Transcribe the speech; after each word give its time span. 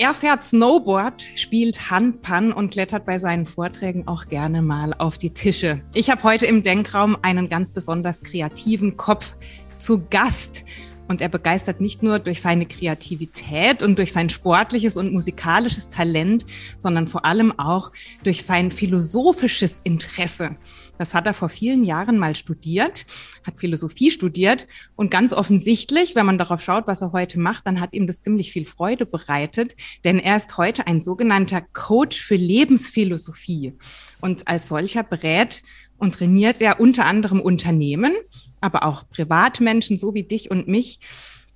Er 0.00 0.14
fährt 0.14 0.42
Snowboard, 0.42 1.30
spielt 1.34 1.90
Handpan 1.90 2.54
und 2.54 2.70
klettert 2.70 3.04
bei 3.04 3.18
seinen 3.18 3.44
Vorträgen 3.44 4.08
auch 4.08 4.28
gerne 4.28 4.62
mal 4.62 4.94
auf 4.94 5.18
die 5.18 5.28
Tische. 5.28 5.82
Ich 5.92 6.08
habe 6.08 6.22
heute 6.22 6.46
im 6.46 6.62
Denkraum 6.62 7.18
einen 7.20 7.50
ganz 7.50 7.70
besonders 7.70 8.22
kreativen 8.22 8.96
Kopf 8.96 9.36
zu 9.76 10.06
Gast. 10.08 10.64
Und 11.08 11.20
er 11.20 11.28
begeistert 11.28 11.82
nicht 11.82 12.02
nur 12.02 12.18
durch 12.18 12.40
seine 12.40 12.64
Kreativität 12.64 13.82
und 13.82 13.98
durch 13.98 14.14
sein 14.14 14.30
sportliches 14.30 14.96
und 14.96 15.12
musikalisches 15.12 15.88
Talent, 15.88 16.46
sondern 16.78 17.06
vor 17.06 17.26
allem 17.26 17.58
auch 17.58 17.92
durch 18.22 18.42
sein 18.42 18.70
philosophisches 18.70 19.82
Interesse. 19.84 20.56
Das 21.00 21.14
hat 21.14 21.24
er 21.24 21.32
vor 21.32 21.48
vielen 21.48 21.82
Jahren 21.82 22.18
mal 22.18 22.36
studiert, 22.36 23.06
hat 23.42 23.58
Philosophie 23.58 24.10
studiert 24.10 24.66
und 24.96 25.10
ganz 25.10 25.32
offensichtlich, 25.32 26.14
wenn 26.14 26.26
man 26.26 26.36
darauf 26.36 26.60
schaut, 26.60 26.86
was 26.86 27.00
er 27.00 27.12
heute 27.12 27.40
macht, 27.40 27.66
dann 27.66 27.80
hat 27.80 27.94
ihm 27.94 28.06
das 28.06 28.20
ziemlich 28.20 28.52
viel 28.52 28.66
Freude 28.66 29.06
bereitet, 29.06 29.76
denn 30.04 30.18
er 30.18 30.36
ist 30.36 30.58
heute 30.58 30.86
ein 30.86 31.00
sogenannter 31.00 31.62
Coach 31.72 32.20
für 32.20 32.34
Lebensphilosophie 32.34 33.72
und 34.20 34.46
als 34.46 34.68
solcher 34.68 35.02
berät 35.02 35.62
und 35.96 36.16
trainiert 36.16 36.60
er 36.60 36.80
unter 36.80 37.06
anderem 37.06 37.40
Unternehmen, 37.40 38.12
aber 38.60 38.84
auch 38.84 39.08
Privatmenschen, 39.08 39.96
so 39.96 40.12
wie 40.12 40.24
dich 40.24 40.50
und 40.50 40.68
mich, 40.68 41.00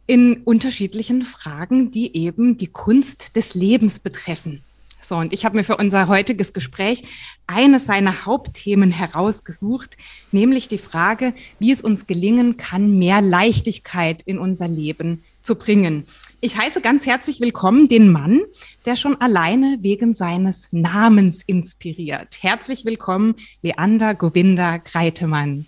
in 0.07 0.43
unterschiedlichen 0.45 1.21
Fragen, 1.21 1.91
die 1.91 2.17
eben 2.17 2.57
die 2.57 2.69
Kunst 2.69 3.37
des 3.37 3.53
Lebens 3.55 3.99
betreffen. 3.99 4.63
So, 5.05 5.17
und 5.17 5.35
ich 5.35 5.45
habe 5.45 5.59
mir 5.59 5.65
für 5.65 5.77
unser 5.77 6.09
heutiges 6.09 6.55
Gespräch 6.55 7.05
eines 7.47 7.85
seiner 7.85 8.25
Hauptthemen 8.25 8.91
herausgesucht, 8.91 9.99
nämlich 10.33 10.67
die 10.67 10.79
Frage, 10.79 11.35
wie 11.59 11.73
es 11.73 11.83
uns 11.83 12.07
gelingen 12.07 12.57
kann, 12.57 12.99
mehr 12.99 13.21
Leichtigkeit 13.21 14.23
in 14.25 14.39
unser 14.39 14.67
Leben 14.67 15.23
zu 15.43 15.57
bringen. 15.57 16.07
Ich 16.41 16.57
heiße 16.57 16.81
ganz 16.81 17.05
herzlich 17.05 17.43
willkommen 17.43 17.87
den 17.87 18.11
Mann, 18.11 18.41
der 18.87 18.97
schon 18.97 19.21
alleine 19.21 19.77
wegen 19.83 20.15
seines 20.15 20.73
Namens 20.73 21.43
inspiriert. 21.43 22.39
Herzlich 22.41 22.87
willkommen, 22.87 23.35
Leander 23.61 24.15
Govinda 24.15 24.79
Greitemann. 24.79 25.67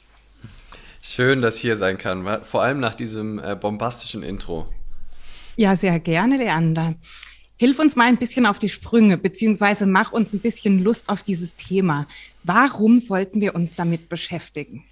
Schön, 1.02 1.42
dass 1.42 1.56
ich 1.56 1.60
hier 1.60 1.76
sein 1.76 1.98
kann, 1.98 2.26
vor 2.42 2.62
allem 2.62 2.80
nach 2.80 2.94
diesem 2.94 3.38
äh, 3.38 3.54
bombastischen 3.54 4.22
Intro. 4.22 4.66
Ja, 5.56 5.76
sehr 5.76 6.00
gerne, 6.00 6.38
Leander. 6.38 6.94
Hilf 7.58 7.78
uns 7.78 7.96
mal 7.96 8.06
ein 8.06 8.18
bisschen 8.18 8.44
auf 8.44 8.58
die 8.58 8.68
Sprünge, 8.68 9.16
beziehungsweise 9.16 9.86
mach 9.86 10.12
uns 10.12 10.34
ein 10.34 10.40
bisschen 10.40 10.84
Lust 10.84 11.08
auf 11.08 11.22
dieses 11.22 11.56
Thema. 11.56 12.06
Warum 12.42 12.98
sollten 12.98 13.40
wir 13.40 13.54
uns 13.54 13.74
damit 13.74 14.10
beschäftigen? 14.10 14.84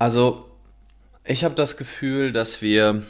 Also, 0.00 0.50
ich 1.24 1.44
habe 1.44 1.54
das 1.54 1.76
Gefühl, 1.76 2.32
dass 2.32 2.62
wir 2.62 3.04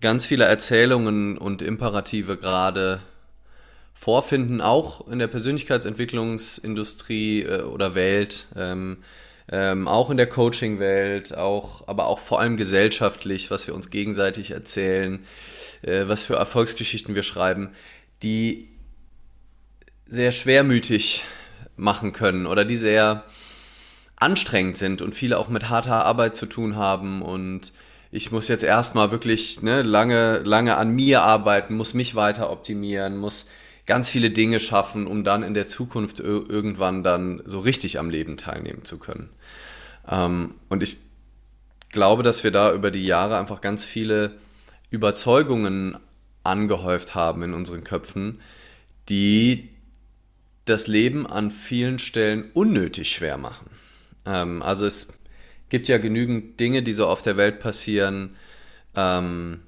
ganz 0.00 0.26
viele 0.26 0.44
Erzählungen 0.44 1.38
und 1.38 1.62
Imperative 1.62 2.36
gerade 2.36 3.00
vorfinden, 3.94 4.60
auch 4.60 5.08
in 5.08 5.18
der 5.18 5.26
Persönlichkeitsentwicklungsindustrie 5.26 7.42
äh, 7.42 7.62
oder 7.62 7.94
Welt. 7.94 8.46
Ähm, 9.50 9.88
auch 9.88 10.10
in 10.10 10.18
der 10.18 10.28
Coaching-Welt, 10.28 11.36
auch, 11.36 11.88
aber 11.88 12.06
auch 12.06 12.18
vor 12.18 12.40
allem 12.40 12.56
gesellschaftlich, 12.56 13.50
was 13.50 13.66
wir 13.66 13.74
uns 13.74 13.90
gegenseitig 13.90 14.50
erzählen, 14.50 15.24
äh, 15.82 16.04
was 16.06 16.22
für 16.22 16.34
Erfolgsgeschichten 16.34 17.14
wir 17.14 17.22
schreiben, 17.22 17.70
die 18.22 18.68
sehr 20.06 20.32
schwermütig 20.32 21.24
machen 21.76 22.12
können 22.12 22.46
oder 22.46 22.64
die 22.64 22.76
sehr 22.76 23.24
anstrengend 24.16 24.76
sind 24.76 25.00
und 25.00 25.14
viele 25.14 25.38
auch 25.38 25.48
mit 25.48 25.68
harter 25.68 26.04
Arbeit 26.04 26.36
zu 26.36 26.46
tun 26.46 26.76
haben. 26.76 27.22
Und 27.22 27.72
ich 28.10 28.32
muss 28.32 28.48
jetzt 28.48 28.64
erstmal 28.64 29.12
wirklich 29.12 29.62
ne, 29.62 29.82
lange, 29.82 30.38
lange 30.38 30.76
an 30.76 30.90
mir 30.90 31.22
arbeiten, 31.22 31.76
muss 31.76 31.94
mich 31.94 32.14
weiter 32.14 32.50
optimieren, 32.50 33.16
muss 33.16 33.46
ganz 33.88 34.10
viele 34.10 34.28
Dinge 34.28 34.60
schaffen, 34.60 35.06
um 35.06 35.24
dann 35.24 35.42
in 35.42 35.54
der 35.54 35.66
Zukunft 35.66 36.20
irgendwann 36.20 37.02
dann 37.02 37.42
so 37.46 37.58
richtig 37.58 37.98
am 37.98 38.10
Leben 38.10 38.36
teilnehmen 38.36 38.84
zu 38.84 38.98
können. 38.98 39.30
Ähm, 40.06 40.56
und 40.68 40.82
ich 40.82 40.98
glaube, 41.88 42.22
dass 42.22 42.44
wir 42.44 42.50
da 42.50 42.70
über 42.74 42.90
die 42.90 43.06
Jahre 43.06 43.38
einfach 43.38 43.62
ganz 43.62 43.86
viele 43.86 44.36
Überzeugungen 44.90 45.98
angehäuft 46.44 47.14
haben 47.14 47.42
in 47.42 47.54
unseren 47.54 47.82
Köpfen, 47.82 48.40
die 49.08 49.70
das 50.66 50.86
Leben 50.86 51.26
an 51.26 51.50
vielen 51.50 51.98
Stellen 51.98 52.50
unnötig 52.52 53.10
schwer 53.10 53.38
machen. 53.38 53.70
Ähm, 54.26 54.60
also 54.62 54.84
es 54.84 55.08
gibt 55.70 55.88
ja 55.88 55.96
genügend 55.96 56.60
Dinge, 56.60 56.82
die 56.82 56.92
so 56.92 57.06
auf 57.06 57.22
der 57.22 57.38
Welt 57.38 57.58
passieren, 57.58 58.36
ähm, 58.94 59.60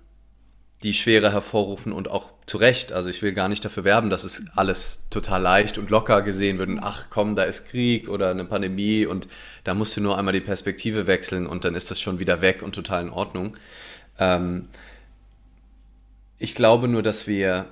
die 0.82 0.94
Schwere 0.94 1.32
hervorrufen 1.32 1.92
und 1.92 2.10
auch 2.10 2.30
zu 2.46 2.56
Recht. 2.56 2.92
Also 2.92 3.10
ich 3.10 3.20
will 3.20 3.32
gar 3.32 3.48
nicht 3.48 3.64
dafür 3.64 3.84
werben, 3.84 4.08
dass 4.08 4.24
es 4.24 4.44
alles 4.54 5.00
total 5.10 5.42
leicht 5.42 5.76
und 5.76 5.90
locker 5.90 6.22
gesehen 6.22 6.58
wird. 6.58 6.70
Und 6.70 6.78
ach 6.80 7.06
komm, 7.10 7.36
da 7.36 7.42
ist 7.42 7.68
Krieg 7.68 8.08
oder 8.08 8.30
eine 8.30 8.44
Pandemie 8.46 9.04
und 9.04 9.28
da 9.64 9.74
musst 9.74 9.96
du 9.96 10.00
nur 10.00 10.16
einmal 10.16 10.32
die 10.32 10.40
Perspektive 10.40 11.06
wechseln 11.06 11.46
und 11.46 11.64
dann 11.64 11.74
ist 11.74 11.90
das 11.90 12.00
schon 12.00 12.18
wieder 12.18 12.40
weg 12.40 12.62
und 12.62 12.74
total 12.74 13.02
in 13.02 13.10
Ordnung. 13.10 13.56
Ähm 14.18 14.68
ich 16.38 16.54
glaube 16.54 16.88
nur, 16.88 17.02
dass 17.02 17.26
wir, 17.26 17.66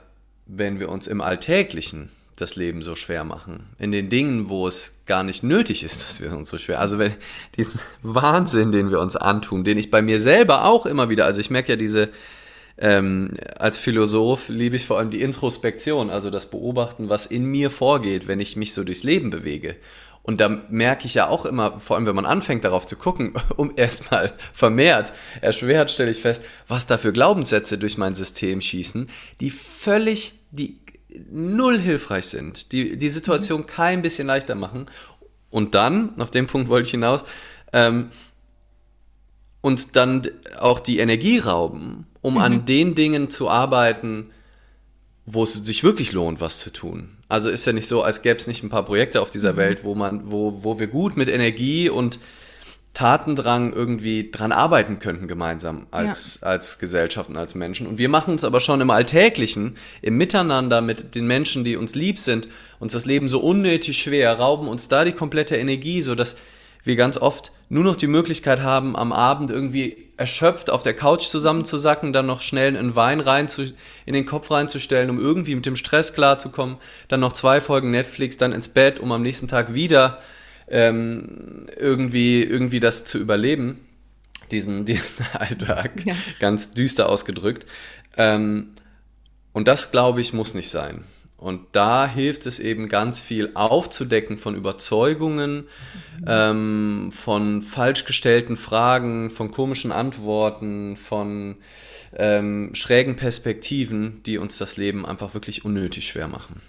wenn 0.45 0.79
wir 0.79 0.91
uns 0.91 1.07
im 1.07 1.23
Alltäglichen 1.23 2.11
das 2.37 2.55
Leben 2.55 2.83
so 2.83 2.95
schwer 2.95 3.25
machen. 3.25 3.65
In 3.79 3.91
den 3.91 4.09
Dingen, 4.09 4.49
wo 4.49 4.69
es 4.69 5.01
gar 5.07 5.25
nicht 5.25 5.43
nötig 5.43 5.83
ist, 5.83 6.03
dass 6.07 6.21
wir 6.21 6.37
uns 6.37 6.51
so 6.51 6.59
schwer. 6.59 6.79
Also 6.79 6.99
wenn 6.99 7.15
diesen 7.57 7.81
Wahnsinn, 8.03 8.71
den 8.71 8.91
wir 8.91 9.01
uns 9.01 9.17
antun, 9.17 9.65
den 9.65 9.79
ich 9.79 9.91
bei 9.91 10.03
mir 10.03 10.21
selber 10.21 10.65
auch 10.65 10.87
immer 10.87 11.09
wieder, 11.09 11.25
also 11.25 11.41
ich 11.41 11.51
merke 11.51 11.73
ja 11.73 11.77
diese, 11.77 12.11
ähm, 12.79 13.35
als 13.57 13.79
Philosoph 13.79 14.49
liebe 14.49 14.77
ich 14.77 14.87
vor 14.87 14.99
allem 14.99 15.11
die 15.11 15.23
Introspektion, 15.23 16.11
also 16.11 16.31
das 16.31 16.51
Beobachten, 16.51 17.09
was 17.09 17.27
in 17.27 17.45
mir 17.45 17.71
vorgeht, 17.71 18.29
wenn 18.29 18.41
ich 18.41 18.57
mich 18.57 18.73
so 18.73 18.85
durchs 18.85 19.03
Leben 19.03 19.31
bewege. 19.31 19.77
Und 20.23 20.41
da 20.41 20.49
merke 20.69 21.07
ich 21.07 21.15
ja 21.15 21.29
auch 21.29 21.47
immer, 21.47 21.81
vor 21.81 21.97
allem 21.97 22.07
wenn 22.07 22.15
man 22.15 22.27
anfängt 22.27 22.65
darauf 22.65 22.87
zu 22.87 22.97
gucken, 22.97 23.33
um 23.57 23.73
erstmal 23.77 24.33
vermehrt, 24.53 25.13
erschwert 25.41 25.91
stelle 25.91 26.11
ich 26.11 26.21
fest, 26.21 26.43
was 26.69 26.87
da 26.87 26.99
für 26.99 27.13
Glaubenssätze 27.13 27.79
durch 27.79 27.99
mein 27.99 28.15
System 28.15 28.61
schießen, 28.61 29.09
die 29.41 29.51
völlig, 29.51 30.35
die 30.51 30.79
null 31.31 31.81
hilfreich 31.81 32.27
sind, 32.27 32.73
die 32.73 32.97
die 32.97 33.09
Situation 33.09 33.67
kein 33.67 34.03
bisschen 34.03 34.27
leichter 34.27 34.55
machen. 34.55 34.87
Und 35.51 35.75
dann, 35.75 36.21
auf 36.21 36.31
den 36.31 36.47
Punkt 36.47 36.69
wollte 36.69 36.87
ich 36.87 36.91
hinaus, 36.91 37.25
ähm, 37.73 38.11
uns 39.63 39.91
dann 39.91 40.23
auch 40.59 40.79
die 40.79 40.99
Energie 40.99 41.39
rauben, 41.39 42.07
um 42.29 42.35
mhm. 42.35 42.41
an 42.41 42.67
den 42.67 42.95
Dingen 42.95 43.31
zu 43.31 43.49
arbeiten, 43.49 44.29
wo 45.27 45.43
es 45.43 45.55
sich 45.55 45.83
wirklich 45.83 46.13
lohnt, 46.13 46.41
was 46.41 46.61
zu 46.61 46.71
tun. 46.71 47.17
Also 47.29 47.51
ist 47.51 47.67
ja 47.67 47.73
nicht 47.73 47.87
so, 47.87 48.03
als 48.03 48.23
gäbe 48.23 48.37
es 48.37 48.47
nicht 48.47 48.63
ein 48.63 48.71
paar 48.71 48.85
Projekte 48.85 49.21
auf 49.21 49.31
dieser 49.31 49.55
mhm. 49.55 49.57
Welt, 49.59 49.85
wo 49.85 49.95
man, 49.95 50.31
wo, 50.31 50.63
wo 50.63 50.79
wir 50.79 50.87
gut 50.87 51.17
mit 51.17 51.29
Energie 51.29 51.91
und 51.91 52.19
Tatendrang 52.95 53.73
irgendwie 53.73 54.31
dran 54.31 54.51
arbeiten 54.51 54.99
könnten 54.99 55.29
gemeinsam 55.29 55.87
als, 55.91 56.41
ja. 56.41 56.49
als 56.49 56.79
Gesellschaft 56.79 57.29
und 57.29 57.37
als 57.37 57.55
Menschen. 57.55 57.87
Und 57.87 57.99
wir 57.99 58.09
machen 58.09 58.33
uns 58.33 58.45
aber 58.45 58.61
schon 58.61 58.81
im 58.81 58.91
Alltäglichen, 58.91 59.77
im 60.03 60.17
Miteinander 60.17 60.81
mit 60.81 61.15
den 61.15 61.27
Menschen, 61.27 61.65
die 61.65 61.77
uns 61.77 61.95
lieb 61.95 62.19
sind, 62.19 62.49
uns 62.81 62.95
das 62.95 63.07
Leben 63.07 63.29
so 63.29 63.41
unnötig 63.41 64.03
schwer, 64.03 64.39
rauben 64.39 64.67
uns 64.67 64.89
da 64.89 65.05
die 65.05 65.13
komplette 65.13 65.57
Energie, 65.57 66.03
sodass 66.03 66.37
wir 66.83 66.97
ganz 66.97 67.19
oft 67.19 67.53
nur 67.69 67.85
noch 67.85 67.97
die 67.97 68.07
Möglichkeit 68.07 68.63
haben, 68.63 68.97
am 68.97 69.13
Abend 69.13 69.51
irgendwie 69.51 70.08
erschöpft 70.19 70.69
auf 70.69 70.83
der 70.83 70.95
Couch 70.95 71.27
zusammenzusacken, 71.27 72.13
dann 72.13 72.27
noch 72.27 72.41
schnell 72.41 72.77
einen 72.77 72.97
Wein 72.97 73.21
rein 73.21 73.49
zu, 73.49 73.73
in 74.05 74.15
den 74.15 74.27
Kopf 74.27 74.51
reinzustellen, 74.51 75.11
um 75.11 75.19
irgendwie 75.19 75.55
mit 75.55 75.65
dem 75.65 75.77
Stress 75.77 76.13
klarzukommen, 76.13 76.77
dann 77.07 77.21
noch 77.21 77.33
zwei 77.33 77.61
Folgen 77.61 77.93
Netflix, 77.93 78.37
dann 78.37 78.53
ins 78.53 78.69
Bett, 78.69 78.99
um 78.99 79.13
am 79.13 79.23
nächsten 79.23 79.47
Tag 79.49 79.75
wieder 79.75 80.19
ähm, 80.69 81.67
irgendwie, 81.79 82.43
irgendwie 82.43 82.81
das 82.81 83.05
zu 83.05 83.19
überleben, 83.19 83.79
diesen, 84.51 84.85
diesen 84.85 85.25
Alltag, 85.33 86.05
ja. 86.05 86.15
ganz 86.41 86.73
düster 86.73 87.09
ausgedrückt. 87.09 87.67
Ähm, 88.17 88.71
und 89.53 89.69
das, 89.69 89.93
glaube 89.93 90.21
ich, 90.21 90.33
muss 90.33 90.55
nicht 90.55 90.69
sein. 90.69 91.05
Und 91.39 91.61
da 91.71 92.09
hilft 92.09 92.47
es 92.47 92.59
eben 92.59 92.89
ganz 92.89 93.21
viel 93.21 93.53
aufzudecken 93.55 94.39
von 94.39 94.57
Überzeugungen, 94.57 95.69
mhm. 96.19 96.25
ähm, 96.27 97.13
von 97.13 97.63
falsch 97.63 98.05
gestellten 98.05 98.57
Fragen, 98.57 99.31
von 99.31 99.53
komischen 99.53 99.93
Antworten, 99.93 100.97
von 100.97 101.57
ähm, 102.17 102.71
schrägen 102.75 103.15
Perspektiven, 103.15 104.21
die 104.25 104.39
uns 104.39 104.59
das 104.59 104.77
Leben 104.77 105.07
einfach 105.07 105.33
wirklich 105.35 105.65
unnötig 105.65 106.09
schwer 106.09 106.27
machen. 106.27 106.61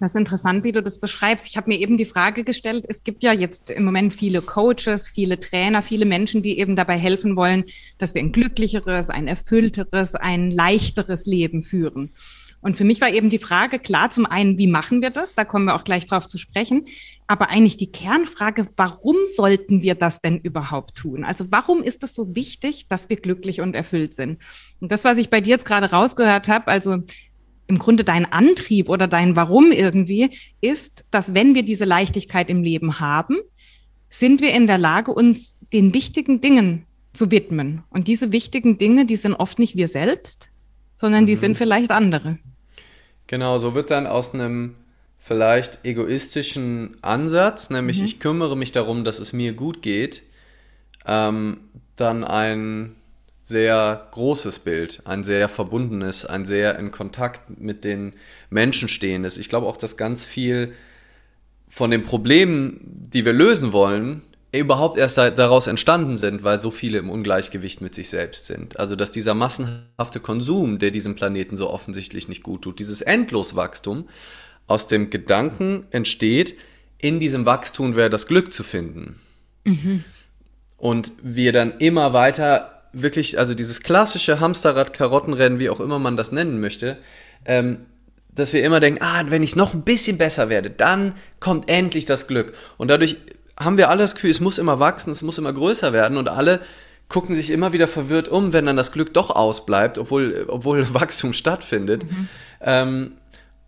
Das 0.00 0.12
ist 0.12 0.18
interessant, 0.18 0.64
wie 0.64 0.72
du 0.72 0.82
das 0.82 0.98
beschreibst. 0.98 1.46
Ich 1.46 1.56
habe 1.56 1.70
mir 1.70 1.78
eben 1.78 1.96
die 1.96 2.04
Frage 2.04 2.42
gestellt, 2.42 2.84
es 2.88 3.04
gibt 3.04 3.22
ja 3.22 3.32
jetzt 3.32 3.70
im 3.70 3.84
Moment 3.84 4.12
viele 4.12 4.42
Coaches, 4.42 5.08
viele 5.08 5.38
Trainer, 5.38 5.82
viele 5.82 6.04
Menschen, 6.04 6.42
die 6.42 6.58
eben 6.58 6.74
dabei 6.74 6.98
helfen 6.98 7.36
wollen, 7.36 7.64
dass 7.98 8.14
wir 8.14 8.20
ein 8.20 8.32
glücklicheres, 8.32 9.10
ein 9.10 9.28
erfüllteres, 9.28 10.16
ein 10.16 10.50
leichteres 10.50 11.26
Leben 11.26 11.62
führen. 11.62 12.10
Und 12.64 12.78
für 12.78 12.84
mich 12.84 13.02
war 13.02 13.12
eben 13.12 13.28
die 13.28 13.38
Frage, 13.38 13.78
klar, 13.78 14.08
zum 14.08 14.24
einen, 14.24 14.56
wie 14.56 14.66
machen 14.66 15.02
wir 15.02 15.10
das? 15.10 15.34
Da 15.34 15.44
kommen 15.44 15.66
wir 15.66 15.74
auch 15.74 15.84
gleich 15.84 16.06
drauf 16.06 16.26
zu 16.26 16.38
sprechen. 16.38 16.86
Aber 17.26 17.50
eigentlich 17.50 17.76
die 17.76 17.92
Kernfrage, 17.92 18.66
warum 18.76 19.16
sollten 19.26 19.82
wir 19.82 19.94
das 19.94 20.22
denn 20.22 20.38
überhaupt 20.38 20.94
tun? 20.94 21.24
Also 21.24 21.44
warum 21.50 21.82
ist 21.82 22.02
es 22.04 22.14
so 22.14 22.34
wichtig, 22.34 22.88
dass 22.88 23.10
wir 23.10 23.16
glücklich 23.16 23.60
und 23.60 23.76
erfüllt 23.76 24.14
sind? 24.14 24.38
Und 24.80 24.92
das, 24.92 25.04
was 25.04 25.18
ich 25.18 25.28
bei 25.28 25.42
dir 25.42 25.50
jetzt 25.50 25.66
gerade 25.66 25.90
rausgehört 25.90 26.48
habe, 26.48 26.68
also 26.68 27.02
im 27.66 27.78
Grunde 27.78 28.02
dein 28.02 28.24
Antrieb 28.24 28.88
oder 28.88 29.08
dein 29.08 29.36
Warum 29.36 29.70
irgendwie, 29.70 30.30
ist, 30.62 31.04
dass 31.10 31.34
wenn 31.34 31.54
wir 31.54 31.64
diese 31.64 31.84
Leichtigkeit 31.84 32.48
im 32.48 32.62
Leben 32.62 32.98
haben, 32.98 33.36
sind 34.08 34.40
wir 34.40 34.54
in 34.54 34.66
der 34.66 34.78
Lage, 34.78 35.12
uns 35.12 35.58
den 35.74 35.92
wichtigen 35.92 36.40
Dingen 36.40 36.86
zu 37.12 37.30
widmen. 37.30 37.82
Und 37.90 38.08
diese 38.08 38.32
wichtigen 38.32 38.78
Dinge, 38.78 39.04
die 39.04 39.16
sind 39.16 39.34
oft 39.34 39.58
nicht 39.58 39.76
wir 39.76 39.88
selbst, 39.88 40.48
sondern 40.96 41.26
die 41.26 41.34
mhm. 41.34 41.40
sind 41.40 41.58
vielleicht 41.58 41.90
andere. 41.90 42.38
Genau, 43.26 43.58
so 43.58 43.74
wird 43.74 43.90
dann 43.90 44.06
aus 44.06 44.34
einem 44.34 44.74
vielleicht 45.18 45.84
egoistischen 45.84 46.96
Ansatz, 47.00 47.70
nämlich 47.70 48.00
mhm. 48.00 48.04
ich 48.04 48.20
kümmere 48.20 48.56
mich 48.56 48.72
darum, 48.72 49.04
dass 49.04 49.18
es 49.18 49.32
mir 49.32 49.54
gut 49.54 49.80
geht, 49.80 50.22
ähm, 51.06 51.60
dann 51.96 52.24
ein 52.24 52.96
sehr 53.42 54.08
großes 54.10 54.60
Bild, 54.60 55.02
ein 55.04 55.22
sehr 55.22 55.48
verbundenes, 55.48 56.24
ein 56.24 56.44
sehr 56.44 56.78
in 56.78 56.90
Kontakt 56.90 57.58
mit 57.58 57.84
den 57.84 58.14
Menschen 58.50 58.88
stehendes. 58.88 59.38
Ich 59.38 59.48
glaube 59.48 59.66
auch, 59.66 59.76
dass 59.76 59.96
ganz 59.96 60.24
viel 60.24 60.74
von 61.68 61.90
den 61.90 62.04
Problemen, 62.04 62.80
die 62.84 63.24
wir 63.24 63.32
lösen 63.32 63.72
wollen, 63.72 64.22
überhaupt 64.60 64.98
erst 64.98 65.18
daraus 65.18 65.66
entstanden 65.66 66.16
sind, 66.16 66.44
weil 66.44 66.60
so 66.60 66.70
viele 66.70 66.98
im 66.98 67.10
Ungleichgewicht 67.10 67.80
mit 67.80 67.94
sich 67.94 68.08
selbst 68.08 68.46
sind. 68.46 68.78
Also 68.78 68.96
dass 68.96 69.10
dieser 69.10 69.34
massenhafte 69.34 70.20
Konsum, 70.20 70.78
der 70.78 70.90
diesem 70.90 71.14
Planeten 71.14 71.56
so 71.56 71.70
offensichtlich 71.70 72.28
nicht 72.28 72.42
gut 72.42 72.62
tut, 72.62 72.78
dieses 72.78 73.00
Endloswachstum 73.00 74.08
aus 74.66 74.86
dem 74.86 75.10
Gedanken 75.10 75.86
entsteht, 75.90 76.56
in 76.98 77.20
diesem 77.20 77.46
Wachstum 77.46 77.96
wäre 77.96 78.10
das 78.10 78.26
Glück 78.26 78.52
zu 78.52 78.62
finden. 78.62 79.20
Mhm. 79.64 80.04
Und 80.76 81.12
wir 81.22 81.52
dann 81.52 81.78
immer 81.78 82.12
weiter 82.12 82.82
wirklich, 82.92 83.38
also 83.38 83.54
dieses 83.54 83.82
klassische 83.82 84.40
Hamsterrad-Karottenrennen, 84.40 85.58
wie 85.58 85.68
auch 85.68 85.80
immer 85.80 85.98
man 85.98 86.16
das 86.16 86.32
nennen 86.32 86.60
möchte, 86.60 86.98
ähm, 87.44 87.86
dass 88.34 88.52
wir 88.52 88.64
immer 88.64 88.80
denken, 88.80 89.02
ah, 89.02 89.24
wenn 89.28 89.42
ich 89.42 89.56
noch 89.56 89.74
ein 89.74 89.82
bisschen 89.82 90.18
besser 90.18 90.48
werde, 90.48 90.70
dann 90.70 91.14
kommt 91.40 91.68
endlich 91.68 92.04
das 92.04 92.26
Glück. 92.26 92.52
Und 92.78 92.88
dadurch 92.88 93.16
haben 93.58 93.78
wir 93.78 93.88
alle 93.88 94.02
das 94.02 94.14
Gefühl, 94.14 94.30
es 94.30 94.40
muss 94.40 94.58
immer 94.58 94.80
wachsen, 94.80 95.10
es 95.10 95.22
muss 95.22 95.38
immer 95.38 95.52
größer 95.52 95.92
werden 95.92 96.18
und 96.18 96.28
alle 96.28 96.60
gucken 97.08 97.34
sich 97.34 97.50
immer 97.50 97.72
wieder 97.72 97.86
verwirrt 97.86 98.28
um, 98.28 98.52
wenn 98.52 98.66
dann 98.66 98.76
das 98.76 98.92
Glück 98.92 99.12
doch 99.14 99.30
ausbleibt, 99.30 99.98
obwohl, 99.98 100.46
obwohl 100.48 100.86
Wachstum 100.94 101.32
stattfindet. 101.32 102.04
Mhm. 102.04 102.28
Ähm, 102.60 103.12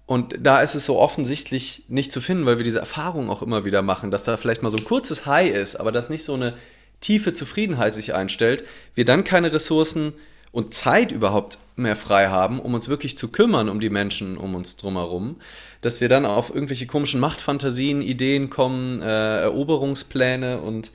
und 0.06 0.36
da 0.40 0.60
ist 0.60 0.76
es 0.76 0.86
so 0.86 0.98
offensichtlich 0.98 1.84
nicht 1.88 2.12
zu 2.12 2.20
finden, 2.20 2.46
weil 2.46 2.58
wir 2.58 2.64
diese 2.64 2.78
Erfahrung 2.78 3.28
auch 3.28 3.42
immer 3.42 3.64
wieder 3.64 3.82
machen, 3.82 4.10
dass 4.10 4.22
da 4.22 4.36
vielleicht 4.36 4.62
mal 4.62 4.70
so 4.70 4.78
ein 4.78 4.84
kurzes 4.84 5.26
High 5.26 5.52
ist, 5.52 5.76
aber 5.76 5.90
dass 5.90 6.08
nicht 6.08 6.24
so 6.24 6.34
eine 6.34 6.54
tiefe 7.00 7.32
Zufriedenheit 7.32 7.92
sich 7.92 8.14
einstellt, 8.14 8.64
wir 8.94 9.04
dann 9.04 9.24
keine 9.24 9.52
Ressourcen 9.52 10.12
und 10.56 10.72
Zeit 10.72 11.12
überhaupt 11.12 11.58
mehr 11.76 11.96
frei 11.96 12.28
haben, 12.28 12.60
um 12.60 12.72
uns 12.72 12.88
wirklich 12.88 13.18
zu 13.18 13.28
kümmern 13.28 13.68
um 13.68 13.78
die 13.78 13.90
Menschen 13.90 14.38
um 14.38 14.54
uns 14.54 14.76
drumherum, 14.76 15.36
dass 15.82 16.00
wir 16.00 16.08
dann 16.08 16.24
auf 16.24 16.48
irgendwelche 16.48 16.86
komischen 16.86 17.20
Machtfantasien, 17.20 18.00
Ideen 18.00 18.48
kommen, 18.48 19.02
äh, 19.02 19.40
Eroberungspläne 19.42 20.62
und 20.62 20.92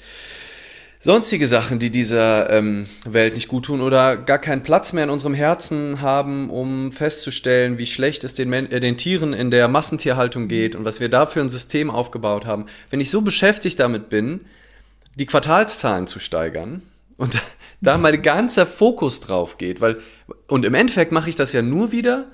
sonstige 0.99 1.47
Sachen, 1.47 1.77
die 1.77 1.91
dieser 1.91 2.49
ähm, 2.49 2.87
Welt 3.05 3.35
nicht 3.35 3.49
gut 3.49 3.65
tun 3.65 3.81
oder 3.81 4.17
gar 4.17 4.39
keinen 4.39 4.63
Platz 4.63 4.93
mehr 4.93 5.03
in 5.03 5.11
unserem 5.11 5.35
Herzen 5.35 6.01
haben, 6.01 6.49
um 6.49 6.91
festzustellen, 6.91 7.77
wie 7.77 7.85
schlecht 7.85 8.23
es 8.23 8.33
den, 8.33 8.51
äh, 8.51 8.79
den 8.79 8.97
Tieren 8.97 9.31
in 9.31 9.51
der 9.51 9.67
Massentierhaltung 9.67 10.47
geht 10.47 10.75
und 10.75 10.85
was 10.85 10.99
wir 10.99 11.09
da 11.09 11.27
für 11.27 11.39
ein 11.39 11.49
System 11.49 11.91
aufgebaut 11.91 12.47
haben. 12.47 12.65
Wenn 12.89 12.99
ich 12.99 13.11
so 13.11 13.21
beschäftigt 13.21 13.79
damit 13.79 14.09
bin, 14.09 14.39
die 15.13 15.27
Quartalszahlen 15.27 16.07
zu 16.07 16.17
steigern, 16.17 16.81
und 17.21 17.39
da 17.81 17.97
mein 17.99 18.21
ganzer 18.21 18.65
Fokus 18.65 19.19
drauf 19.19 19.57
geht, 19.57 19.79
weil, 19.79 19.99
und 20.47 20.65
im 20.65 20.73
Endeffekt 20.73 21.11
mache 21.11 21.29
ich 21.29 21.35
das 21.35 21.53
ja 21.53 21.61
nur 21.61 21.91
wieder, 21.91 22.31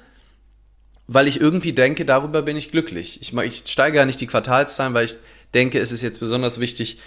weil 1.07 1.27
ich 1.27 1.41
irgendwie 1.41 1.73
denke, 1.73 2.05
darüber 2.05 2.41
bin 2.41 2.55
ich 2.55 2.71
glücklich. 2.71 3.21
Ich, 3.21 3.33
ich 3.33 3.63
steige 3.65 3.97
ja 3.97 4.05
nicht 4.05 4.19
die 4.21 4.27
Quartalszahlen, 4.27 4.93
weil 4.93 5.05
ich 5.05 5.17
denke, 5.53 5.79
es 5.79 5.91
ist 5.91 6.01
jetzt 6.01 6.19
besonders 6.19 6.59
wichtig, 6.59 6.99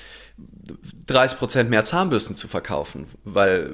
30% 1.09 1.65
mehr 1.65 1.85
Zahnbürsten 1.85 2.37
zu 2.37 2.49
verkaufen, 2.49 3.07
weil, 3.25 3.71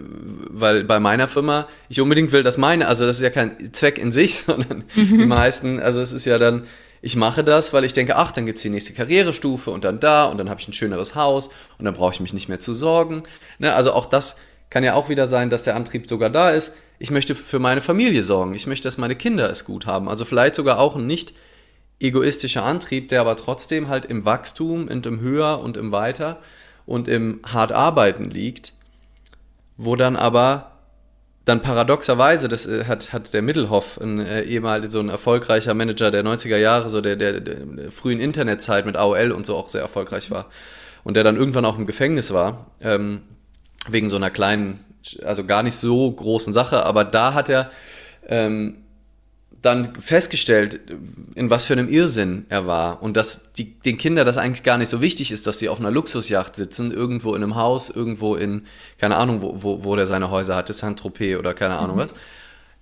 weil 0.50 0.84
bei 0.84 1.00
meiner 1.00 1.28
Firma 1.28 1.68
ich 1.88 2.00
unbedingt 2.00 2.32
will, 2.32 2.42
dass 2.42 2.58
meine, 2.58 2.88
also 2.88 3.06
das 3.06 3.16
ist 3.16 3.22
ja 3.22 3.30
kein 3.30 3.72
Zweck 3.72 3.98
in 3.98 4.12
sich, 4.12 4.34
sondern 4.38 4.84
mhm. 4.94 5.18
die 5.18 5.26
meisten, 5.26 5.80
also 5.80 6.00
es 6.00 6.12
ist 6.12 6.26
ja 6.26 6.38
dann, 6.38 6.64
ich 7.06 7.14
mache 7.14 7.44
das, 7.44 7.72
weil 7.72 7.84
ich 7.84 7.92
denke, 7.92 8.16
ach, 8.16 8.32
dann 8.32 8.46
gibt 8.46 8.58
es 8.58 8.64
die 8.64 8.68
nächste 8.68 8.92
Karrierestufe 8.92 9.70
und 9.70 9.84
dann 9.84 10.00
da 10.00 10.24
und 10.24 10.38
dann 10.38 10.50
habe 10.50 10.60
ich 10.60 10.66
ein 10.66 10.72
schöneres 10.72 11.14
Haus 11.14 11.50
und 11.78 11.84
dann 11.84 11.94
brauche 11.94 12.12
ich 12.12 12.18
mich 12.18 12.34
nicht 12.34 12.48
mehr 12.48 12.58
zu 12.58 12.74
sorgen. 12.74 13.22
Ne? 13.60 13.72
Also 13.72 13.92
auch 13.92 14.06
das 14.06 14.38
kann 14.70 14.82
ja 14.82 14.94
auch 14.94 15.08
wieder 15.08 15.28
sein, 15.28 15.48
dass 15.48 15.62
der 15.62 15.76
Antrieb 15.76 16.08
sogar 16.08 16.30
da 16.30 16.50
ist. 16.50 16.74
Ich 16.98 17.12
möchte 17.12 17.36
für 17.36 17.60
meine 17.60 17.80
Familie 17.80 18.24
sorgen. 18.24 18.54
Ich 18.54 18.66
möchte, 18.66 18.88
dass 18.88 18.98
meine 18.98 19.14
Kinder 19.14 19.48
es 19.48 19.64
gut 19.64 19.86
haben. 19.86 20.08
Also 20.08 20.24
vielleicht 20.24 20.56
sogar 20.56 20.80
auch 20.80 20.96
ein 20.96 21.06
nicht 21.06 21.32
egoistischer 22.00 22.64
Antrieb, 22.64 23.08
der 23.10 23.20
aber 23.20 23.36
trotzdem 23.36 23.86
halt 23.86 24.06
im 24.06 24.24
Wachstum 24.24 24.88
und 24.88 25.06
im 25.06 25.20
Höher 25.20 25.60
und 25.60 25.76
im 25.76 25.92
Weiter 25.92 26.40
und 26.86 27.06
im 27.06 27.38
hart 27.46 27.70
Arbeiten 27.70 28.30
liegt, 28.30 28.72
wo 29.76 29.94
dann 29.94 30.16
aber 30.16 30.75
dann 31.46 31.62
paradoxerweise, 31.62 32.48
das 32.48 32.66
äh, 32.66 32.84
hat, 32.84 33.12
hat 33.12 33.32
der 33.32 33.40
Mittelhoff, 33.40 33.98
ein 34.00 34.18
äh, 34.18 34.42
ehemaliger 34.42 34.90
so 34.90 35.00
ein 35.00 35.08
erfolgreicher 35.08 35.72
Manager 35.72 36.10
der 36.10 36.24
90er 36.24 36.58
Jahre, 36.58 36.90
so 36.90 37.00
der, 37.00 37.16
der, 37.16 37.40
der 37.40 37.90
frühen 37.90 38.20
Internetzeit 38.20 38.84
mit 38.84 38.96
AOL 38.96 39.30
und 39.30 39.46
so 39.46 39.56
auch 39.56 39.68
sehr 39.68 39.80
erfolgreich 39.80 40.30
war 40.30 40.50
und 41.04 41.14
der 41.14 41.22
dann 41.22 41.36
irgendwann 41.36 41.64
auch 41.64 41.78
im 41.78 41.86
Gefängnis 41.86 42.32
war, 42.32 42.66
ähm, 42.82 43.22
wegen 43.88 44.10
so 44.10 44.16
einer 44.16 44.30
kleinen, 44.30 44.84
also 45.24 45.44
gar 45.44 45.62
nicht 45.62 45.76
so 45.76 46.10
großen 46.10 46.52
Sache, 46.52 46.84
aber 46.84 47.04
da 47.04 47.32
hat 47.32 47.48
er 47.48 47.70
ähm, 48.26 48.78
dann 49.62 49.94
festgestellt, 49.96 50.80
in 51.34 51.50
was 51.50 51.64
für 51.64 51.72
einem 51.72 51.88
Irrsinn 51.88 52.46
er 52.48 52.66
war 52.66 53.02
und 53.02 53.16
dass 53.16 53.52
die, 53.52 53.74
den 53.80 53.96
Kindern 53.96 54.24
das 54.24 54.36
eigentlich 54.36 54.62
gar 54.62 54.78
nicht 54.78 54.88
so 54.88 55.00
wichtig 55.00 55.32
ist, 55.32 55.46
dass 55.46 55.58
sie 55.58 55.68
auf 55.68 55.80
einer 55.80 55.90
Luxusjacht 55.90 56.54
sitzen, 56.54 56.92
irgendwo 56.92 57.34
in 57.34 57.42
einem 57.42 57.56
Haus, 57.56 57.90
irgendwo 57.90 58.36
in, 58.36 58.66
keine 58.98 59.16
Ahnung, 59.16 59.42
wo, 59.42 59.62
wo, 59.62 59.84
wo 59.84 59.96
der 59.96 60.06
seine 60.06 60.30
Häuser 60.30 60.54
hatte, 60.54 60.72
Saint-Tropez 60.72 61.38
oder 61.38 61.52
keine 61.52 61.78
Ahnung 61.78 61.96
mhm. 61.96 62.00
was, 62.00 62.14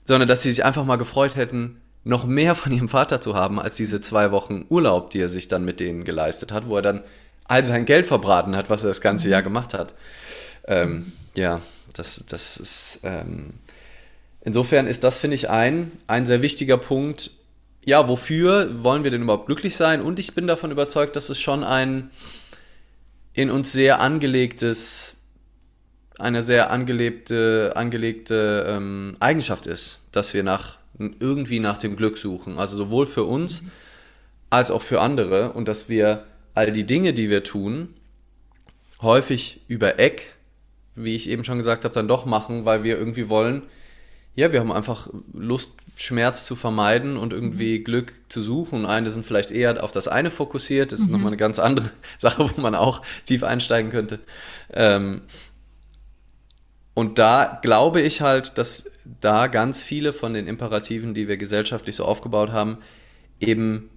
sondern 0.04 0.28
dass 0.28 0.42
sie 0.42 0.50
sich 0.50 0.64
einfach 0.64 0.84
mal 0.84 0.96
gefreut 0.96 1.36
hätten, 1.36 1.80
noch 2.02 2.26
mehr 2.26 2.54
von 2.54 2.70
ihrem 2.70 2.90
Vater 2.90 3.20
zu 3.20 3.34
haben, 3.34 3.58
als 3.58 3.76
diese 3.76 4.02
zwei 4.02 4.30
Wochen 4.30 4.66
Urlaub, 4.68 5.08
die 5.10 5.20
er 5.20 5.28
sich 5.28 5.48
dann 5.48 5.64
mit 5.64 5.80
denen 5.80 6.04
geleistet 6.04 6.52
hat, 6.52 6.68
wo 6.68 6.76
er 6.76 6.82
dann 6.82 7.02
all 7.44 7.64
sein 7.64 7.86
Geld 7.86 8.06
verbraten 8.06 8.56
hat, 8.56 8.68
was 8.68 8.84
er 8.84 8.88
das 8.88 9.00
ganze 9.00 9.28
mhm. 9.28 9.32
Jahr 9.32 9.42
gemacht 9.42 9.72
hat. 9.72 9.94
Ähm, 10.66 11.12
ja, 11.34 11.62
das, 11.94 12.24
das 12.28 12.58
ist... 12.58 13.00
Ähm, 13.04 13.54
Insofern 14.44 14.86
ist 14.86 15.02
das, 15.02 15.18
finde 15.18 15.36
ich, 15.36 15.48
ein, 15.48 15.92
ein 16.06 16.26
sehr 16.26 16.42
wichtiger 16.42 16.76
Punkt. 16.76 17.30
Ja, 17.84 18.08
wofür 18.08 18.84
wollen 18.84 19.02
wir 19.02 19.10
denn 19.10 19.22
überhaupt 19.22 19.46
glücklich 19.46 19.74
sein? 19.74 20.02
Und 20.02 20.18
ich 20.18 20.34
bin 20.34 20.46
davon 20.46 20.70
überzeugt, 20.70 21.16
dass 21.16 21.30
es 21.30 21.40
schon 21.40 21.64
ein 21.64 22.10
in 23.32 23.50
uns 23.50 23.72
sehr 23.72 24.00
angelegtes, 24.00 25.16
eine 26.18 26.42
sehr 26.42 26.70
angelebte, 26.70 27.72
angelegte 27.74 28.66
ähm, 28.68 29.16
Eigenschaft 29.18 29.66
ist, 29.66 30.02
dass 30.12 30.34
wir 30.34 30.42
nach, 30.42 30.78
irgendwie 30.98 31.58
nach 31.58 31.78
dem 31.78 31.96
Glück 31.96 32.18
suchen. 32.18 32.58
Also 32.58 32.76
sowohl 32.76 33.06
für 33.06 33.24
uns 33.24 33.64
als 34.50 34.70
auch 34.70 34.82
für 34.82 35.00
andere. 35.00 35.52
Und 35.52 35.68
dass 35.68 35.88
wir 35.88 36.24
all 36.54 36.70
die 36.70 36.84
Dinge, 36.84 37.14
die 37.14 37.30
wir 37.30 37.42
tun, 37.42 37.94
häufig 39.00 39.62
über 39.68 39.98
Eck, 39.98 40.34
wie 40.94 41.14
ich 41.16 41.28
eben 41.28 41.44
schon 41.44 41.58
gesagt 41.58 41.84
habe, 41.84 41.94
dann 41.94 42.08
doch 42.08 42.26
machen, 42.26 42.64
weil 42.64 42.84
wir 42.84 42.96
irgendwie 42.96 43.28
wollen, 43.28 43.62
ja, 44.36 44.52
wir 44.52 44.60
haben 44.60 44.72
einfach 44.72 45.08
Lust, 45.32 45.74
Schmerz 45.96 46.44
zu 46.44 46.56
vermeiden 46.56 47.16
und 47.16 47.32
irgendwie 47.32 47.78
mhm. 47.78 47.84
Glück 47.84 48.12
zu 48.28 48.40
suchen. 48.40 48.80
Und 48.80 48.86
eine 48.86 49.10
sind 49.10 49.24
vielleicht 49.24 49.52
eher 49.52 49.82
auf 49.82 49.92
das 49.92 50.08
eine 50.08 50.30
fokussiert. 50.30 50.92
Das 50.92 51.00
ist 51.00 51.06
mhm. 51.06 51.12
nochmal 51.12 51.28
eine 51.28 51.36
ganz 51.36 51.58
andere 51.58 51.90
Sache, 52.18 52.50
wo 52.50 52.60
man 52.60 52.74
auch 52.74 53.02
tief 53.24 53.44
einsteigen 53.44 53.90
könnte. 53.90 54.18
Ähm, 54.72 55.22
und 56.94 57.18
da 57.18 57.58
glaube 57.62 58.00
ich 58.00 58.20
halt, 58.20 58.58
dass 58.58 58.90
da 59.20 59.48
ganz 59.48 59.82
viele 59.82 60.12
von 60.12 60.32
den 60.32 60.46
Imperativen, 60.46 61.14
die 61.14 61.28
wir 61.28 61.36
gesellschaftlich 61.36 61.96
so 61.96 62.04
aufgebaut 62.04 62.52
haben, 62.52 62.78
eben 63.40 63.90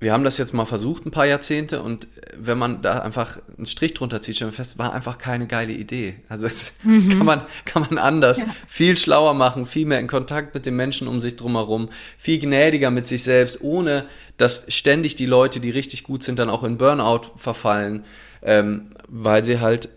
wir 0.00 0.12
haben 0.12 0.22
das 0.22 0.38
jetzt 0.38 0.54
mal 0.54 0.64
versucht, 0.64 1.06
ein 1.06 1.10
paar 1.10 1.26
Jahrzehnte, 1.26 1.82
und 1.82 2.06
wenn 2.36 2.56
man 2.56 2.82
da 2.82 3.00
einfach 3.00 3.40
einen 3.56 3.66
Strich 3.66 3.94
drunter 3.94 4.22
zieht, 4.22 4.36
stellen 4.36 4.52
wir 4.52 4.56
fest, 4.56 4.78
war 4.78 4.92
einfach 4.92 5.18
keine 5.18 5.48
geile 5.48 5.72
Idee. 5.72 6.16
Also 6.28 6.44
das 6.44 6.74
mhm. 6.84 7.08
kann, 7.10 7.26
man, 7.26 7.42
kann 7.64 7.86
man 7.88 7.98
anders, 7.98 8.40
ja. 8.40 8.46
viel 8.68 8.96
schlauer 8.96 9.34
machen, 9.34 9.66
viel 9.66 9.86
mehr 9.86 9.98
in 9.98 10.06
Kontakt 10.06 10.54
mit 10.54 10.66
den 10.66 10.76
Menschen 10.76 11.08
um 11.08 11.20
sich 11.20 11.34
drumherum, 11.34 11.88
viel 12.16 12.38
gnädiger 12.38 12.90
mit 12.90 13.08
sich 13.08 13.24
selbst, 13.24 13.60
ohne 13.60 14.04
dass 14.36 14.72
ständig 14.72 15.16
die 15.16 15.26
Leute, 15.26 15.58
die 15.58 15.70
richtig 15.70 16.04
gut 16.04 16.22
sind, 16.22 16.38
dann 16.38 16.50
auch 16.50 16.62
in 16.62 16.78
Burnout 16.78 17.32
verfallen, 17.36 18.04
ähm, 18.42 18.92
weil 19.08 19.44
sie 19.44 19.58
halt 19.58 19.88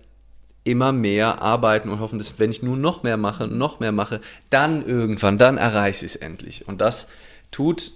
immer 0.63 0.91
mehr 0.91 1.41
arbeiten 1.41 1.89
und 1.89 1.99
hoffen, 1.99 2.17
dass 2.17 2.39
wenn 2.39 2.49
ich 2.49 2.63
nur 2.63 2.77
noch 2.77 3.03
mehr 3.03 3.17
mache, 3.17 3.47
noch 3.47 3.79
mehr 3.79 3.91
mache, 3.91 4.19
dann 4.49 4.83
irgendwann, 4.83 5.37
dann 5.37 5.57
erreiche 5.57 6.05
ich 6.05 6.13
es 6.13 6.15
endlich. 6.15 6.67
Und 6.67 6.81
das 6.81 7.09
tut 7.51 7.91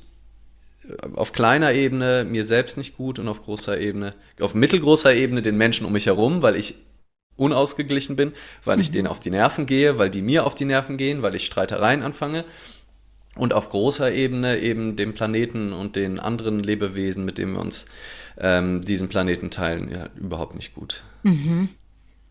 auf 1.15 1.31
kleiner 1.33 1.73
Ebene 1.73 2.25
mir 2.25 2.45
selbst 2.45 2.77
nicht 2.77 2.97
gut 2.97 3.19
und 3.19 3.27
auf 3.27 3.43
großer 3.43 3.79
Ebene, 3.79 4.13
auf 4.39 4.53
mittelgroßer 4.53 5.13
Ebene 5.13 5.41
den 5.41 5.57
Menschen 5.57 5.85
um 5.85 5.93
mich 5.93 6.05
herum, 6.05 6.41
weil 6.41 6.55
ich 6.55 6.75
unausgeglichen 7.37 8.15
bin, 8.15 8.33
weil 8.63 8.79
ich 8.79 8.89
mhm. 8.89 8.93
denen 8.93 9.07
auf 9.07 9.19
die 9.19 9.31
Nerven 9.31 9.65
gehe, 9.65 9.97
weil 9.97 10.09
die 10.09 10.21
mir 10.21 10.45
auf 10.45 10.55
die 10.55 10.65
Nerven 10.65 10.97
gehen, 10.97 11.21
weil 11.21 11.35
ich 11.35 11.45
Streitereien 11.45 12.03
anfange. 12.03 12.45
Und 13.35 13.53
auf 13.53 13.69
großer 13.69 14.13
Ebene 14.13 14.59
eben 14.59 14.95
dem 14.95 15.13
Planeten 15.13 15.73
und 15.73 15.97
den 15.97 16.19
anderen 16.19 16.59
Lebewesen, 16.59 17.25
mit 17.25 17.37
denen 17.37 17.53
wir 17.53 17.59
uns 17.59 17.85
ähm, 18.37 18.79
diesen 18.79 19.09
Planeten 19.09 19.49
teilen, 19.49 19.91
ja, 19.91 20.07
überhaupt 20.15 20.55
nicht 20.55 20.73
gut. 20.73 21.03
Mhm. 21.23 21.67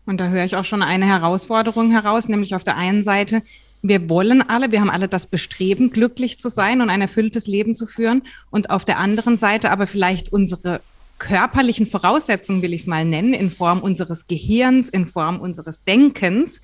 Und 0.07 0.19
da 0.19 0.29
höre 0.29 0.45
ich 0.45 0.55
auch 0.55 0.65
schon 0.65 0.81
eine 0.81 1.05
Herausforderung 1.05 1.91
heraus, 1.91 2.27
nämlich 2.27 2.55
auf 2.55 2.63
der 2.63 2.77
einen 2.77 3.03
Seite 3.03 3.43
wir 3.87 4.09
wollen 4.09 4.41
alle, 4.41 4.71
wir 4.71 4.81
haben 4.81 4.89
alle 4.89 5.07
das 5.07 5.27
Bestreben, 5.27 5.91
glücklich 5.91 6.39
zu 6.39 6.49
sein 6.49 6.81
und 6.81 6.89
ein 6.89 7.01
erfülltes 7.01 7.47
Leben 7.47 7.75
zu 7.75 7.85
führen. 7.85 8.23
Und 8.49 8.69
auf 8.69 8.85
der 8.85 8.99
anderen 8.99 9.37
Seite 9.37 9.71
aber 9.71 9.87
vielleicht 9.87 10.33
unsere 10.33 10.81
körperlichen 11.17 11.87
Voraussetzungen, 11.87 12.61
will 12.61 12.73
ich 12.73 12.81
es 12.81 12.87
mal 12.87 13.05
nennen, 13.05 13.33
in 13.33 13.49
Form 13.49 13.81
unseres 13.81 14.27
Gehirns, 14.27 14.89
in 14.89 15.07
Form 15.07 15.39
unseres 15.39 15.83
Denkens, 15.83 16.61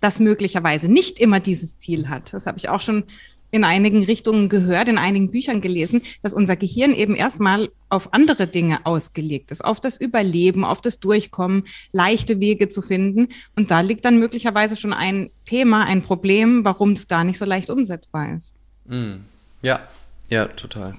das 0.00 0.20
möglicherweise 0.20 0.90
nicht 0.90 1.18
immer 1.18 1.40
dieses 1.40 1.78
Ziel 1.78 2.08
hat. 2.08 2.32
Das 2.32 2.46
habe 2.46 2.58
ich 2.58 2.68
auch 2.68 2.82
schon 2.82 3.04
in 3.50 3.64
einigen 3.64 4.04
Richtungen 4.04 4.48
gehört, 4.48 4.88
in 4.88 4.98
einigen 4.98 5.30
Büchern 5.30 5.60
gelesen, 5.60 6.02
dass 6.22 6.34
unser 6.34 6.56
Gehirn 6.56 6.94
eben 6.94 7.14
erstmal 7.14 7.70
auf 7.88 8.12
andere 8.12 8.46
Dinge 8.46 8.84
ausgelegt 8.84 9.50
ist, 9.50 9.64
auf 9.64 9.80
das 9.80 9.98
Überleben, 9.98 10.64
auf 10.64 10.80
das 10.80 11.00
Durchkommen, 11.00 11.64
leichte 11.92 12.40
Wege 12.40 12.68
zu 12.68 12.82
finden. 12.82 13.28
Und 13.56 13.70
da 13.70 13.80
liegt 13.80 14.04
dann 14.04 14.18
möglicherweise 14.18 14.76
schon 14.76 14.92
ein 14.92 15.30
Thema, 15.46 15.84
ein 15.84 16.02
Problem, 16.02 16.64
warum 16.64 16.92
es 16.92 17.08
gar 17.08 17.24
nicht 17.24 17.38
so 17.38 17.44
leicht 17.44 17.70
umsetzbar 17.70 18.36
ist. 18.36 18.54
Mm. 18.86 19.16
Ja, 19.62 19.80
ja, 20.28 20.44
total. 20.46 20.94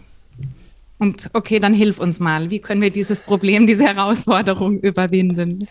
Und 0.98 1.30
okay, 1.34 1.60
dann 1.60 1.74
hilf 1.74 2.00
uns 2.00 2.20
mal. 2.20 2.50
Wie 2.50 2.60
können 2.60 2.82
wir 2.82 2.92
dieses 2.92 3.22
Problem, 3.22 3.68
diese 3.68 3.86
Herausforderung 3.86 4.82
überwinden? 4.82 5.68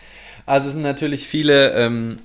Also 0.46 0.68
es 0.68 0.72
sind 0.72 0.82
natürlich 0.82 1.26
viele, 1.26 1.72
ähm, 1.74 2.18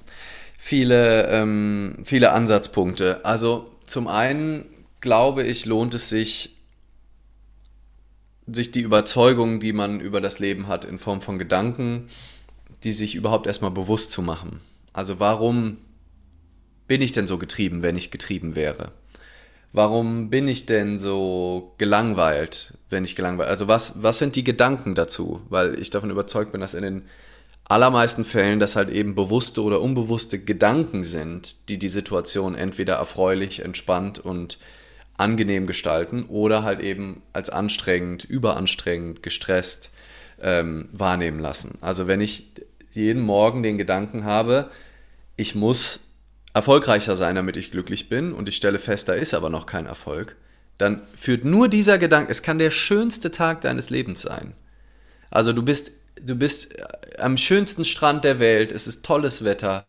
viele, 0.57 1.27
ähm, 1.27 1.97
viele 2.05 2.31
Ansatzpunkte. 2.31 3.25
Also 3.25 3.72
zum 3.93 4.07
einen 4.07 4.65
glaube 5.01 5.43
ich, 5.43 5.65
lohnt 5.65 5.93
es 5.93 6.09
sich, 6.09 6.57
sich 8.47 8.71
die 8.71 8.81
Überzeugungen, 8.81 9.59
die 9.59 9.73
man 9.73 9.99
über 9.99 10.19
das 10.21 10.39
Leben 10.39 10.67
hat, 10.67 10.85
in 10.85 10.97
Form 10.97 11.21
von 11.21 11.37
Gedanken, 11.37 12.07
die 12.83 12.93
sich 12.93 13.13
überhaupt 13.15 13.45
erstmal 13.45 13.71
bewusst 13.71 14.11
zu 14.11 14.21
machen. 14.21 14.61
Also 14.93 15.19
warum 15.19 15.77
bin 16.87 17.01
ich 17.01 17.11
denn 17.11 17.27
so 17.27 17.37
getrieben, 17.37 17.81
wenn 17.81 17.95
ich 17.95 18.11
getrieben 18.11 18.55
wäre? 18.55 18.91
Warum 19.73 20.29
bin 20.29 20.47
ich 20.47 20.65
denn 20.65 20.99
so 20.99 21.73
gelangweilt, 21.77 22.77
wenn 22.89 23.03
ich 23.03 23.15
gelangweilt? 23.15 23.49
Also 23.49 23.67
was, 23.67 24.03
was 24.03 24.19
sind 24.19 24.35
die 24.35 24.43
Gedanken 24.43 24.95
dazu? 24.95 25.41
Weil 25.49 25.79
ich 25.79 25.89
davon 25.89 26.11
überzeugt 26.11 26.51
bin, 26.51 26.61
dass 26.61 26.73
in 26.73 26.83
den 26.83 27.01
allermeisten 27.65 28.25
Fällen 28.25 28.59
das 28.59 28.75
halt 28.75 28.89
eben 28.89 29.15
bewusste 29.15 29.63
oder 29.63 29.81
unbewusste 29.81 30.39
Gedanken 30.39 31.03
sind, 31.03 31.69
die 31.69 31.77
die 31.77 31.89
Situation 31.89 32.55
entweder 32.55 32.95
erfreulich, 32.95 33.63
entspannt 33.63 34.19
und 34.19 34.59
angenehm 35.17 35.67
gestalten 35.67 36.23
oder 36.23 36.63
halt 36.63 36.81
eben 36.81 37.21
als 37.33 37.49
anstrengend, 37.49 38.23
überanstrengend, 38.25 39.23
gestresst 39.23 39.91
ähm, 40.41 40.89
wahrnehmen 40.91 41.39
lassen. 41.39 41.77
Also 41.81 42.07
wenn 42.07 42.21
ich 42.21 42.51
jeden 42.91 43.21
Morgen 43.21 43.63
den 43.63 43.77
Gedanken 43.77 44.25
habe, 44.25 44.69
ich 45.35 45.55
muss 45.55 46.01
erfolgreicher 46.53 47.15
sein, 47.15 47.35
damit 47.35 47.57
ich 47.57 47.71
glücklich 47.71 48.09
bin 48.09 48.33
und 48.33 48.49
ich 48.49 48.55
stelle 48.55 48.79
fest, 48.79 49.09
da 49.09 49.13
ist 49.13 49.33
aber 49.33 49.49
noch 49.49 49.65
kein 49.65 49.85
Erfolg, 49.85 50.35
dann 50.77 51.01
führt 51.15 51.45
nur 51.45 51.69
dieser 51.69 51.97
Gedanke, 51.97 52.31
es 52.31 52.43
kann 52.43 52.59
der 52.59 52.71
schönste 52.71 53.31
Tag 53.31 53.61
deines 53.61 53.89
Lebens 53.89 54.21
sein. 54.21 54.53
Also 55.31 55.53
du 55.53 55.63
bist 55.63 55.91
du 56.23 56.35
bist 56.35 56.77
äh, 56.77 56.83
am 57.19 57.37
schönsten 57.37 57.85
Strand 57.85 58.23
der 58.23 58.39
Welt, 58.39 58.71
es 58.71 58.87
ist 58.87 59.05
tolles 59.05 59.43
Wetter. 59.43 59.87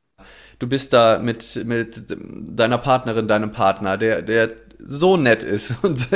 Du 0.58 0.68
bist 0.68 0.92
da 0.92 1.18
mit, 1.18 1.64
mit 1.64 2.04
deiner 2.08 2.78
Partnerin, 2.78 3.26
deinem 3.26 3.52
Partner, 3.52 3.96
der, 3.98 4.22
der 4.22 4.52
so 4.78 5.16
nett 5.16 5.42
ist 5.42 5.74
und 5.82 6.08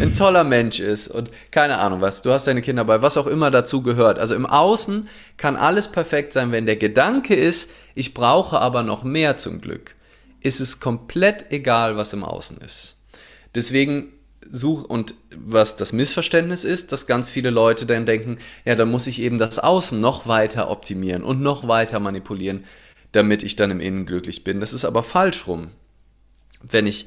ein 0.00 0.14
toller 0.14 0.44
Mensch 0.44 0.80
ist 0.80 1.08
und 1.08 1.30
keine 1.50 1.78
Ahnung 1.78 2.00
was. 2.00 2.22
Du 2.22 2.30
hast 2.32 2.46
deine 2.46 2.62
Kinder 2.62 2.84
bei, 2.84 3.02
was 3.02 3.16
auch 3.16 3.26
immer 3.26 3.50
dazu 3.50 3.82
gehört. 3.82 4.18
Also 4.18 4.34
im 4.34 4.46
Außen 4.46 5.08
kann 5.36 5.56
alles 5.56 5.88
perfekt 5.88 6.32
sein, 6.32 6.52
wenn 6.52 6.66
der 6.66 6.76
Gedanke 6.76 7.34
ist, 7.34 7.70
ich 7.94 8.14
brauche 8.14 8.60
aber 8.60 8.82
noch 8.82 9.04
mehr 9.04 9.36
zum 9.36 9.60
Glück. 9.60 9.94
Ist 10.40 10.60
es 10.60 10.80
komplett 10.80 11.52
egal, 11.52 11.96
was 11.96 12.12
im 12.12 12.24
Außen 12.24 12.58
ist. 12.58 12.96
Deswegen 13.54 14.12
suche 14.50 14.86
und 14.86 15.14
was 15.34 15.76
das 15.76 15.92
Missverständnis 15.92 16.64
ist, 16.64 16.92
dass 16.92 17.06
ganz 17.06 17.30
viele 17.30 17.50
Leute 17.50 17.86
dann 17.86 18.06
denken, 18.06 18.38
ja, 18.64 18.74
dann 18.74 18.90
muss 18.90 19.06
ich 19.06 19.20
eben 19.20 19.38
das 19.38 19.58
Außen 19.58 20.00
noch 20.00 20.26
weiter 20.26 20.70
optimieren 20.70 21.22
und 21.22 21.40
noch 21.40 21.68
weiter 21.68 22.00
manipulieren, 22.00 22.64
damit 23.12 23.42
ich 23.42 23.56
dann 23.56 23.70
im 23.70 23.80
Innen 23.80 24.06
glücklich 24.06 24.44
bin. 24.44 24.60
Das 24.60 24.72
ist 24.72 24.84
aber 24.84 25.02
falsch 25.02 25.46
rum. 25.46 25.70
Wenn 26.62 26.86
ich 26.86 27.06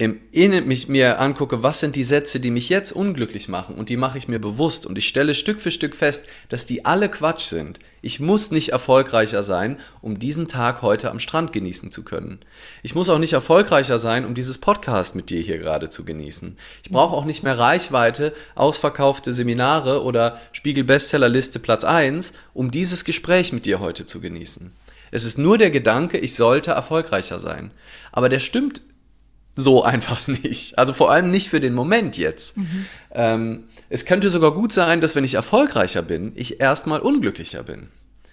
im 0.00 0.18
Innen 0.32 0.66
mich 0.66 0.88
mir 0.88 1.20
angucke, 1.20 1.62
was 1.62 1.80
sind 1.80 1.94
die 1.94 2.04
Sätze, 2.04 2.40
die 2.40 2.50
mich 2.50 2.70
jetzt 2.70 2.90
unglücklich 2.90 3.48
machen 3.48 3.74
und 3.74 3.90
die 3.90 3.98
mache 3.98 4.16
ich 4.16 4.28
mir 4.28 4.38
bewusst 4.38 4.86
und 4.86 4.96
ich 4.96 5.06
stelle 5.06 5.34
Stück 5.34 5.60
für 5.60 5.70
Stück 5.70 5.94
fest, 5.94 6.24
dass 6.48 6.64
die 6.64 6.86
alle 6.86 7.10
Quatsch 7.10 7.42
sind. 7.42 7.80
Ich 8.00 8.18
muss 8.18 8.50
nicht 8.50 8.70
erfolgreicher 8.70 9.42
sein, 9.42 9.76
um 10.00 10.18
diesen 10.18 10.48
Tag 10.48 10.80
heute 10.80 11.10
am 11.10 11.20
Strand 11.20 11.52
genießen 11.52 11.92
zu 11.92 12.02
können. 12.02 12.38
Ich 12.82 12.94
muss 12.94 13.10
auch 13.10 13.18
nicht 13.18 13.34
erfolgreicher 13.34 13.98
sein, 13.98 14.24
um 14.24 14.34
dieses 14.34 14.56
Podcast 14.56 15.14
mit 15.14 15.28
dir 15.28 15.42
hier 15.42 15.58
gerade 15.58 15.90
zu 15.90 16.02
genießen. 16.02 16.56
Ich 16.82 16.88
brauche 16.88 17.14
auch 17.14 17.26
nicht 17.26 17.42
mehr 17.42 17.58
Reichweite, 17.58 18.32
ausverkaufte 18.54 19.34
Seminare 19.34 20.02
oder 20.02 20.40
Spiegel 20.52 20.84
Bestsellerliste 20.84 21.58
Platz 21.58 21.84
1, 21.84 22.32
um 22.54 22.70
dieses 22.70 23.04
Gespräch 23.04 23.52
mit 23.52 23.66
dir 23.66 23.80
heute 23.80 24.06
zu 24.06 24.22
genießen. 24.22 24.72
Es 25.10 25.26
ist 25.26 25.36
nur 25.36 25.58
der 25.58 25.70
Gedanke, 25.70 26.16
ich 26.16 26.36
sollte 26.36 26.70
erfolgreicher 26.70 27.38
sein. 27.38 27.70
Aber 28.12 28.30
der 28.30 28.38
stimmt 28.38 28.80
so 29.56 29.82
einfach 29.84 30.26
nicht. 30.26 30.78
Also 30.78 30.92
vor 30.92 31.10
allem 31.10 31.30
nicht 31.30 31.48
für 31.48 31.60
den 31.60 31.74
Moment 31.74 32.16
jetzt. 32.16 32.56
Mhm. 32.56 32.86
Ähm, 33.12 33.64
es 33.88 34.06
könnte 34.06 34.30
sogar 34.30 34.52
gut 34.52 34.72
sein, 34.72 35.00
dass 35.00 35.16
wenn 35.16 35.24
ich 35.24 35.34
erfolgreicher 35.34 36.02
bin, 36.02 36.32
ich 36.34 36.60
erstmal 36.60 37.00
unglücklicher 37.00 37.62
bin. 37.62 37.88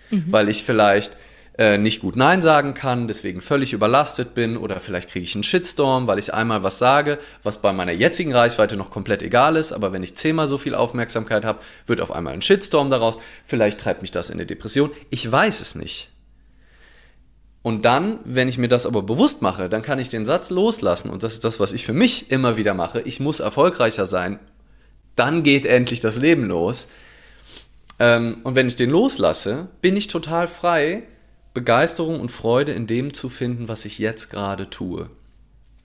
Mhm. 0.10 0.26
Weil 0.28 0.50
ich 0.50 0.64
vielleicht 0.64 1.18
äh, 1.58 1.78
nicht 1.78 2.02
gut 2.02 2.16
Nein 2.16 2.42
sagen 2.42 2.76
kann, 2.76 3.08
deswegen 3.08 3.42
völlig 3.42 3.74
überlastet 3.74 4.36
bin 4.36 4.58
oder 4.58 4.80
vielleicht 4.80 5.10
kriege 5.10 5.26
ich 5.26 5.34
einen 5.34 5.44
Shitstorm, 5.44 6.08
weil 6.08 6.20
ich 6.20 6.34
einmal 6.34 6.62
was 6.62 6.78
sage, 6.78 7.18
was 7.42 7.62
bei 7.62 7.74
meiner 7.74 7.94
jetzigen 7.94 8.32
Reichweite 8.32 8.78
noch 8.78 8.92
komplett 8.92 9.24
egal 9.24 9.56
ist, 9.56 9.74
aber 9.74 9.92
wenn 9.92 10.04
ich 10.04 10.16
zehnmal 10.16 10.48
so 10.48 10.60
viel 10.60 10.76
Aufmerksamkeit 10.76 11.46
habe, 11.46 11.60
wird 11.88 12.00
auf 12.00 12.12
einmal 12.12 12.34
ein 12.34 12.44
Shitstorm 12.44 12.92
daraus. 12.92 13.18
Vielleicht 13.46 13.80
treibt 13.80 14.04
mich 14.04 14.12
das 14.12 14.30
in 14.30 14.36
eine 14.36 14.46
Depression. 14.46 14.92
Ich 15.10 15.30
weiß 15.32 15.62
es 15.62 15.74
nicht. 15.74 16.12
Und 17.62 17.86
dann, 17.86 18.20
wenn 18.24 18.48
ich 18.48 18.58
mir 18.58 18.68
das 18.68 18.86
aber 18.86 19.02
bewusst 19.02 19.42
mache, 19.42 19.68
dann 19.68 19.82
kann 19.82 20.00
ich 20.00 20.10
den 20.10 20.26
Satz 20.26 20.50
loslassen. 20.50 21.10
Und 21.10 21.24
das 21.24 21.34
ist 21.34 21.44
das, 21.44 21.60
was 21.60 21.74
ich 21.74 21.86
für 21.86 21.94
mich 21.94 22.32
immer 22.32 22.56
wieder 22.56 22.74
mache. 22.74 23.02
Ich 23.02 23.20
muss 23.20 23.40
erfolgreicher 23.40 24.06
sein. 24.06 24.40
Dann 25.16 25.44
geht 25.44 25.66
endlich 25.66 26.00
das 26.00 26.18
Leben 26.18 26.46
los. 26.46 26.88
Ähm, 28.00 28.38
und 28.44 28.56
wenn 28.56 28.68
ich 28.68 28.76
den 28.76 28.90
loslasse, 28.90 29.68
bin 29.82 29.96
ich 29.96 30.08
total 30.08 30.48
frei, 30.48 31.04
Begeisterung 31.54 32.20
und 32.20 32.32
Freude 32.32 32.72
in 32.72 32.86
dem 32.86 33.14
zu 33.14 33.30
finden, 33.30 33.68
was 33.68 33.86
ich 33.86 33.98
jetzt 33.98 34.30
gerade 34.30 34.70
tue. 34.70 35.10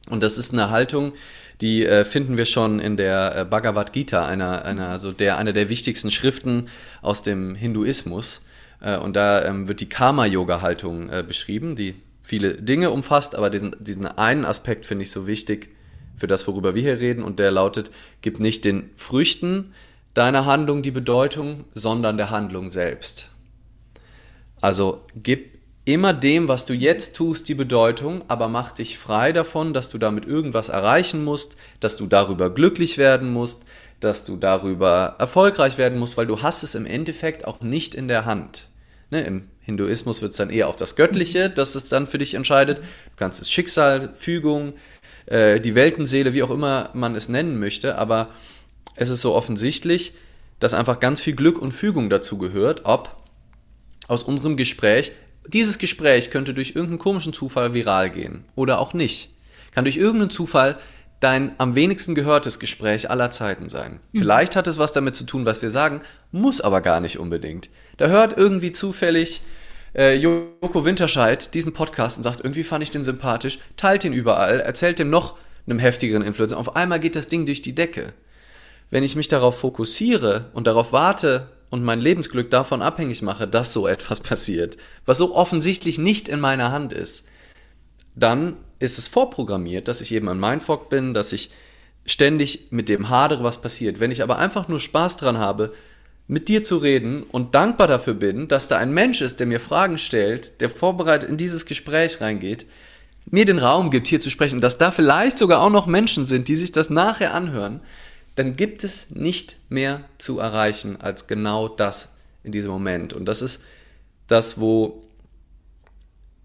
Und 0.09 0.23
das 0.23 0.37
ist 0.37 0.53
eine 0.53 0.71
Haltung, 0.71 1.15
die 1.61 1.87
äh, 1.87 2.05
finden 2.05 2.37
wir 2.37 2.45
schon 2.45 2.81
in 2.81 2.97
der 2.97 3.37
äh, 3.37 3.45
Bhagavad 3.45 3.93
Gita, 3.93 4.27
einer, 4.27 4.65
einer, 4.65 4.89
also 4.89 5.13
der, 5.13 5.39
einer 5.39 5.53
der 5.53 5.69
wichtigsten 5.69 6.11
Schriften 6.11 6.67
aus 7.01 7.23
dem 7.23 7.55
Hinduismus. 7.55 8.45
Äh, 8.83 8.99
und 8.99 9.15
da 9.15 9.45
ähm, 9.45 9.69
wird 9.69 9.81
die 9.81 9.89
Karma-Yoga-Haltung 9.89 11.09
äh, 11.09 11.25
beschrieben, 11.27 11.77
die 11.77 11.95
viele 12.23 12.55
Dinge 12.55 12.91
umfasst, 12.91 13.35
aber 13.35 13.49
diesen, 13.49 13.75
diesen 13.81 14.07
einen 14.07 14.45
Aspekt 14.45 14.87
finde 14.87 15.03
ich 15.03 15.11
so 15.11 15.27
wichtig 15.27 15.71
für 16.17 16.27
das, 16.27 16.47
worüber 16.47 16.75
wir 16.75 16.83
hier 16.83 17.01
reden, 17.01 17.25
und 17.25 17.39
der 17.39 17.51
lautet, 17.51 17.91
gib 18.21 18.39
nicht 18.39 18.65
den 18.65 18.91
Früchten 18.97 19.73
deiner 20.15 20.45
Handlung 20.45 20.83
die 20.83 20.91
Bedeutung, 20.91 21.65
sondern 21.75 22.17
der 22.17 22.31
Handlung 22.31 22.71
selbst. 22.71 23.31
Also 24.61 25.01
gib 25.17 25.59
immer 25.85 26.13
dem, 26.13 26.47
was 26.47 26.65
du 26.65 26.75
jetzt 26.75 27.17
tust, 27.17 27.49
die 27.49 27.55
Bedeutung, 27.55 28.23
aber 28.29 28.47
mach 28.47 28.73
dich 28.73 28.99
frei 28.99 29.33
davon, 29.33 29.75
dass 29.75 29.91
du 29.91 29.99
damit 29.99 30.27
irgendwas 30.27 30.69
erreichen 30.69 31.25
musst, 31.25 31.57
dass 31.81 31.97
du 31.97 32.07
darüber 32.07 32.51
glücklich 32.51 32.99
werden 32.99 33.33
musst, 33.33 33.65
dass 33.99 34.25
du 34.25 34.37
darüber 34.37 35.17
erfolgreich 35.19 35.79
werden 35.79 35.99
musst, 35.99 36.17
weil 36.17 36.27
du 36.27 36.43
hast 36.43 36.63
es 36.63 36.75
im 36.75 36.87
Endeffekt 36.87 37.47
auch 37.47 37.61
nicht 37.61 37.95
in 37.95 38.07
der 38.07 38.27
Hand. 38.27 38.69
Ne, 39.13 39.25
Im 39.25 39.49
Hinduismus 39.61 40.23
wird 40.23 40.31
es 40.31 40.39
dann 40.39 40.49
eher 40.49 40.69
auf 40.69 40.77
das 40.77 40.97
Göttliche, 40.97 41.51
das 41.51 41.75
es 41.75 41.91
dann 41.91 42.07
für 42.07 42.17
dich 42.17 42.33
entscheidet. 42.33 42.79
Du 42.79 43.17
kannst 43.17 43.43
es 43.43 43.51
Schicksal, 43.51 44.15
Fügung, 44.15 44.73
äh, 45.27 45.61
die 45.61 45.75
Weltenseele, 45.75 46.33
wie 46.33 46.43
auch 46.43 46.51
immer 46.51 46.89
man 46.95 47.15
es 47.15 47.29
nennen 47.29 47.61
möchte, 47.61 47.99
aber 47.99 48.31
es 48.97 49.11
ist 49.11 49.21
so 49.21 49.35
offensichtlich, 49.35 50.15
dass 50.61 50.73
einfach 50.73 50.99
ganz 50.99 51.21
viel 51.21 51.37
Glück 51.37 51.59
und 51.59 51.73
Fügung 51.73 52.09
dazu 52.09 52.39
gehört, 52.39 52.87
ob 52.87 53.15
aus 54.09 54.23
unserem 54.23 54.57
Gespräch, 54.57 55.13
dieses 55.47 55.77
Gespräch 55.77 56.31
könnte 56.31 56.55
durch 56.55 56.71
irgendeinen 56.71 56.99
komischen 56.99 57.35
Zufall 57.35 57.75
viral 57.75 58.09
gehen 58.09 58.47
oder 58.55 58.79
auch 58.79 58.95
nicht. 58.95 59.29
Kann 59.73 59.85
durch 59.85 59.99
irgendeinen 59.99 60.31
Zufall 60.31 60.79
dein 61.23 61.55
am 61.59 61.75
wenigsten 61.75 62.15
gehörtes 62.15 62.59
Gespräch 62.59 63.11
aller 63.11 63.31
Zeiten 63.31 63.69
sein. 63.69 64.01
Mhm. 64.13 64.19
Vielleicht 64.19 64.57
hat 64.57 64.67
es 64.67 64.79
was 64.79 64.93
damit 64.93 65.17
zu 65.17 65.25
tun, 65.25 65.47
was 65.47 65.63
wir 65.63 65.71
sagen, 65.71 66.01
muss 66.33 66.61
aber 66.61 66.81
gar 66.81 67.01
nicht 67.01 67.19
unbedingt. 67.19 67.71
Da 67.97 68.09
hört 68.09 68.37
irgendwie 68.37 68.73
zufällig 68.73 69.43
äh, 69.95 70.17
Joko 70.17 70.85
Winterscheid 70.85 71.55
diesen 71.55 71.73
Podcast 71.73 72.17
und 72.17 72.25
sagt, 72.25 72.41
irgendwie 72.41 72.65
fand 72.65 72.83
ich 72.83 72.91
den 72.91 73.05
sympathisch, 73.05 73.59
teilt 73.77 74.05
ihn 74.05 74.13
überall, 74.13 74.61
erzählt 74.61 74.99
dem 74.99 75.11
noch 75.11 75.37
einem 75.67 75.79
heftigeren 75.79 76.23
Influencer. 76.23 76.59
Auf 76.59 76.75
einmal 76.75 76.99
geht 76.99 77.15
das 77.15 77.29
Ding 77.29 77.47
durch 77.47 77.63
die 77.63 77.75
Decke. 77.75 78.15
Wenn 78.91 79.05
ich 79.05 79.17
mich 79.17 79.29
darauf 79.29 79.61
fokussiere 79.61 80.51
und 80.55 80.67
darauf 80.67 80.93
warte 80.93 81.49
und 81.71 81.85
mein 81.85 82.01
Lebensglück 82.01 82.51
davon 82.51 82.83
abhängig 82.83 83.23
mache, 83.23 83.47
dass 83.47 83.73
so 83.73 83.87
etwas 83.87 84.21
passiert, 84.23 84.77
was 85.07 85.19
so 85.19 85.37
offensichtlich 85.37 85.99
nicht 85.99 86.29
in 86.29 86.41
meiner 86.41 86.73
Hand 86.73 86.93
ist, 86.93 87.29
dann 88.15 88.57
ist 88.79 88.99
es 88.99 89.09
vorprogrammiert, 89.09 89.89
dass 89.89 90.01
ich 90.01 90.13
eben 90.13 90.29
ein 90.29 90.41
Mindfuck 90.41 90.91
bin, 90.91 91.15
dass 91.15 91.33
ich 91.33 91.51
ständig 92.05 92.69
mit 92.71 92.89
dem 92.89 93.09
hadere, 93.09 93.45
was 93.45 93.61
passiert. 93.61 94.01
Wenn 94.01 94.11
ich 94.11 94.23
aber 94.23 94.39
einfach 94.39 94.69
nur 94.69 94.81
Spaß 94.81 95.17
dran 95.17 95.39
habe, 95.39 95.73
mit 96.27 96.49
dir 96.49 96.65
zu 96.65 96.79
reden 96.79 97.23
und 97.23 97.55
dankbar 97.55 97.89
dafür 97.89 98.15
bin, 98.15 98.49
dass 98.49 98.69
da 98.69 98.79
ein 98.79 98.93
Mensch 98.93 99.21
ist, 99.21 99.41
der 99.41 99.47
mir 99.47 99.61
Fragen 99.61 99.99
stellt, 99.99 100.61
der 100.61 100.71
vorbereitet 100.71 101.29
in 101.29 101.37
dieses 101.37 101.67
Gespräch 101.67 102.21
reingeht, 102.21 102.67
mir 103.27 103.45
den 103.45 103.59
Raum 103.59 103.91
gibt, 103.91 104.09
hier 104.09 104.21
zu 104.21 104.31
sprechen, 104.31 104.61
dass 104.61 104.79
da 104.79 104.91
vielleicht 104.91 105.39
sogar 105.39 105.61
auch 105.61 105.71
noch 105.71 105.87
Menschen 105.87 106.25
sind, 106.25 106.49
die 106.49 106.57
sich 106.57 106.73
das 106.73 106.91
nachher 106.91 107.35
anhören, 107.35 107.81
dann 108.35 108.57
gibt 108.57 108.83
es 108.83 109.11
nicht 109.11 109.57
mehr 109.69 110.05
zu 110.19 110.39
erreichen 110.39 111.01
als 111.01 111.27
genau 111.27 111.69
das 111.69 112.15
in 112.43 112.53
diesem 112.53 112.71
Moment. 112.71 113.13
Und 113.13 113.27
das 113.27 113.43
ist 113.43 113.65
das, 114.27 114.59
wo 114.59 115.05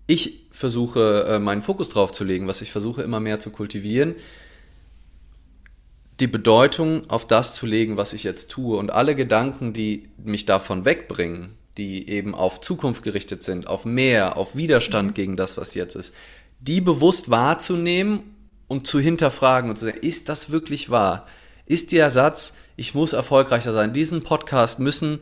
ich 0.05 0.46
versuche, 0.57 1.25
äh, 1.29 1.39
meinen 1.39 1.61
Fokus 1.61 1.89
drauf 1.89 2.11
zu 2.11 2.23
legen, 2.23 2.47
was 2.47 2.61
ich 2.61 2.71
versuche 2.71 3.03
immer 3.03 3.19
mehr 3.19 3.39
zu 3.39 3.51
kultivieren, 3.51 4.15
die 6.19 6.27
Bedeutung 6.27 7.09
auf 7.09 7.27
das 7.27 7.53
zu 7.53 7.67
legen, 7.67 7.97
was 7.97 8.13
ich 8.13 8.23
jetzt 8.23 8.49
tue 8.49 8.77
und 8.77 8.91
alle 8.91 9.13
Gedanken, 9.13 9.73
die 9.73 10.09
mich 10.17 10.45
davon 10.45 10.83
wegbringen, 10.83 11.55
die 11.77 12.09
eben 12.09 12.33
auf 12.33 12.59
Zukunft 12.59 13.03
gerichtet 13.03 13.43
sind, 13.43 13.67
auf 13.67 13.85
mehr, 13.85 14.35
auf 14.35 14.55
Widerstand 14.55 15.11
mhm. 15.11 15.13
gegen 15.13 15.37
das, 15.37 15.57
was 15.57 15.75
jetzt 15.75 15.95
ist, 15.95 16.15
die 16.59 16.81
bewusst 16.81 17.29
wahrzunehmen 17.29 18.35
und 18.67 18.87
zu 18.87 18.99
hinterfragen 18.99 19.69
und 19.69 19.77
zu 19.77 19.85
sagen, 19.85 19.99
ist 20.01 20.27
das 20.27 20.49
wirklich 20.49 20.89
wahr? 20.89 21.27
Ist 21.67 21.91
der 21.91 22.09
Satz, 22.09 22.55
ich 22.77 22.95
muss 22.95 23.13
erfolgreicher 23.13 23.73
sein, 23.73 23.93
diesen 23.93 24.23
Podcast 24.23 24.79
müssen 24.79 25.19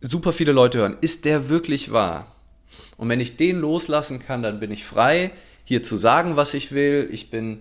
super 0.00 0.32
viele 0.32 0.52
Leute 0.52 0.78
hören, 0.78 0.96
ist 1.00 1.24
der 1.24 1.48
wirklich 1.48 1.92
wahr? 1.92 2.33
Und 2.96 3.08
wenn 3.08 3.20
ich 3.20 3.36
den 3.36 3.58
loslassen 3.58 4.20
kann, 4.20 4.42
dann 4.42 4.60
bin 4.60 4.70
ich 4.70 4.84
frei, 4.84 5.32
hier 5.64 5.82
zu 5.82 5.96
sagen, 5.96 6.36
was 6.36 6.54
ich 6.54 6.72
will. 6.72 7.08
Ich 7.10 7.30
bin 7.30 7.60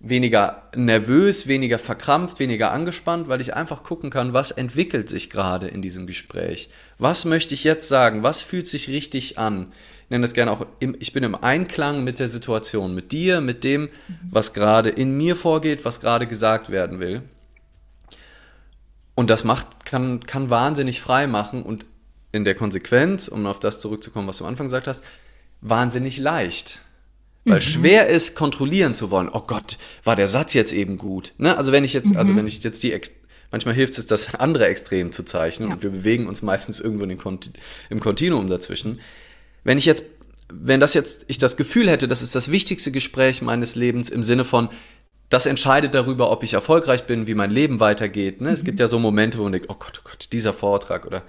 weniger 0.00 0.64
nervös, 0.76 1.46
weniger 1.46 1.78
verkrampft, 1.78 2.38
weniger 2.38 2.72
angespannt, 2.72 3.28
weil 3.28 3.40
ich 3.40 3.54
einfach 3.54 3.82
gucken 3.82 4.10
kann, 4.10 4.34
was 4.34 4.50
entwickelt 4.50 5.08
sich 5.08 5.30
gerade 5.30 5.66
in 5.68 5.80
diesem 5.80 6.06
Gespräch. 6.06 6.68
Was 6.98 7.24
möchte 7.24 7.54
ich 7.54 7.64
jetzt 7.64 7.88
sagen? 7.88 8.22
Was 8.22 8.42
fühlt 8.42 8.68
sich 8.68 8.88
richtig 8.88 9.38
an? 9.38 9.72
Ich 10.04 10.10
nenne 10.10 10.22
das 10.22 10.34
gerne 10.34 10.50
auch, 10.50 10.66
im, 10.80 10.94
ich 11.00 11.14
bin 11.14 11.24
im 11.24 11.34
Einklang 11.34 12.04
mit 12.04 12.18
der 12.18 12.28
Situation, 12.28 12.94
mit 12.94 13.12
dir, 13.12 13.40
mit 13.40 13.64
dem, 13.64 13.88
was 14.30 14.52
gerade 14.52 14.90
in 14.90 15.16
mir 15.16 15.36
vorgeht, 15.36 15.86
was 15.86 16.00
gerade 16.00 16.26
gesagt 16.26 16.68
werden 16.68 17.00
will. 17.00 17.22
Und 19.14 19.30
das 19.30 19.44
macht, 19.44 19.86
kann, 19.86 20.20
kann 20.26 20.50
wahnsinnig 20.50 21.00
frei 21.00 21.26
machen 21.26 21.62
und 21.62 21.86
in 22.34 22.44
der 22.44 22.54
Konsequenz, 22.54 23.28
um 23.28 23.46
auf 23.46 23.60
das 23.60 23.80
zurückzukommen, 23.80 24.28
was 24.28 24.38
du 24.38 24.44
am 24.44 24.50
Anfang 24.50 24.66
gesagt 24.66 24.88
hast, 24.88 25.02
wahnsinnig 25.60 26.18
leicht. 26.18 26.80
Weil 27.44 27.56
mhm. 27.56 27.62
schwer 27.62 28.08
ist, 28.08 28.34
kontrollieren 28.34 28.94
zu 28.94 29.10
wollen. 29.10 29.28
Oh 29.30 29.42
Gott, 29.46 29.78
war 30.02 30.16
der 30.16 30.28
Satz 30.28 30.54
jetzt 30.54 30.72
eben 30.72 30.96
gut? 30.96 31.32
Ne? 31.38 31.56
Also 31.56 31.72
wenn 31.72 31.84
ich 31.84 31.92
jetzt, 31.92 32.06
also 32.06 32.14
mhm. 32.14 32.20
also 32.20 32.36
wenn 32.36 32.46
ich 32.46 32.62
jetzt 32.62 32.82
die, 32.82 32.98
manchmal 33.50 33.74
hilft 33.74 33.98
es, 33.98 34.06
das 34.06 34.34
andere 34.34 34.66
Extrem 34.66 35.12
zu 35.12 35.24
zeichnen 35.24 35.68
ja. 35.68 35.74
und 35.74 35.82
wir 35.82 35.90
bewegen 35.90 36.26
uns 36.26 36.42
meistens 36.42 36.80
irgendwo 36.80 37.04
in 37.04 37.18
Kont 37.18 37.52
im 37.90 38.00
Kontinuum 38.00 38.48
dazwischen. 38.48 39.00
Wenn 39.62 39.78
ich 39.78 39.84
jetzt, 39.84 40.04
wenn 40.52 40.80
das 40.80 40.94
jetzt, 40.94 41.24
ich 41.28 41.38
das 41.38 41.56
Gefühl 41.56 41.90
hätte, 41.90 42.08
das 42.08 42.22
ist 42.22 42.34
das 42.34 42.50
wichtigste 42.50 42.90
Gespräch 42.90 43.42
meines 43.42 43.74
Lebens 43.74 44.08
im 44.10 44.22
Sinne 44.22 44.44
von, 44.44 44.70
das 45.28 45.46
entscheidet 45.46 45.94
darüber, 45.94 46.30
ob 46.30 46.42
ich 46.42 46.54
erfolgreich 46.54 47.04
bin, 47.04 47.26
wie 47.26 47.34
mein 47.34 47.50
Leben 47.50 47.80
weitergeht. 47.80 48.40
Ne? 48.40 48.48
Mhm. 48.48 48.54
Es 48.54 48.64
gibt 48.64 48.80
ja 48.80 48.88
so 48.88 48.98
Momente, 48.98 49.38
wo 49.38 49.42
man 49.42 49.52
denkt, 49.52 49.68
oh 49.68 49.76
Gott, 49.78 50.00
oh 50.02 50.08
Gott, 50.08 50.28
dieser 50.32 50.52
Vortrag 50.52 51.06
oder. 51.06 51.22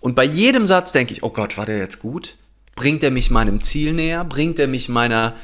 Und 0.00 0.14
bei 0.14 0.24
jedem 0.24 0.66
Satz 0.66 0.92
denke 0.92 1.12
ich, 1.12 1.22
oh 1.22 1.30
Gott, 1.30 1.56
war 1.56 1.66
der 1.66 1.78
jetzt 1.78 2.00
gut? 2.00 2.36
Bringt 2.76 3.02
er 3.02 3.10
mich 3.10 3.30
meinem 3.30 3.60
Ziel 3.60 3.92
näher? 3.92 4.24
Bringt 4.24 4.58
er 4.58 4.68
mich 4.68 4.88
meiner, 4.88 5.34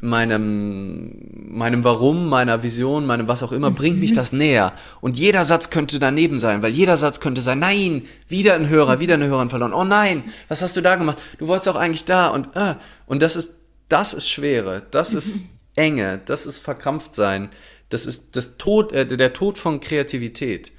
meinem, 0.00 1.12
meinem 1.32 1.82
Warum, 1.82 2.28
meiner 2.28 2.62
Vision, 2.62 3.06
meinem 3.06 3.26
was 3.26 3.42
auch 3.42 3.50
immer, 3.50 3.70
bringt 3.72 3.98
mich 3.98 4.12
das 4.12 4.32
näher. 4.32 4.72
Und 5.00 5.16
jeder 5.16 5.44
Satz 5.44 5.70
könnte 5.70 5.98
daneben 5.98 6.38
sein, 6.38 6.62
weil 6.62 6.72
jeder 6.72 6.96
Satz 6.96 7.18
könnte 7.18 7.42
sein, 7.42 7.58
nein, 7.58 8.04
wieder 8.28 8.54
ein 8.54 8.68
Hörer, 8.68 9.00
wieder 9.00 9.14
eine 9.14 9.26
Hörerin 9.26 9.50
verloren. 9.50 9.72
Oh 9.72 9.84
nein, 9.84 10.24
was 10.48 10.62
hast 10.62 10.76
du 10.76 10.80
da 10.80 10.94
gemacht? 10.94 11.20
Du 11.38 11.48
wolltest 11.48 11.68
auch 11.68 11.76
eigentlich 11.76 12.04
da 12.04 12.28
und 12.28 12.54
äh. 12.54 12.76
und 13.06 13.22
das 13.22 13.34
ist 13.34 13.54
das 13.88 14.14
ist 14.14 14.28
Schwere, 14.28 14.82
das 14.90 15.14
ist. 15.14 15.46
Enge, 15.76 16.20
das 16.24 16.46
ist 16.46 16.58
verkrampft 16.58 17.14
sein, 17.14 17.50
das 17.90 18.06
ist 18.06 18.34
das 18.34 18.56
Tod, 18.56 18.92
äh, 18.92 19.06
der 19.06 19.32
Tod 19.34 19.58
von 19.58 19.78
Kreativität. 19.78 20.72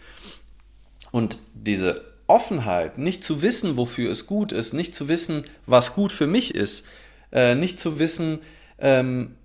Und 1.11 1.37
diese 1.53 2.06
Offenheit, 2.27 2.97
nicht 2.97 3.23
zu 3.23 3.41
wissen, 3.41 3.77
wofür 3.77 4.11
es 4.11 4.27
gut 4.27 4.51
ist, 4.51 4.73
nicht 4.73 4.93
zu 4.93 5.07
wissen, 5.07 5.43
was 5.65 5.95
gut 5.95 6.11
für 6.11 6.27
mich 6.27 6.53
ist, 6.53 6.87
äh, 7.31 7.55
nicht 7.55 7.79
zu 7.79 7.99
wissen, 7.99 8.39
ähm, 8.79 9.35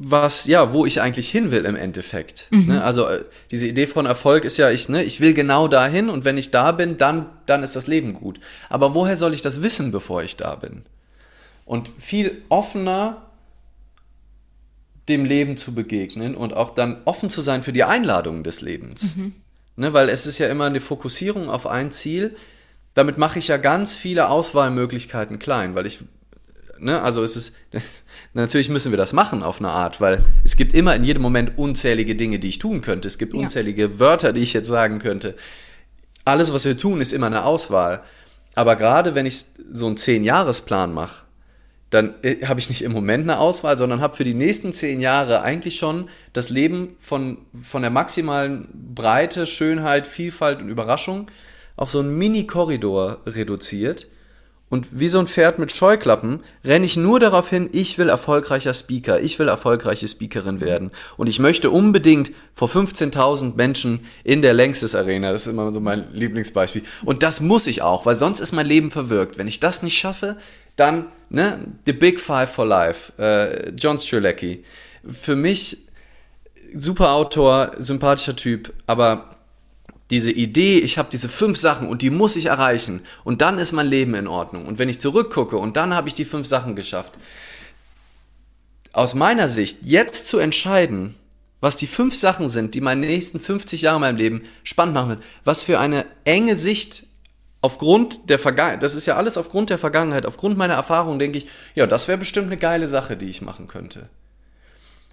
was, 0.00 0.46
ja, 0.46 0.72
wo 0.72 0.86
ich 0.86 1.00
eigentlich 1.00 1.28
hin 1.28 1.50
will 1.50 1.64
im 1.64 1.74
Endeffekt. 1.74 2.46
Mhm. 2.50 2.66
Ne? 2.66 2.84
Also 2.84 3.06
äh, 3.06 3.24
diese 3.50 3.66
Idee 3.66 3.88
von 3.88 4.06
Erfolg 4.06 4.44
ist 4.44 4.56
ja, 4.56 4.70
ich, 4.70 4.88
ne, 4.88 5.02
ich 5.02 5.20
will 5.20 5.34
genau 5.34 5.66
dahin 5.66 6.08
und 6.08 6.24
wenn 6.24 6.38
ich 6.38 6.50
da 6.50 6.72
bin, 6.72 6.96
dann, 6.98 7.26
dann 7.46 7.62
ist 7.62 7.74
das 7.74 7.88
Leben 7.88 8.14
gut. 8.14 8.38
Aber 8.68 8.94
woher 8.94 9.16
soll 9.16 9.34
ich 9.34 9.42
das 9.42 9.60
wissen, 9.60 9.90
bevor 9.90 10.22
ich 10.22 10.36
da 10.36 10.54
bin? 10.54 10.84
Und 11.64 11.90
viel 11.98 12.42
offener 12.48 13.26
dem 15.08 15.24
Leben 15.24 15.56
zu 15.56 15.74
begegnen 15.74 16.36
und 16.36 16.54
auch 16.54 16.70
dann 16.70 16.98
offen 17.04 17.28
zu 17.28 17.40
sein 17.40 17.62
für 17.62 17.72
die 17.72 17.84
Einladungen 17.84 18.44
des 18.44 18.60
Lebens. 18.60 19.16
Mhm. 19.16 19.34
Ne, 19.78 19.92
weil 19.92 20.08
es 20.08 20.26
ist 20.26 20.38
ja 20.38 20.48
immer 20.48 20.64
eine 20.64 20.80
Fokussierung 20.80 21.48
auf 21.48 21.64
ein 21.64 21.92
Ziel. 21.92 22.34
Damit 22.94 23.16
mache 23.16 23.38
ich 23.38 23.46
ja 23.46 23.58
ganz 23.58 23.94
viele 23.94 24.28
Auswahlmöglichkeiten 24.28 25.38
klein, 25.38 25.76
weil 25.76 25.86
ich 25.86 26.00
ne, 26.80 27.00
also 27.00 27.22
es 27.22 27.36
ist, 27.36 27.54
natürlich 28.34 28.70
müssen 28.70 28.90
wir 28.90 28.96
das 28.96 29.12
machen 29.12 29.44
auf 29.44 29.60
eine 29.60 29.70
Art, 29.70 30.00
weil 30.00 30.24
es 30.42 30.56
gibt 30.56 30.74
immer 30.74 30.96
in 30.96 31.04
jedem 31.04 31.22
Moment 31.22 31.56
unzählige 31.56 32.16
Dinge, 32.16 32.40
die 32.40 32.48
ich 32.48 32.58
tun 32.58 32.80
könnte. 32.80 33.06
Es 33.06 33.18
gibt 33.18 33.34
ja. 33.34 33.38
unzählige 33.38 34.00
Wörter, 34.00 34.32
die 34.32 34.42
ich 34.42 34.52
jetzt 34.52 34.66
sagen 34.66 34.98
könnte. 34.98 35.36
Alles, 36.24 36.52
was 36.52 36.64
wir 36.64 36.76
tun, 36.76 37.00
ist 37.00 37.12
immer 37.12 37.26
eine 37.26 37.44
Auswahl. 37.44 38.02
Aber 38.56 38.74
gerade 38.74 39.14
wenn 39.14 39.26
ich 39.26 39.44
so 39.72 39.86
einen 39.86 39.96
Zehn-Jahres-Plan 39.96 40.92
mache, 40.92 41.22
dann 41.90 42.14
äh, 42.22 42.44
habe 42.46 42.60
ich 42.60 42.68
nicht 42.68 42.82
im 42.82 42.92
Moment 42.92 43.24
eine 43.24 43.38
Auswahl, 43.38 43.78
sondern 43.78 44.00
habe 44.00 44.16
für 44.16 44.24
die 44.24 44.34
nächsten 44.34 44.72
zehn 44.72 45.00
Jahre 45.00 45.42
eigentlich 45.42 45.76
schon 45.76 46.08
das 46.32 46.50
Leben 46.50 46.96
von, 46.98 47.38
von 47.62 47.82
der 47.82 47.90
maximalen 47.90 48.68
Breite, 48.94 49.46
Schönheit, 49.46 50.06
Vielfalt 50.06 50.60
und 50.60 50.68
Überraschung 50.68 51.30
auf 51.76 51.90
so 51.90 52.00
einen 52.00 52.18
Mini-Korridor 52.18 53.18
reduziert 53.26 54.08
und 54.70 54.88
wie 54.90 55.08
so 55.08 55.18
ein 55.18 55.26
Pferd 55.26 55.58
mit 55.58 55.72
Scheuklappen 55.72 56.40
renne 56.62 56.84
ich 56.84 56.96
nur 56.96 57.20
darauf 57.20 57.48
hin, 57.48 57.70
ich 57.72 57.96
will 57.96 58.10
erfolgreicher 58.10 58.74
Speaker, 58.74 59.20
ich 59.20 59.38
will 59.38 59.48
erfolgreiche 59.48 60.06
Speakerin 60.06 60.60
werden. 60.60 60.90
Und 61.16 61.26
ich 61.26 61.38
möchte 61.38 61.70
unbedingt 61.70 62.32
vor 62.54 62.68
15.000 62.68 63.56
Menschen 63.56 64.00
in 64.24 64.42
der 64.42 64.52
Längstes 64.52 64.94
Arena, 64.94 65.32
das 65.32 65.46
ist 65.46 65.52
immer 65.52 65.72
so 65.72 65.80
mein 65.80 66.12
Lieblingsbeispiel. 66.12 66.82
Und 67.04 67.22
das 67.22 67.40
muss 67.40 67.66
ich 67.66 67.80
auch, 67.80 68.04
weil 68.04 68.16
sonst 68.16 68.40
ist 68.40 68.52
mein 68.52 68.66
Leben 68.66 68.90
verwirkt. 68.90 69.38
Wenn 69.38 69.48
ich 69.48 69.58
das 69.58 69.82
nicht 69.82 69.96
schaffe, 69.96 70.36
dann, 70.78 71.06
ne, 71.28 71.66
The 71.86 71.92
Big 71.92 72.20
Five 72.20 72.50
for 72.50 72.66
Life, 72.66 73.12
äh, 73.18 73.70
John 73.70 73.98
Strzelecki. 73.98 74.64
Für 75.06 75.36
mich 75.36 75.78
super 76.74 77.12
Autor, 77.12 77.72
sympathischer 77.78 78.36
Typ, 78.36 78.72
aber 78.86 79.36
diese 80.10 80.30
Idee, 80.30 80.78
ich 80.78 80.96
habe 80.96 81.08
diese 81.10 81.28
fünf 81.28 81.58
Sachen 81.58 81.88
und 81.88 82.02
die 82.02 82.10
muss 82.10 82.36
ich 82.36 82.46
erreichen 82.46 83.02
und 83.24 83.42
dann 83.42 83.58
ist 83.58 83.72
mein 83.72 83.86
Leben 83.86 84.14
in 84.14 84.26
Ordnung. 84.26 84.66
Und 84.66 84.78
wenn 84.78 84.88
ich 84.88 85.00
zurückgucke 85.00 85.58
und 85.58 85.76
dann 85.76 85.94
habe 85.94 86.08
ich 86.08 86.14
die 86.14 86.24
fünf 86.24 86.46
Sachen 86.46 86.76
geschafft, 86.76 87.12
aus 88.92 89.14
meiner 89.14 89.48
Sicht 89.48 89.78
jetzt 89.82 90.26
zu 90.26 90.38
entscheiden, 90.38 91.14
was 91.60 91.76
die 91.76 91.86
fünf 91.86 92.14
Sachen 92.14 92.48
sind, 92.48 92.74
die 92.74 92.80
meine 92.80 93.06
nächsten 93.06 93.40
50 93.40 93.82
Jahre 93.82 93.96
in 93.96 94.00
meinem 94.00 94.16
Leben 94.16 94.42
spannend 94.62 94.94
machen 94.94 95.10
wird, 95.10 95.22
was 95.44 95.62
für 95.62 95.78
eine 95.78 96.06
enge 96.24 96.56
Sicht 96.56 97.07
aufgrund 97.60 98.30
der 98.30 98.38
Vergangenheit, 98.38 98.82
das 98.82 98.94
ist 98.94 99.06
ja 99.06 99.16
alles 99.16 99.36
aufgrund 99.36 99.70
der 99.70 99.78
Vergangenheit, 99.78 100.26
aufgrund 100.26 100.56
meiner 100.56 100.74
Erfahrung 100.74 101.18
denke 101.18 101.38
ich, 101.38 101.46
ja, 101.74 101.86
das 101.86 102.08
wäre 102.08 102.18
bestimmt 102.18 102.46
eine 102.46 102.56
geile 102.56 102.86
Sache, 102.86 103.16
die 103.16 103.26
ich 103.26 103.42
machen 103.42 103.66
könnte. 103.66 104.08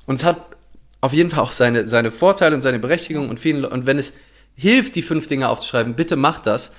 Und 0.06 0.16
es 0.16 0.24
hat 0.24 0.56
auf 1.02 1.14
jeden 1.14 1.32
Fall 1.32 1.40
auch 1.40 1.52
seine, 1.52 1.88
seine 1.88 2.12
Vorteile 2.12 2.56
und 2.56 2.62
seine 2.62 2.80
Berechtigung 2.80 3.30
und 3.30 3.40
vielen, 3.40 3.66
und 3.66 3.86
wenn 3.86 3.98
es 3.98 4.14
hilft, 4.56 4.96
die 4.96 5.02
fünf 5.02 5.28
Dinge 5.28 5.50
aufzuschreiben, 5.50 5.96
bitte 5.96 6.16
macht 6.16 6.48
das. 6.48 6.74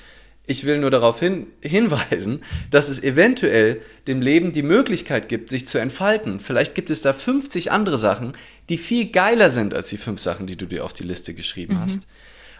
Ich 0.49 0.65
will 0.65 0.79
nur 0.79 0.91
darauf 0.91 1.19
hin, 1.19 1.49
hinweisen, 1.61 2.43
dass 2.71 2.89
es 2.89 3.03
eventuell 3.03 3.83
dem 4.07 4.23
Leben 4.23 4.53
die 4.53 4.63
Möglichkeit 4.63 5.29
gibt, 5.29 5.51
sich 5.51 5.67
zu 5.67 5.79
entfalten. 5.79 6.39
Vielleicht 6.39 6.77
gibt 6.77 6.91
es 6.91 7.01
da 7.01 7.13
50 7.13 7.73
andere 7.73 7.99
Sachen, 7.99 8.33
die 8.69 8.79
viel 8.79 9.11
geiler 9.11 9.51
sind 9.51 9.75
als 9.75 9.91
die 9.91 9.97
fünf 9.97 10.21
Sachen, 10.21 10.47
die 10.47 10.57
du 10.57 10.67
dir 10.67 10.85
auf 10.85 10.93
die 10.93 11.03
Liste 11.03 11.35
geschrieben 11.35 11.75
mhm. 11.75 11.81
hast. 11.81 12.07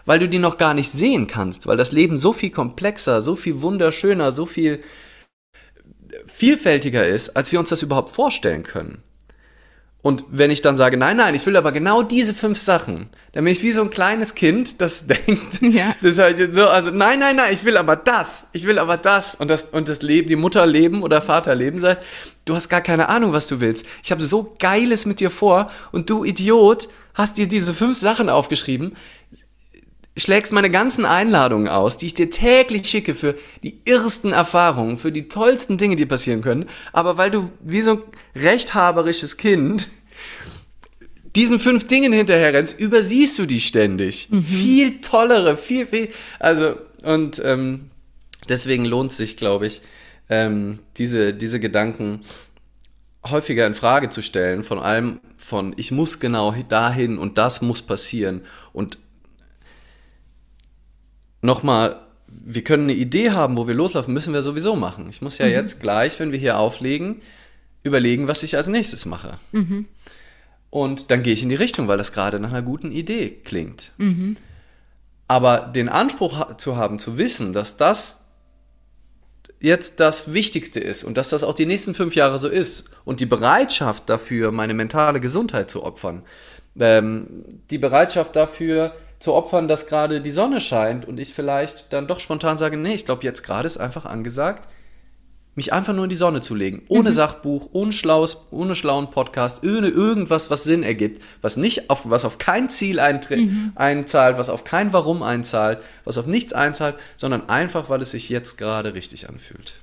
Weil 0.07 0.17
du 0.17 0.27
die 0.27 0.39
noch 0.39 0.57
gar 0.57 0.73
nicht 0.73 0.89
sehen 0.89 1.27
kannst, 1.27 1.67
weil 1.67 1.77
das 1.77 1.91
Leben 1.91 2.17
so 2.17 2.33
viel 2.33 2.49
komplexer, 2.49 3.21
so 3.21 3.35
viel 3.35 3.61
wunderschöner, 3.61 4.31
so 4.31 4.47
viel 4.47 4.79
vielfältiger 6.25 7.05
ist, 7.05 7.35
als 7.35 7.51
wir 7.51 7.59
uns 7.59 7.69
das 7.69 7.83
überhaupt 7.83 8.09
vorstellen 8.09 8.63
können. 8.63 9.03
Und 10.07 10.23
wenn 10.29 10.51
ich 10.51 10.61
dann 10.61 10.77
sage, 10.77 10.95
nein, 10.95 11.17
nein, 11.17 11.35
ich 11.35 11.45
will 11.45 11.57
aber 11.57 11.73
genau 11.73 12.01
diese 12.01 12.33
fünf 12.33 12.57
Sachen, 12.57 13.09
dann 13.33 13.43
bin 13.43 13.51
ich 13.51 13.61
wie 13.61 13.73
so 13.73 13.81
ein 13.81 13.89
kleines 13.89 14.35
Kind, 14.35 14.79
das 14.79 15.07
denkt, 15.07 15.61
ja. 15.61 15.93
das 16.01 16.17
halt 16.17 16.55
so, 16.55 16.67
also 16.67 16.91
nein, 16.91 17.19
nein, 17.19 17.35
nein, 17.35 17.51
ich 17.51 17.65
will 17.65 17.75
aber 17.75 17.97
das, 17.97 18.45
ich 18.53 18.65
will 18.65 18.79
aber 18.79 18.95
das 18.95 19.35
und 19.35 19.49
das 19.49 19.63
und 19.63 19.89
das 19.89 20.01
Leben, 20.03 20.29
die 20.29 20.37
Mutter 20.37 20.65
leben 20.65 21.03
oder 21.03 21.21
Vater 21.21 21.53
leben 21.55 21.79
sagt, 21.79 22.05
du 22.45 22.55
hast 22.55 22.69
gar 22.69 22.79
keine 22.79 23.09
Ahnung, 23.09 23.33
was 23.33 23.47
du 23.47 23.59
willst. 23.59 23.85
Ich 24.01 24.11
habe 24.11 24.23
so 24.23 24.55
geiles 24.57 25.05
mit 25.05 25.19
dir 25.19 25.31
vor 25.31 25.67
und 25.91 26.09
du 26.09 26.23
Idiot 26.23 26.87
hast 27.13 27.37
dir 27.37 27.49
diese 27.49 27.73
fünf 27.73 27.97
Sachen 27.97 28.29
aufgeschrieben, 28.29 28.95
schlägst 30.17 30.51
meine 30.51 30.69
ganzen 30.69 31.05
Einladungen 31.05 31.67
aus, 31.67 31.97
die 31.97 32.07
ich 32.07 32.13
dir 32.13 32.29
täglich 32.29 32.87
schicke 32.87 33.15
für 33.15 33.35
die 33.63 33.79
irrsten 33.85 34.33
Erfahrungen, 34.33 34.97
für 34.97 35.11
die 35.11 35.29
tollsten 35.29 35.77
Dinge, 35.77 35.95
die 35.95 36.05
passieren 36.05 36.41
können, 36.41 36.65
aber 36.91 37.17
weil 37.17 37.31
du 37.31 37.51
wie 37.61 37.81
so 37.81 37.91
ein 37.91 38.01
rechthaberisches 38.35 39.37
Kind 39.37 39.89
diesen 41.35 41.59
fünf 41.59 41.85
Dingen 41.85 42.11
hinterher 42.11 42.51
rennst, 42.53 42.79
übersiehst 42.79 43.37
du 43.37 43.45
die 43.45 43.61
ständig. 43.61 44.27
Mhm. 44.31 44.43
Viel 44.43 45.01
tollere, 45.01 45.55
viel, 45.55 45.85
viel, 45.85 46.09
also, 46.39 46.75
und 47.03 47.39
ähm, 47.45 47.91
deswegen 48.49 48.85
lohnt 48.85 49.13
sich, 49.13 49.37
glaube 49.37 49.67
ich, 49.67 49.81
ähm, 50.29 50.79
diese, 50.97 51.35
diese 51.35 51.59
Gedanken 51.59 52.21
häufiger 53.29 53.67
in 53.67 53.75
Frage 53.75 54.09
zu 54.09 54.23
stellen, 54.23 54.63
von 54.63 54.79
allem 54.79 55.19
von 55.37 55.73
ich 55.77 55.91
muss 55.91 56.19
genau 56.19 56.55
dahin 56.67 57.19
und 57.19 57.37
das 57.37 57.61
muss 57.61 57.81
passieren 57.83 58.41
und 58.73 58.97
nochmal, 61.41 61.97
wir 62.27 62.63
können 62.63 62.83
eine 62.83 62.93
Idee 62.93 63.31
haben, 63.31 63.57
wo 63.57 63.67
wir 63.67 63.75
loslaufen, 63.75 64.13
müssen 64.13 64.33
wir 64.33 64.41
sowieso 64.41 64.75
machen. 64.75 65.07
Ich 65.09 65.21
muss 65.21 65.37
ja 65.37 65.45
mhm. 65.45 65.51
jetzt 65.51 65.79
gleich, 65.79 66.19
wenn 66.19 66.31
wir 66.31 66.39
hier 66.39 66.57
auflegen, 66.57 67.21
überlegen, 67.83 68.27
was 68.27 68.43
ich 68.43 68.57
als 68.57 68.67
nächstes 68.67 69.05
mache. 69.05 69.37
Mhm. 69.51 69.87
Und 70.69 71.11
dann 71.11 71.23
gehe 71.23 71.33
ich 71.33 71.43
in 71.43 71.49
die 71.49 71.55
Richtung, 71.55 71.87
weil 71.87 71.97
das 71.97 72.11
gerade 72.11 72.39
nach 72.39 72.49
einer 72.49 72.61
guten 72.61 72.91
Idee 72.91 73.29
klingt. 73.29 73.93
Mhm. 73.97 74.35
Aber 75.27 75.59
den 75.59 75.89
Anspruch 75.89 76.57
zu 76.57 76.77
haben, 76.77 76.99
zu 76.99 77.17
wissen, 77.17 77.53
dass 77.53 77.77
das 77.77 78.25
jetzt 79.59 79.99
das 79.99 80.33
Wichtigste 80.33 80.79
ist 80.79 81.03
und 81.03 81.17
dass 81.17 81.29
das 81.29 81.43
auch 81.43 81.53
die 81.53 81.65
nächsten 81.65 81.93
fünf 81.95 82.15
Jahre 82.15 82.37
so 82.37 82.47
ist 82.47 82.91
und 83.05 83.19
die 83.21 83.25
Bereitschaft 83.25 84.09
dafür, 84.09 84.51
meine 84.51 84.73
mentale 84.73 85.19
Gesundheit 85.19 85.69
zu 85.69 85.83
opfern, 85.83 86.23
ähm, 86.79 87.45
die 87.71 87.77
Bereitschaft 87.79 88.35
dafür, 88.35 88.93
zu 89.19 89.33
opfern, 89.33 89.67
dass 89.67 89.87
gerade 89.87 90.21
die 90.21 90.31
Sonne 90.31 90.59
scheint 90.59 91.05
und 91.05 91.19
ich 91.19 91.33
vielleicht 91.33 91.91
dann 91.93 92.07
doch 92.07 92.19
spontan 92.19 92.57
sage, 92.57 92.77
nee, 92.77 92.93
ich 92.93 93.05
glaube, 93.05 93.23
jetzt 93.23 93.43
gerade 93.43 93.65
ist 93.65 93.77
einfach 93.77 94.05
angesagt, 94.05 94.67
mich 95.57 95.73
einfach 95.73 95.93
nur 95.93 96.03
in 96.03 96.09
die 96.11 96.15
Sonne 96.15 96.41
zu 96.41 96.53
legen. 96.53 96.83
Ohne 96.87 97.09
mhm. 97.09 97.13
Sachbuch, 97.13 97.69
ohne, 97.71 97.91
schlaues, 97.91 98.45
ohne 98.51 98.75
schlauen 98.75 99.09
Podcast, 99.09 99.63
ohne 99.63 99.87
irgendwas, 99.87 100.51
was 100.51 100.63
Sinn 100.63 100.83
ergibt, 100.83 101.23
was 101.41 101.57
nicht 101.57 101.89
auf, 101.89 102.07
was 102.07 102.25
auf 102.25 102.37
kein 102.37 102.69
Ziel 102.69 103.01
mhm. 103.01 103.71
einzahlt, 103.73 104.37
was 104.37 104.49
auf 104.49 104.63
kein 104.63 104.93
Warum 104.93 105.23
einzahlt, 105.23 105.79
was 106.05 106.19
auf 106.19 106.27
nichts 106.27 106.53
einzahlt, 106.53 106.95
sondern 107.17 107.49
einfach, 107.49 107.89
weil 107.89 108.03
es 108.03 108.11
sich 108.11 108.29
jetzt 108.29 108.57
gerade 108.57 108.93
richtig 108.93 109.27
anfühlt. 109.29 109.73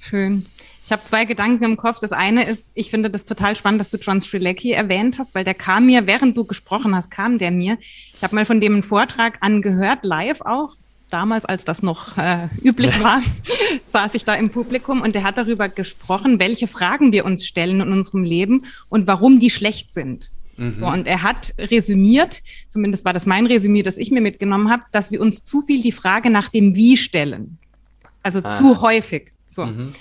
Schön. 0.00 0.46
Ich 0.88 0.92
habe 0.92 1.04
zwei 1.04 1.26
Gedanken 1.26 1.64
im 1.64 1.76
Kopf. 1.76 1.98
Das 1.98 2.12
eine 2.12 2.48
ist, 2.48 2.72
ich 2.72 2.88
finde 2.88 3.10
das 3.10 3.26
total 3.26 3.54
spannend, 3.54 3.78
dass 3.78 3.90
du 3.90 3.98
John 3.98 4.22
Strilecki 4.22 4.70
erwähnt 4.72 5.18
hast, 5.18 5.34
weil 5.34 5.44
der 5.44 5.52
kam 5.52 5.84
mir, 5.84 6.06
während 6.06 6.34
du 6.34 6.46
gesprochen 6.46 6.94
hast, 6.94 7.10
kam 7.10 7.36
der 7.36 7.50
mir. 7.50 7.76
Ich 8.14 8.22
habe 8.22 8.34
mal 8.34 8.46
von 8.46 8.58
dem 8.58 8.72
einen 8.72 8.82
Vortrag 8.82 9.36
angehört, 9.42 9.98
live 10.06 10.40
auch. 10.40 10.76
Damals, 11.10 11.44
als 11.44 11.66
das 11.66 11.82
noch 11.82 12.16
äh, 12.16 12.48
üblich 12.62 13.02
war, 13.02 13.20
saß 13.84 14.14
ich 14.14 14.24
da 14.24 14.32
im 14.32 14.48
Publikum 14.48 15.02
und 15.02 15.14
der 15.14 15.24
hat 15.24 15.36
darüber 15.36 15.68
gesprochen, 15.68 16.40
welche 16.40 16.68
Fragen 16.68 17.12
wir 17.12 17.26
uns 17.26 17.46
stellen 17.46 17.82
in 17.82 17.92
unserem 17.92 18.24
Leben 18.24 18.64
und 18.88 19.06
warum 19.06 19.40
die 19.40 19.50
schlecht 19.50 19.92
sind. 19.92 20.30
Mhm. 20.56 20.76
So, 20.76 20.86
und 20.86 21.06
er 21.06 21.22
hat 21.22 21.52
resümiert, 21.58 22.40
zumindest 22.68 23.04
war 23.04 23.12
das 23.12 23.26
mein 23.26 23.44
Resümee, 23.44 23.82
das 23.82 23.98
ich 23.98 24.10
mir 24.10 24.22
mitgenommen 24.22 24.70
habe, 24.70 24.84
dass 24.90 25.10
wir 25.10 25.20
uns 25.20 25.44
zu 25.44 25.60
viel 25.60 25.82
die 25.82 25.92
Frage 25.92 26.30
nach 26.30 26.48
dem 26.48 26.74
Wie 26.74 26.96
stellen. 26.96 27.58
Also 28.22 28.40
ah. 28.42 28.56
zu 28.56 28.80
häufig. 28.80 29.32
So. 29.50 29.66
Mhm. 29.66 29.92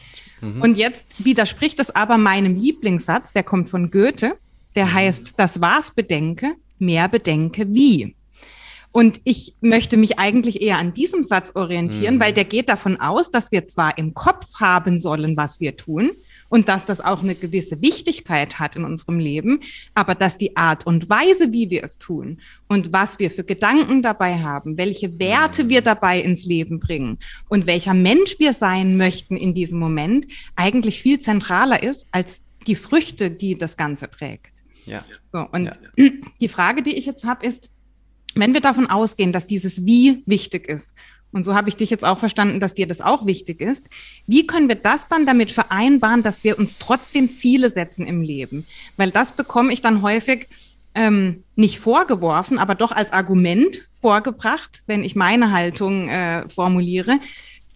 Mhm. 0.42 0.62
Und 0.62 0.78
jetzt 0.78 1.24
widerspricht 1.24 1.80
es 1.80 1.96
aber 1.96 2.18
meinem 2.18 2.56
Lieblingssatz, 2.56 3.34
der 3.34 3.44
kommt 3.44 3.70
von 3.70 3.92
Goethe, 3.92 4.38
der 4.76 4.86
mhm. 4.86 4.94
heißt, 4.94 5.34
das 5.38 5.62
was 5.62 5.92
bedenke, 5.92 6.54
mehr 6.80 7.08
bedenke 7.10 7.68
wie. 7.74 8.16
Und 8.92 9.22
ich 9.26 9.56
möchte 9.62 9.98
mich 9.98 10.18
eigentlich 10.18 10.62
eher 10.62 10.78
an 10.78 10.94
diesem 10.94 11.22
Satz 11.22 11.52
orientieren, 11.56 12.16
mhm. 12.16 12.20
weil 12.20 12.34
der 12.34 12.46
geht 12.46 12.70
davon 12.70 13.00
aus, 13.00 13.30
dass 13.30 13.52
wir 13.52 13.68
zwar 13.68 13.98
im 13.98 14.14
Kopf 14.14 14.46
haben 14.60 14.98
sollen, 14.98 15.38
was 15.38 15.60
wir 15.60 15.76
tun, 15.78 16.12
und 16.50 16.70
dass 16.70 16.86
das 16.86 17.02
auch 17.02 17.22
eine 17.24 17.36
gewisse 17.36 17.82
Wichtigkeit 17.82 18.60
hat 18.60 18.76
in 18.76 18.84
unserem 18.84 19.20
Leben, 19.20 19.60
aber 19.94 20.16
dass 20.16 20.38
die 20.38 20.56
Art 20.56 20.86
und 20.86 21.10
Weise, 21.10 21.52
wie 21.52 21.70
wir 21.70 21.84
es 21.84 21.98
tun 21.98 22.42
und 22.68 22.94
was 22.94 23.20
wir 23.20 23.32
für 23.32 23.44
Gedanken 23.44 24.02
dabei 24.02 24.40
haben, 24.40 24.78
welche 24.78 25.20
Werte 25.20 25.70
wir 25.70 25.82
dabei 25.82 26.22
ins 26.22 26.46
Leben 26.46 26.80
bringen 26.80 27.20
und 27.50 27.68
welcher 27.68 27.94
Mensch 27.94 28.40
wir 28.40 28.54
sein 28.54 28.98
möchten 28.98 29.38
in 29.38 29.54
diesem 29.54 29.80
Moment, 29.80 30.28
eigentlich 30.56 31.02
viel 31.02 31.20
zentraler 31.20 31.84
ist 31.84 32.08
als 32.12 32.44
die 32.66 32.76
Früchte, 32.76 33.32
die 33.32 33.58
das 33.58 33.78
Ganze 33.78 34.10
trägt. 34.10 34.64
Ja. 34.86 35.04
So, 35.32 35.48
und 35.52 35.72
ja. 35.98 36.10
die 36.42 36.48
Frage, 36.48 36.82
die 36.82 36.96
ich 36.96 37.06
jetzt 37.06 37.26
habe, 37.26 37.46
ist, 37.46 37.72
wenn 38.36 38.54
wir 38.54 38.62
davon 38.62 38.88
ausgehen, 38.88 39.32
dass 39.32 39.48
dieses 39.48 39.86
Wie 39.86 40.24
wichtig 40.26 40.68
ist 40.68 40.96
und 41.32 41.44
so 41.44 41.56
habe 41.56 41.70
ich 41.70 41.76
dich 41.76 41.90
jetzt 41.90 42.06
auch 42.06 42.20
verstanden, 42.20 42.60
dass 42.60 42.74
dir 42.74 42.88
das 42.88 43.02
auch 43.02 43.26
wichtig 43.26 43.62
ist. 43.62 43.86
Wie 44.26 44.48
können 44.48 44.68
wir 44.68 44.76
das 44.76 45.08
dann 45.08 45.26
damit 45.26 45.52
vereinbaren, 45.52 46.24
dass 46.24 46.44
wir 46.44 46.58
uns 46.58 46.78
trotzdem 46.78 47.32
Ziele 47.32 47.70
setzen 47.70 48.06
im 48.08 48.22
Leben? 48.22 48.66
Weil 48.96 49.12
das 49.12 49.34
bekomme 49.34 49.74
ich 49.74 49.82
dann 49.82 50.02
häufig 50.02 50.48
ähm, 50.96 51.44
nicht 51.56 51.80
vorgeworfen, 51.80 52.58
aber 52.58 52.76
doch 52.76 52.92
als 52.92 53.14
Argument 53.14 53.82
vorgebracht, 54.02 54.84
wenn 54.88 55.04
ich 55.04 55.16
meine 55.16 55.52
Haltung 55.52 56.10
äh, 56.10 56.48
formuliere. 56.50 57.20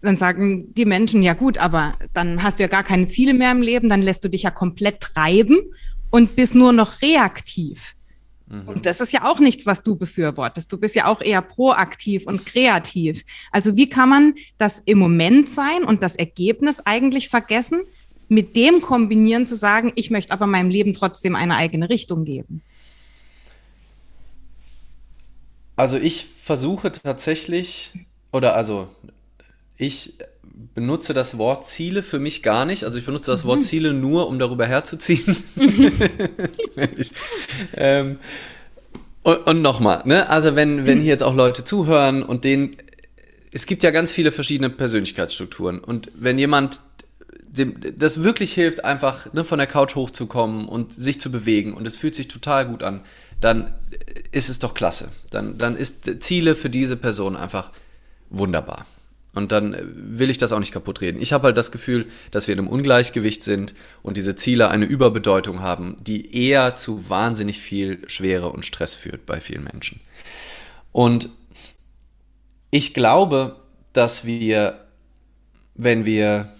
Dann 0.00 0.16
sagen 0.16 0.74
die 0.74 0.84
Menschen, 0.84 1.22
ja 1.22 1.34
gut, 1.34 1.58
aber 1.58 1.94
dann 2.14 2.42
hast 2.42 2.58
du 2.58 2.64
ja 2.64 2.68
gar 2.68 2.82
keine 2.82 3.08
Ziele 3.08 3.34
mehr 3.34 3.52
im 3.52 3.62
Leben, 3.62 3.88
dann 3.88 4.02
lässt 4.02 4.24
du 4.24 4.28
dich 4.28 4.42
ja 4.42 4.50
komplett 4.50 5.00
treiben 5.00 5.60
und 6.10 6.34
bist 6.34 6.54
nur 6.54 6.72
noch 6.72 7.00
reaktiv. 7.02 7.94
Mhm. 8.52 8.68
Und 8.68 8.86
das 8.86 9.00
ist 9.00 9.12
ja 9.12 9.24
auch 9.24 9.40
nichts, 9.40 9.64
was 9.64 9.82
du 9.82 9.96
befürwortest. 9.96 10.70
Du 10.72 10.78
bist 10.78 10.94
ja 10.94 11.06
auch 11.06 11.22
eher 11.22 11.40
proaktiv 11.40 12.26
und 12.26 12.44
kreativ. 12.44 13.24
Also 13.50 13.76
wie 13.76 13.88
kann 13.88 14.10
man 14.10 14.34
das 14.58 14.82
im 14.84 14.98
Moment 14.98 15.48
sein 15.48 15.84
und 15.84 16.02
das 16.02 16.16
Ergebnis 16.16 16.80
eigentlich 16.80 17.30
vergessen, 17.30 17.80
mit 18.28 18.54
dem 18.54 18.82
kombinieren 18.82 19.46
zu 19.46 19.54
sagen, 19.54 19.92
ich 19.94 20.10
möchte 20.10 20.32
aber 20.32 20.46
meinem 20.46 20.70
Leben 20.70 20.92
trotzdem 20.92 21.34
eine 21.34 21.56
eigene 21.56 21.88
Richtung 21.88 22.24
geben? 22.24 22.62
Also 25.76 25.96
ich 25.96 26.26
versuche 26.40 26.92
tatsächlich, 26.92 27.92
oder 28.32 28.54
also 28.54 28.88
ich 29.78 30.18
benutze 30.74 31.14
das 31.14 31.38
Wort 31.38 31.64
Ziele 31.64 32.02
für 32.02 32.18
mich 32.18 32.42
gar 32.42 32.64
nicht. 32.64 32.84
Also 32.84 32.98
ich 32.98 33.04
benutze 33.04 33.30
das 33.30 33.44
mhm. 33.44 33.48
Wort 33.48 33.64
Ziele 33.64 33.92
nur, 33.92 34.28
um 34.28 34.38
darüber 34.38 34.66
herzuziehen. 34.66 35.36
Ähm, 37.74 38.18
und, 39.22 39.46
und 39.46 39.62
nochmal, 39.62 40.02
ne? 40.04 40.28
Also 40.28 40.56
wenn, 40.56 40.86
wenn 40.86 41.00
hier 41.00 41.10
jetzt 41.10 41.22
auch 41.22 41.34
Leute 41.34 41.64
zuhören 41.64 42.22
und 42.22 42.44
denen, 42.44 42.76
es 43.52 43.66
gibt 43.66 43.82
ja 43.82 43.90
ganz 43.90 44.10
viele 44.10 44.32
verschiedene 44.32 44.70
Persönlichkeitsstrukturen. 44.70 45.78
Und 45.78 46.10
wenn 46.14 46.38
jemand 46.38 46.80
dem, 47.52 47.76
das 47.96 48.22
wirklich 48.22 48.52
hilft, 48.52 48.84
einfach 48.84 49.32
ne, 49.32 49.44
von 49.44 49.58
der 49.58 49.66
Couch 49.66 49.94
hochzukommen 49.94 50.66
und 50.66 50.92
sich 50.92 51.20
zu 51.20 51.30
bewegen 51.30 51.74
und 51.74 51.86
es 51.86 51.96
fühlt 51.96 52.14
sich 52.14 52.28
total 52.28 52.66
gut 52.66 52.82
an, 52.82 53.00
dann 53.40 53.74
ist 54.32 54.48
es 54.48 54.58
doch 54.58 54.74
klasse. 54.74 55.12
Dann, 55.30 55.58
dann 55.58 55.76
ist 55.76 56.22
Ziele 56.22 56.54
für 56.54 56.70
diese 56.70 56.96
Person 56.96 57.36
einfach 57.36 57.70
wunderbar. 58.30 58.86
Und 59.34 59.50
dann 59.50 59.76
will 59.94 60.28
ich 60.28 60.36
das 60.36 60.52
auch 60.52 60.58
nicht 60.58 60.72
kaputt 60.72 61.00
reden. 61.00 61.20
Ich 61.20 61.32
habe 61.32 61.44
halt 61.44 61.56
das 61.56 61.72
Gefühl, 61.72 62.06
dass 62.30 62.48
wir 62.48 62.52
in 62.52 62.58
einem 62.58 62.68
Ungleichgewicht 62.68 63.42
sind 63.42 63.74
und 64.02 64.18
diese 64.18 64.36
Ziele 64.36 64.68
eine 64.68 64.84
Überbedeutung 64.84 65.60
haben, 65.60 65.96
die 66.00 66.36
eher 66.36 66.76
zu 66.76 67.08
wahnsinnig 67.08 67.58
viel 67.58 68.02
Schwere 68.08 68.50
und 68.50 68.66
Stress 68.66 68.94
führt 68.94 69.24
bei 69.24 69.40
vielen 69.40 69.64
Menschen. 69.64 70.00
Und 70.92 71.30
ich 72.70 72.92
glaube, 72.92 73.56
dass 73.94 74.26
wir, 74.26 74.84
wenn 75.74 76.04
wir 76.04 76.52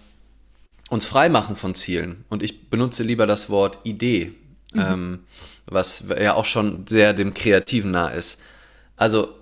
uns 0.89 1.07
frei 1.07 1.29
machen 1.29 1.57
von 1.57 1.75
Zielen, 1.75 2.25
und 2.31 2.43
ich 2.43 2.71
benutze 2.71 3.03
lieber 3.03 3.27
das 3.27 3.51
Wort 3.51 3.79
Idee, 3.85 4.33
mhm. 4.73 4.81
ähm, 4.81 5.19
was 5.67 6.05
ja 6.09 6.35
auch 6.35 6.45
schon 6.47 6.87
sehr 6.87 7.13
dem 7.13 7.35
Kreativen 7.35 7.91
nah 7.91 8.09
ist. 8.09 8.39
Also 8.97 9.42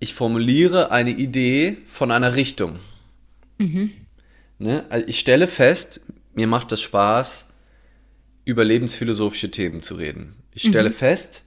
ich 0.00 0.14
formuliere 0.14 0.90
eine 0.90 1.10
Idee 1.10 1.78
von 1.86 2.10
einer 2.10 2.34
Richtung. 2.34 2.78
Mhm. 3.58 3.92
Ne? 4.58 4.84
Also 4.88 5.06
ich 5.08 5.18
stelle 5.18 5.46
fest, 5.46 6.00
mir 6.34 6.46
macht 6.46 6.72
das 6.72 6.80
Spaß, 6.80 7.50
über 8.44 8.64
lebensphilosophische 8.64 9.50
Themen 9.50 9.82
zu 9.82 9.94
reden. 9.94 10.36
Ich 10.52 10.62
stelle 10.62 10.90
mhm. 10.90 10.94
fest, 10.94 11.42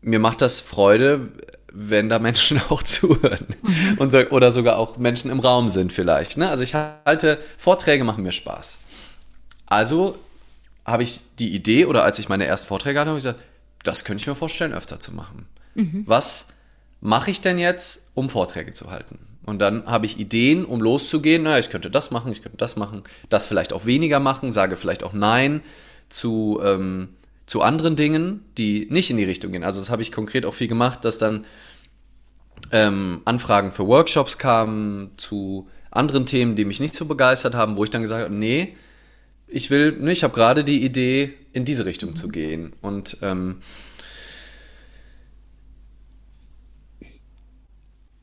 mir 0.00 0.18
macht 0.18 0.40
das 0.40 0.60
Freude, 0.60 1.32
wenn 1.72 2.08
da 2.08 2.18
Menschen 2.18 2.60
auch 2.70 2.82
zuhören 2.82 3.46
mhm. 3.62 3.98
und 3.98 4.10
so, 4.12 4.18
oder 4.30 4.52
sogar 4.52 4.78
auch 4.78 4.96
Menschen 4.96 5.30
im 5.30 5.40
Raum 5.40 5.68
sind 5.68 5.92
vielleicht. 5.92 6.38
Ne? 6.38 6.48
Also 6.48 6.62
ich 6.62 6.74
halte, 6.74 7.38
Vorträge 7.58 8.04
machen 8.04 8.24
mir 8.24 8.32
Spaß. 8.32 8.78
Also 9.66 10.18
habe 10.84 11.02
ich 11.02 11.20
die 11.38 11.54
Idee 11.54 11.86
oder 11.86 12.04
als 12.04 12.18
ich 12.18 12.28
meine 12.28 12.44
ersten 12.44 12.68
Vorträge 12.68 13.00
hatte, 13.00 13.10
habe 13.10 13.18
ich 13.18 13.24
gesagt, 13.24 13.42
das 13.82 14.04
könnte 14.04 14.22
ich 14.22 14.26
mir 14.26 14.34
vorstellen, 14.34 14.72
öfter 14.72 15.00
zu 15.00 15.12
machen. 15.12 15.46
Mhm. 15.74 16.04
Was 16.06 16.48
mache 17.06 17.30
ich 17.30 17.40
denn 17.40 17.58
jetzt, 17.58 18.10
um 18.14 18.28
Vorträge 18.28 18.72
zu 18.72 18.90
halten? 18.90 19.20
Und 19.46 19.60
dann 19.60 19.86
habe 19.86 20.06
ich 20.06 20.18
Ideen, 20.18 20.64
um 20.64 20.80
loszugehen. 20.80 21.44
Naja, 21.44 21.60
ich 21.60 21.70
könnte 21.70 21.88
das 21.88 22.10
machen, 22.10 22.32
ich 22.32 22.42
könnte 22.42 22.58
das 22.58 22.74
machen, 22.74 23.04
das 23.28 23.46
vielleicht 23.46 23.72
auch 23.72 23.86
weniger 23.86 24.18
machen, 24.18 24.50
sage 24.50 24.76
vielleicht 24.76 25.04
auch 25.04 25.12
Nein 25.12 25.62
zu, 26.08 26.60
ähm, 26.64 27.10
zu 27.46 27.62
anderen 27.62 27.94
Dingen, 27.94 28.44
die 28.58 28.88
nicht 28.90 29.08
in 29.10 29.18
die 29.18 29.24
Richtung 29.24 29.52
gehen. 29.52 29.62
Also 29.62 29.78
das 29.78 29.88
habe 29.88 30.02
ich 30.02 30.10
konkret 30.10 30.44
auch 30.44 30.54
viel 30.54 30.66
gemacht, 30.66 31.04
dass 31.04 31.18
dann 31.18 31.46
ähm, 32.72 33.22
Anfragen 33.24 33.70
für 33.70 33.86
Workshops 33.86 34.36
kamen 34.36 35.12
zu 35.16 35.68
anderen 35.92 36.26
Themen, 36.26 36.56
die 36.56 36.64
mich 36.64 36.80
nicht 36.80 36.94
so 36.94 37.04
begeistert 37.04 37.54
haben, 37.54 37.76
wo 37.76 37.84
ich 37.84 37.90
dann 37.90 38.02
gesagt 38.02 38.24
habe, 38.24 38.34
nee, 38.34 38.74
ich 39.46 39.70
will, 39.70 39.92
ne, 39.92 40.10
ich 40.10 40.24
habe 40.24 40.34
gerade 40.34 40.64
die 40.64 40.84
Idee, 40.84 41.34
in 41.52 41.64
diese 41.64 41.86
Richtung 41.86 42.16
zu 42.16 42.28
gehen. 42.28 42.72
Und 42.82 43.18
ähm, 43.22 43.60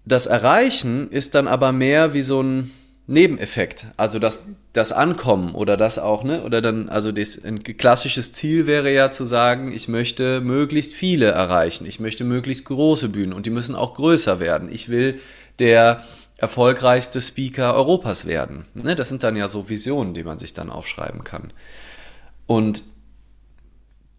das 0.06 0.26
Erreichen 0.26 1.10
ist 1.10 1.36
dann 1.36 1.48
aber 1.48 1.72
mehr 1.72 2.14
wie 2.14 2.22
so 2.22 2.42
ein 2.42 2.72
Nebeneffekt. 3.06 3.88
Also 3.98 4.18
das, 4.18 4.46
das 4.72 4.92
Ankommen 4.92 5.56
oder 5.56 5.76
das 5.76 6.00
auch, 6.00 6.24
ne? 6.24 6.44
Oder 6.44 6.62
dann, 6.62 6.88
also 6.88 7.12
das, 7.12 7.44
ein 7.44 7.62
klassisches 7.64 8.32
Ziel 8.32 8.66
wäre 8.66 8.94
ja 8.94 9.12
zu 9.12 9.26
sagen, 9.26 9.74
ich 9.74 9.88
möchte 9.90 10.40
möglichst 10.40 10.94
viele 10.94 11.28
erreichen. 11.28 11.86
Ich 11.86 12.00
möchte 12.00 12.24
möglichst 12.24 12.66
große 12.66 13.10
Bühnen 13.10 13.34
und 13.34 13.46
die 13.46 13.50
müssen 13.50 13.76
auch 13.76 13.94
größer 13.94 14.40
werden. 14.40 14.70
Ich 14.72 14.88
will 14.88 15.20
der 15.60 16.04
erfolgreichste 16.38 17.22
Speaker 17.22 17.74
Europas 17.74 18.26
werden. 18.26 18.66
Ne? 18.74 18.96
Das 18.96 19.10
sind 19.10 19.24
dann 19.24 19.36
ja 19.36 19.48
so 19.48 19.70
Visionen, 19.70 20.14
die 20.14 20.24
man 20.24 20.40
sich 20.40 20.54
dann 20.54 20.70
aufschreiben 20.70 21.24
kann. 21.24 21.52
Und 22.48 22.84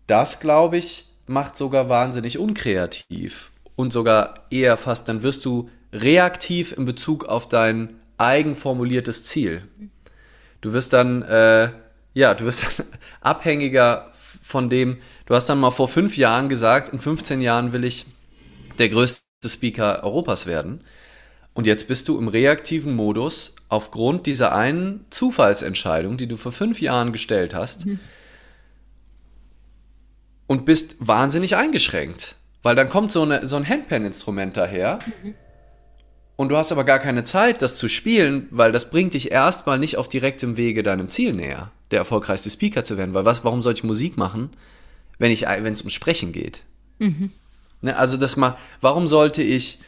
das, 0.07 0.41
glaube 0.41 0.77
ich, 0.77 1.07
macht 1.27 1.57
sogar 1.57 1.89
wahnsinnig 1.89 2.39
unkreativ 2.39 3.51
und 3.77 3.93
sogar 3.93 4.47
eher 4.51 4.77
fast, 4.77 5.09
dann 5.09 5.23
wirst 5.23 5.45
du 5.45 5.69
reaktiv 5.93 6.73
in 6.77 6.85
Bezug 6.85 7.25
auf 7.25 7.49
dein 7.49 8.01
eigenformuliertes 8.19 9.25
Ziel. 9.25 9.63
Du 10.61 10.73
wirst 10.73 10.93
dann, 10.93 11.23
äh, 11.23 11.71
ja, 12.15 12.35
du 12.35 12.45
wirst 12.45 12.79
dann 12.79 12.87
abhängiger 13.21 14.13
von 14.43 14.71
dem, 14.71 14.99
du 15.27 15.35
hast 15.35 15.49
dann 15.49 15.61
mal 15.61 15.71
vor 15.71 15.89
fünf 15.89 16.17
Jahren 16.17 16.49
gesagt, 16.49 16.91
in 16.91 16.99
15 16.99 17.41
Jahren 17.41 17.73
will 17.73 17.85
ich 17.85 18.07
der 18.79 18.89
größte 18.89 19.23
Speaker 19.47 20.03
Europas 20.05 20.47
werden. 20.47 20.83
Und 21.55 21.69
jetzt 21.69 21.87
bist 21.87 22.09
du 22.09 22.19
im 22.19 22.27
reaktiven 22.27 22.95
Modus 22.95 23.55
aufgrund 23.69 24.27
dieser 24.27 24.55
einen 24.55 25.05
Zufallsentscheidung, 25.11 26.17
die 26.17 26.27
du 26.27 26.37
vor 26.37 26.51
fünf 26.51 26.81
Jahren 26.81 27.13
gestellt 27.13 27.55
hast, 27.55 27.87
mhm. 27.87 28.01
und 30.49 30.65
bist 30.65 30.97
wahnsinnig 30.99 31.55
eingeschränkt. 31.55 32.35
Weil 32.65 32.75
dann 32.75 32.89
kommt 32.89 33.13
so, 33.13 33.23
eine, 33.23 33.47
so 33.47 33.57
ein 33.57 33.69
Handpan-Instrument 33.69 34.57
daher 34.57 34.99
mhm. 35.23 35.35
und 36.35 36.49
du 36.49 36.57
hast 36.57 36.73
aber 36.73 36.83
gar 36.83 36.99
keine 36.99 37.23
Zeit, 37.23 37.61
das 37.61 37.77
zu 37.77 37.89
spielen, 37.89 38.49
weil 38.51 38.73
das 38.73 38.91
bringt 38.91 39.13
dich 39.15 39.31
erstmal 39.31 39.79
nicht 39.79 39.99
auf 39.99 40.09
direktem 40.09 40.57
Wege 40.57 40.83
deinem 40.83 41.11
Ziel 41.11 41.35
näher, 41.35 41.71
der 41.91 41.99
erfolgreichste 41.99 42.49
Speaker 42.49 42.83
zu 42.83 42.97
werden. 42.97 43.13
Weil 43.13 43.27
was, 43.27 43.45
warum 43.45 43.61
soll 43.61 43.75
ich 43.75 43.85
Musik 43.85 44.17
machen, 44.17 44.49
wenn 45.19 45.31
es 45.31 45.43
ums 45.43 45.93
Sprechen 45.93 46.33
geht? 46.33 46.63
Mhm. 46.99 47.31
Ne, 47.83 47.97
also 47.99 48.17
das 48.17 48.37
mal, 48.37 48.57
warum 48.81 49.07
sollte 49.07 49.43
ich 49.43 49.81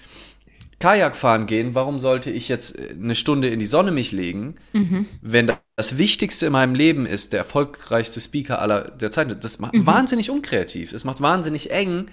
Kajak 0.79 1.17
fahren 1.17 1.47
gehen, 1.47 1.75
warum 1.75 1.99
sollte 1.99 2.31
ich 2.31 2.49
jetzt 2.49 2.79
eine 2.79 3.15
Stunde 3.15 3.49
in 3.49 3.59
die 3.59 3.65
Sonne 3.65 3.91
mich 3.91 4.13
legen, 4.13 4.57
mhm. 4.75 5.07
wenn 5.23 5.51
das 5.77 5.97
Wichtigste 5.97 6.45
in 6.45 6.53
meinem 6.53 6.75
Leben 6.75 7.07
ist, 7.07 7.33
der 7.33 7.41
erfolgreichste 7.41 8.21
Speaker 8.21 8.61
aller 8.61 8.91
der 8.91 9.11
Zeit. 9.11 9.43
Das 9.43 9.59
macht 9.61 9.73
mhm. 9.73 9.87
wahnsinnig 9.87 10.31
unkreativ. 10.31 10.93
Es 10.93 11.05
macht 11.05 11.23
wahnsinnig 11.23 11.71
eng, 11.71 12.09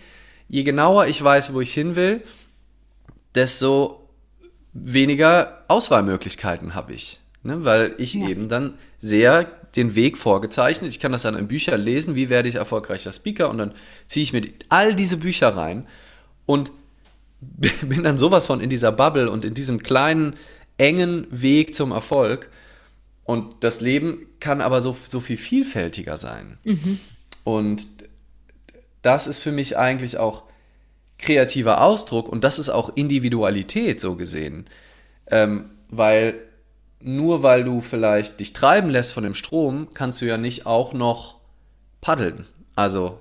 je 0.47 0.63
genauer 0.63 1.07
ich 1.07 1.23
weiß, 1.23 1.53
wo 1.53 1.61
ich 1.61 1.73
hin 1.73 1.95
will, 1.95 2.21
desto 3.35 4.09
weniger 4.73 5.63
Auswahlmöglichkeiten 5.67 6.75
habe 6.75 6.93
ich. 6.93 7.19
Ne? 7.43 7.63
Weil 7.65 7.95
ich 7.97 8.13
ja. 8.13 8.27
eben 8.27 8.49
dann 8.49 8.75
sehr 8.99 9.43
den 9.75 9.95
Weg 9.95 10.17
vorgezeichnet. 10.17 10.91
Ich 10.91 10.99
kann 10.99 11.11
das 11.11 11.23
dann 11.23 11.35
in 11.35 11.47
Büchern 11.47 11.81
lesen, 11.81 12.15
wie 12.15 12.29
werde 12.29 12.49
ich 12.49 12.55
erfolgreicher 12.55 13.11
Speaker 13.11 13.49
und 13.49 13.57
dann 13.57 13.73
ziehe 14.07 14.23
ich 14.23 14.33
mir 14.33 14.43
all 14.69 14.95
diese 14.95 15.17
Bücher 15.17 15.49
rein 15.49 15.87
und 16.45 16.71
bin 17.81 18.03
dann 18.03 18.17
sowas 18.17 18.45
von 18.45 18.61
in 18.61 18.69
dieser 18.69 18.91
Bubble 18.91 19.29
und 19.29 19.45
in 19.45 19.53
diesem 19.53 19.83
kleinen, 19.83 20.35
engen 20.77 21.27
Weg 21.29 21.75
zum 21.75 21.91
Erfolg. 21.91 22.49
Und 23.25 23.63
das 23.63 23.81
Leben 23.81 24.27
kann 24.39 24.61
aber 24.61 24.81
so, 24.81 24.95
so 25.07 25.19
viel 25.19 25.37
vielfältiger 25.37 26.17
sein. 26.17 26.57
Mhm. 26.63 26.99
Und 27.43 27.87
das 29.03 29.27
ist 29.27 29.39
für 29.39 29.51
mich 29.51 29.77
eigentlich 29.77 30.17
auch 30.17 30.43
kreativer 31.19 31.81
Ausdruck 31.81 32.27
und 32.27 32.43
das 32.43 32.57
ist 32.57 32.69
auch 32.69 32.95
Individualität 32.95 34.01
so 34.01 34.15
gesehen. 34.15 34.65
Ähm, 35.27 35.69
weil 35.89 36.35
nur 36.99 37.43
weil 37.43 37.63
du 37.63 37.81
vielleicht 37.81 38.39
dich 38.39 38.53
treiben 38.53 38.89
lässt 38.89 39.13
von 39.13 39.23
dem 39.23 39.33
Strom, 39.33 39.89
kannst 39.93 40.21
du 40.21 40.25
ja 40.25 40.37
nicht 40.37 40.65
auch 40.65 40.93
noch 40.93 41.35
paddeln. 42.01 42.45
Also 42.75 43.19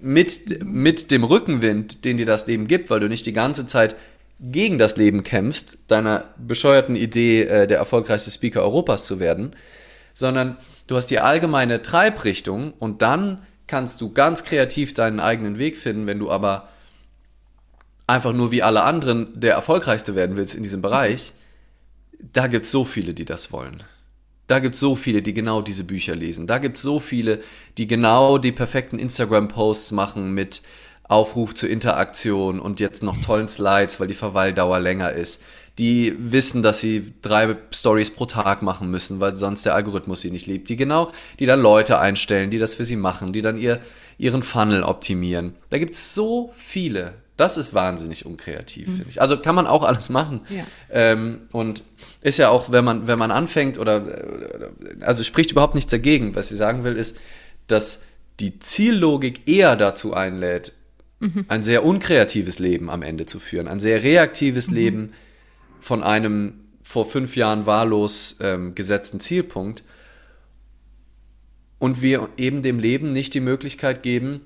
mit, 0.00 0.64
mit 0.64 1.10
dem 1.10 1.22
Rückenwind, 1.22 2.04
den 2.04 2.16
dir 2.16 2.26
das 2.26 2.46
Leben 2.46 2.66
gibt, 2.66 2.90
weil 2.90 3.00
du 3.00 3.08
nicht 3.08 3.26
die 3.26 3.32
ganze 3.32 3.66
Zeit 3.66 3.94
gegen 4.40 4.78
das 4.78 4.96
Leben 4.96 5.22
kämpfst, 5.22 5.78
deiner 5.86 6.24
bescheuerten 6.36 6.96
Idee, 6.96 7.42
äh, 7.42 7.66
der 7.66 7.78
erfolgreichste 7.78 8.30
Speaker 8.30 8.62
Europas 8.62 9.04
zu 9.04 9.20
werden, 9.20 9.54
sondern 10.14 10.56
du 10.88 10.96
hast 10.96 11.06
die 11.06 11.20
allgemeine 11.20 11.82
Treibrichtung 11.82 12.72
und 12.72 13.02
dann 13.02 13.42
kannst 13.72 14.02
du 14.02 14.12
ganz 14.12 14.44
kreativ 14.44 14.92
deinen 14.92 15.18
eigenen 15.18 15.56
Weg 15.58 15.78
finden, 15.78 16.06
wenn 16.06 16.18
du 16.18 16.30
aber 16.30 16.68
einfach 18.06 18.34
nur 18.34 18.52
wie 18.52 18.62
alle 18.62 18.82
anderen 18.82 19.40
der 19.40 19.54
Erfolgreichste 19.54 20.14
werden 20.14 20.36
willst 20.36 20.54
in 20.54 20.62
diesem 20.62 20.82
Bereich, 20.82 21.32
da 22.34 22.48
gibt 22.48 22.66
es 22.66 22.70
so 22.70 22.84
viele, 22.84 23.14
die 23.14 23.24
das 23.24 23.50
wollen. 23.50 23.82
Da 24.46 24.58
gibt 24.58 24.74
es 24.74 24.80
so 24.82 24.94
viele, 24.94 25.22
die 25.22 25.32
genau 25.32 25.62
diese 25.62 25.84
Bücher 25.84 26.14
lesen. 26.14 26.46
Da 26.46 26.58
gibt 26.58 26.76
es 26.76 26.82
so 26.82 27.00
viele, 27.00 27.40
die 27.78 27.86
genau 27.86 28.36
die 28.36 28.52
perfekten 28.52 28.98
Instagram-Posts 28.98 29.92
machen 29.92 30.34
mit 30.34 30.60
Aufruf 31.04 31.54
zur 31.54 31.70
Interaktion 31.70 32.60
und 32.60 32.78
jetzt 32.78 33.02
noch 33.02 33.16
tollen 33.16 33.48
Slides, 33.48 33.98
weil 33.98 34.08
die 34.08 34.12
Verweildauer 34.12 34.80
länger 34.80 35.12
ist 35.12 35.42
die 35.78 36.14
wissen, 36.18 36.62
dass 36.62 36.80
sie 36.80 37.14
drei 37.22 37.56
Stories 37.72 38.10
pro 38.10 38.26
Tag 38.26 38.62
machen 38.62 38.90
müssen, 38.90 39.20
weil 39.20 39.34
sonst 39.34 39.64
der 39.64 39.74
Algorithmus 39.74 40.20
sie 40.20 40.30
nicht 40.30 40.46
liebt, 40.46 40.68
die 40.68 40.76
genau, 40.76 41.10
die 41.38 41.46
dann 41.46 41.60
Leute 41.60 41.98
einstellen, 41.98 42.50
die 42.50 42.58
das 42.58 42.74
für 42.74 42.84
sie 42.84 42.96
machen, 42.96 43.32
die 43.32 43.42
dann 43.42 43.58
ihr, 43.58 43.80
ihren 44.18 44.42
Funnel 44.42 44.82
optimieren. 44.82 45.54
Da 45.70 45.78
gibt 45.78 45.94
es 45.94 46.14
so 46.14 46.52
viele. 46.56 47.14
Das 47.38 47.56
ist 47.56 47.72
wahnsinnig 47.72 48.26
unkreativ, 48.26 48.86
mhm. 48.86 48.96
finde 48.96 49.10
ich. 49.10 49.20
Also 49.22 49.38
kann 49.38 49.54
man 49.54 49.66
auch 49.66 49.82
alles 49.82 50.10
machen. 50.10 50.42
Ja. 50.50 50.64
Ähm, 50.90 51.40
und 51.52 51.82
ist 52.20 52.38
ja 52.38 52.50
auch, 52.50 52.70
wenn 52.70 52.84
man, 52.84 53.06
wenn 53.06 53.18
man 53.18 53.30
anfängt 53.30 53.78
oder, 53.78 54.04
also 55.00 55.24
spricht 55.24 55.52
überhaupt 55.52 55.74
nichts 55.74 55.90
dagegen. 55.90 56.34
Was 56.34 56.50
sie 56.50 56.56
sagen 56.56 56.84
will, 56.84 56.96
ist, 56.96 57.16
dass 57.66 58.02
die 58.40 58.58
Ziellogik 58.58 59.48
eher 59.48 59.76
dazu 59.76 60.12
einlädt, 60.12 60.74
mhm. 61.20 61.46
ein 61.48 61.62
sehr 61.62 61.84
unkreatives 61.84 62.58
Leben 62.58 62.90
am 62.90 63.00
Ende 63.02 63.24
zu 63.24 63.40
führen, 63.40 63.68
ein 63.68 63.80
sehr 63.80 64.02
reaktives 64.02 64.68
mhm. 64.68 64.76
Leben, 64.76 65.12
von 65.82 66.02
einem 66.02 66.54
vor 66.82 67.04
fünf 67.04 67.36
Jahren 67.36 67.66
wahllos 67.66 68.36
ähm, 68.40 68.74
gesetzten 68.74 69.20
Zielpunkt 69.20 69.82
und 71.78 72.00
wir 72.00 72.28
eben 72.36 72.62
dem 72.62 72.78
Leben 72.78 73.12
nicht 73.12 73.34
die 73.34 73.40
Möglichkeit 73.40 74.02
geben, 74.02 74.42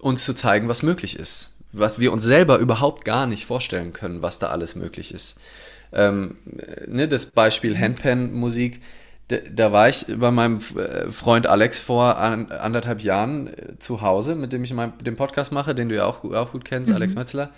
uns 0.00 0.24
zu 0.24 0.34
zeigen, 0.34 0.68
was 0.68 0.82
möglich 0.82 1.18
ist. 1.18 1.56
Was 1.72 1.98
wir 1.98 2.12
uns 2.12 2.24
selber 2.24 2.58
überhaupt 2.58 3.04
gar 3.04 3.26
nicht 3.26 3.44
vorstellen 3.44 3.92
können, 3.92 4.22
was 4.22 4.38
da 4.38 4.48
alles 4.48 4.74
möglich 4.74 5.12
ist. 5.12 5.38
Ähm, 5.92 6.36
ne, 6.86 7.08
das 7.08 7.26
Beispiel 7.26 7.78
Handpan-Musik, 7.78 8.80
da, 9.28 9.72
war 9.72 9.90
ich 9.90 10.06
bei 10.08 10.30
meinem 10.30 10.60
äh, 10.76 11.12
Freund 11.12 11.46
Alex 11.46 11.78
vor 11.78 12.16
an, 12.16 12.50
anderthalb 12.50 13.02
Jahren 13.02 13.48
äh, 13.48 13.78
zu 13.78 14.00
Hause, 14.00 14.34
mit 14.34 14.54
dem 14.54 14.64
ich 14.64 14.72
mein, 14.72 14.96
den 14.98 15.16
Podcast 15.16 15.52
mache, 15.52 15.74
den 15.74 15.90
du 15.90 15.96
ja 15.96 16.06
auch, 16.06 16.24
auch 16.24 16.52
gut 16.52 16.64
kennst, 16.64 16.88
mhm. 16.88 16.96
Alex 16.96 17.14
Metzler. 17.14 17.50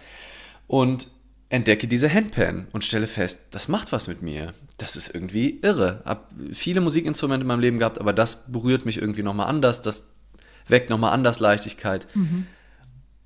Und 0.66 1.06
entdecke 1.50 1.88
diese 1.88 2.12
Handpan 2.12 2.68
und 2.72 2.84
stelle 2.84 3.08
fest, 3.08 3.48
das 3.50 3.68
macht 3.68 3.92
was 3.92 4.06
mit 4.06 4.22
mir. 4.22 4.54
Das 4.78 4.96
ist 4.96 5.14
irgendwie 5.14 5.58
irre. 5.60 6.00
Hab 6.04 6.30
viele 6.52 6.80
Musikinstrumente 6.80 7.42
in 7.42 7.48
meinem 7.48 7.60
Leben 7.60 7.78
gehabt, 7.78 8.00
aber 8.00 8.12
das 8.12 8.50
berührt 8.50 8.86
mich 8.86 8.96
irgendwie 8.96 9.22
nochmal 9.22 9.48
anders, 9.48 9.82
das 9.82 10.06
weckt 10.68 10.88
nochmal 10.88 11.12
anders 11.12 11.40
Leichtigkeit. 11.40 12.06
Mhm. 12.14 12.46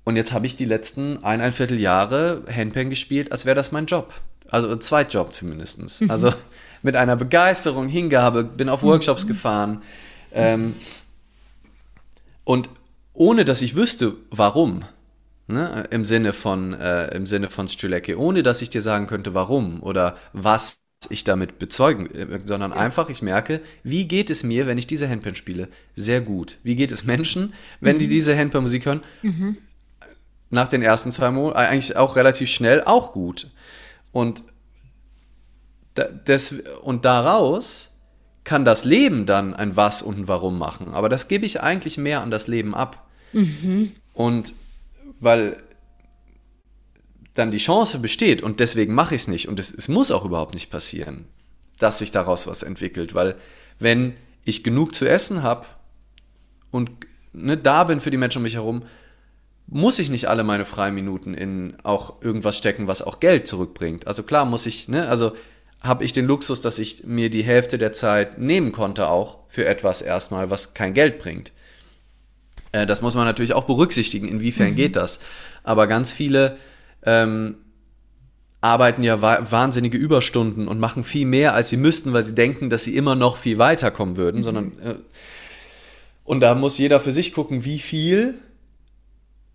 Und 0.03 0.15
jetzt 0.15 0.33
habe 0.33 0.47
ich 0.47 0.55
die 0.55 0.65
letzten 0.65 1.23
eineinviertel 1.23 1.79
Jahre 1.79 2.43
Handpan 2.53 2.89
gespielt, 2.89 3.31
als 3.31 3.45
wäre 3.45 3.55
das 3.55 3.71
mein 3.71 3.85
Job. 3.85 4.13
Also 4.49 4.69
ein 4.69 4.81
Zweitjob 4.81 5.33
zumindest. 5.33 6.01
Mhm. 6.01 6.11
Also 6.11 6.33
mit 6.81 6.95
einer 6.95 7.15
Begeisterung, 7.15 7.87
Hingabe, 7.87 8.43
bin 8.43 8.69
auf 8.69 8.83
Workshops 8.83 9.23
mhm. 9.23 9.27
gefahren. 9.27 9.81
Ähm, 10.31 10.75
und 12.43 12.69
ohne 13.13 13.45
dass 13.45 13.61
ich 13.61 13.75
wüsste, 13.75 14.13
warum, 14.29 14.83
ne, 15.47 15.87
im 15.91 16.03
Sinne 16.05 16.33
von, 16.33 16.73
äh, 16.73 17.15
im 17.15 17.25
Sinne 17.25 17.49
von 17.49 17.67
Stülecke, 17.67 18.19
ohne 18.19 18.43
dass 18.43 18.61
ich 18.61 18.69
dir 18.69 18.81
sagen 18.81 19.07
könnte, 19.07 19.33
warum 19.33 19.81
oder 19.83 20.17
was 20.33 20.83
ich 21.09 21.23
damit 21.23 21.59
bezeugen, 21.59 22.09
äh, 22.11 22.39
sondern 22.43 22.71
ja. 22.71 22.77
einfach, 22.77 23.09
ich 23.09 23.21
merke, 23.21 23.61
wie 23.83 24.07
geht 24.07 24.29
es 24.29 24.43
mir, 24.43 24.67
wenn 24.67 24.77
ich 24.77 24.87
diese 24.87 25.09
Handpan 25.09 25.35
spiele? 25.35 25.67
Sehr 25.95 26.21
gut. 26.21 26.57
Wie 26.63 26.75
geht 26.75 26.91
es 26.91 27.03
Menschen, 27.03 27.53
wenn 27.79 27.95
mhm. 27.95 27.99
die 27.99 28.07
diese 28.07 28.37
Handpan-Musik 28.37 28.85
hören? 28.85 29.03
Mhm 29.21 29.57
nach 30.49 30.67
den 30.67 30.81
ersten 30.81 31.11
zwei 31.11 31.31
Monaten, 31.31 31.59
äh, 31.59 31.67
eigentlich 31.67 31.95
auch 31.95 32.15
relativ 32.15 32.49
schnell, 32.49 32.83
auch 32.83 33.11
gut. 33.11 33.47
Und, 34.11 34.43
das, 35.93 36.55
und 36.81 37.05
daraus 37.05 37.93
kann 38.43 38.65
das 38.65 38.85
Leben 38.85 39.25
dann 39.25 39.53
ein 39.53 39.75
Was 39.75 40.01
und 40.01 40.19
ein 40.19 40.27
Warum 40.27 40.57
machen. 40.57 40.93
Aber 40.93 41.09
das 41.09 41.27
gebe 41.27 41.45
ich 41.45 41.61
eigentlich 41.61 41.97
mehr 41.97 42.21
an 42.21 42.31
das 42.31 42.47
Leben 42.47 42.75
ab. 42.75 43.07
Mhm. 43.33 43.91
Und 44.13 44.53
weil 45.19 45.57
dann 47.33 47.51
die 47.51 47.57
Chance 47.57 47.99
besteht 47.99 48.41
und 48.41 48.59
deswegen 48.59 48.93
mache 48.93 49.15
ich 49.15 49.21
es 49.21 49.27
nicht 49.27 49.47
und 49.47 49.59
es, 49.59 49.73
es 49.73 49.87
muss 49.87 50.11
auch 50.11 50.25
überhaupt 50.25 50.53
nicht 50.53 50.69
passieren, 50.69 51.25
dass 51.79 51.99
sich 51.99 52.11
daraus 52.11 52.47
was 52.47 52.63
entwickelt, 52.63 53.13
weil 53.13 53.35
wenn 53.79 54.13
ich 54.45 54.63
genug 54.63 54.95
zu 54.95 55.05
essen 55.05 55.43
habe 55.43 55.65
und 56.71 56.89
ne, 57.33 57.57
da 57.57 57.83
bin 57.83 57.99
für 57.99 58.11
die 58.11 58.17
Menschen 58.17 58.39
um 58.39 58.43
mich 58.43 58.55
herum, 58.55 58.83
muss 59.67 59.99
ich 59.99 60.09
nicht 60.09 60.29
alle 60.29 60.43
meine 60.43 60.65
Freiminuten 60.65 61.33
in 61.33 61.75
auch 61.83 62.21
irgendwas 62.21 62.57
stecken, 62.57 62.87
was 62.87 63.01
auch 63.01 63.19
Geld 63.19 63.47
zurückbringt. 63.47 64.07
Also 64.07 64.23
klar 64.23 64.45
muss 64.45 64.65
ich, 64.65 64.87
ne, 64.87 65.07
also 65.09 65.33
habe 65.81 66.03
ich 66.03 66.13
den 66.13 66.25
Luxus, 66.25 66.61
dass 66.61 66.79
ich 66.79 67.03
mir 67.03 67.29
die 67.29 67.43
Hälfte 67.43 67.77
der 67.77 67.91
Zeit 67.91 68.37
nehmen 68.37 68.71
konnte, 68.71 69.07
auch 69.07 69.39
für 69.49 69.65
etwas 69.65 70.01
erstmal, 70.01 70.49
was 70.49 70.73
kein 70.73 70.93
Geld 70.93 71.19
bringt. 71.19 71.51
Äh, 72.75 72.85
das 72.85 73.01
muss 73.01 73.15
man 73.15 73.25
natürlich 73.25 73.53
auch 73.53 73.63
berücksichtigen, 73.63 74.27
inwiefern 74.27 74.71
mhm. 74.71 74.75
geht 74.75 74.95
das. 74.95 75.19
Aber 75.63 75.87
ganz 75.87 76.11
viele 76.11 76.57
ähm, 77.03 77.55
arbeiten 78.61 79.03
ja 79.03 79.21
wa 79.21 79.47
wahnsinnige 79.49 79.97
Überstunden 79.97 80.67
und 80.67 80.79
machen 80.79 81.03
viel 81.03 81.25
mehr, 81.25 81.53
als 81.53 81.69
sie 81.69 81.77
müssten, 81.77 82.13
weil 82.13 82.23
sie 82.23 82.35
denken, 82.35 82.69
dass 82.69 82.83
sie 82.83 82.95
immer 82.95 83.15
noch 83.15 83.37
viel 83.37 83.57
weiterkommen 83.57 84.17
würden, 84.17 84.37
mhm. 84.37 84.43
sondern 84.43 84.79
äh, 84.79 84.95
und 86.23 86.39
da 86.41 86.55
muss 86.55 86.77
jeder 86.77 86.99
für 86.99 87.11
sich 87.11 87.33
gucken, 87.33 87.65
wie 87.65 87.79
viel 87.79 88.33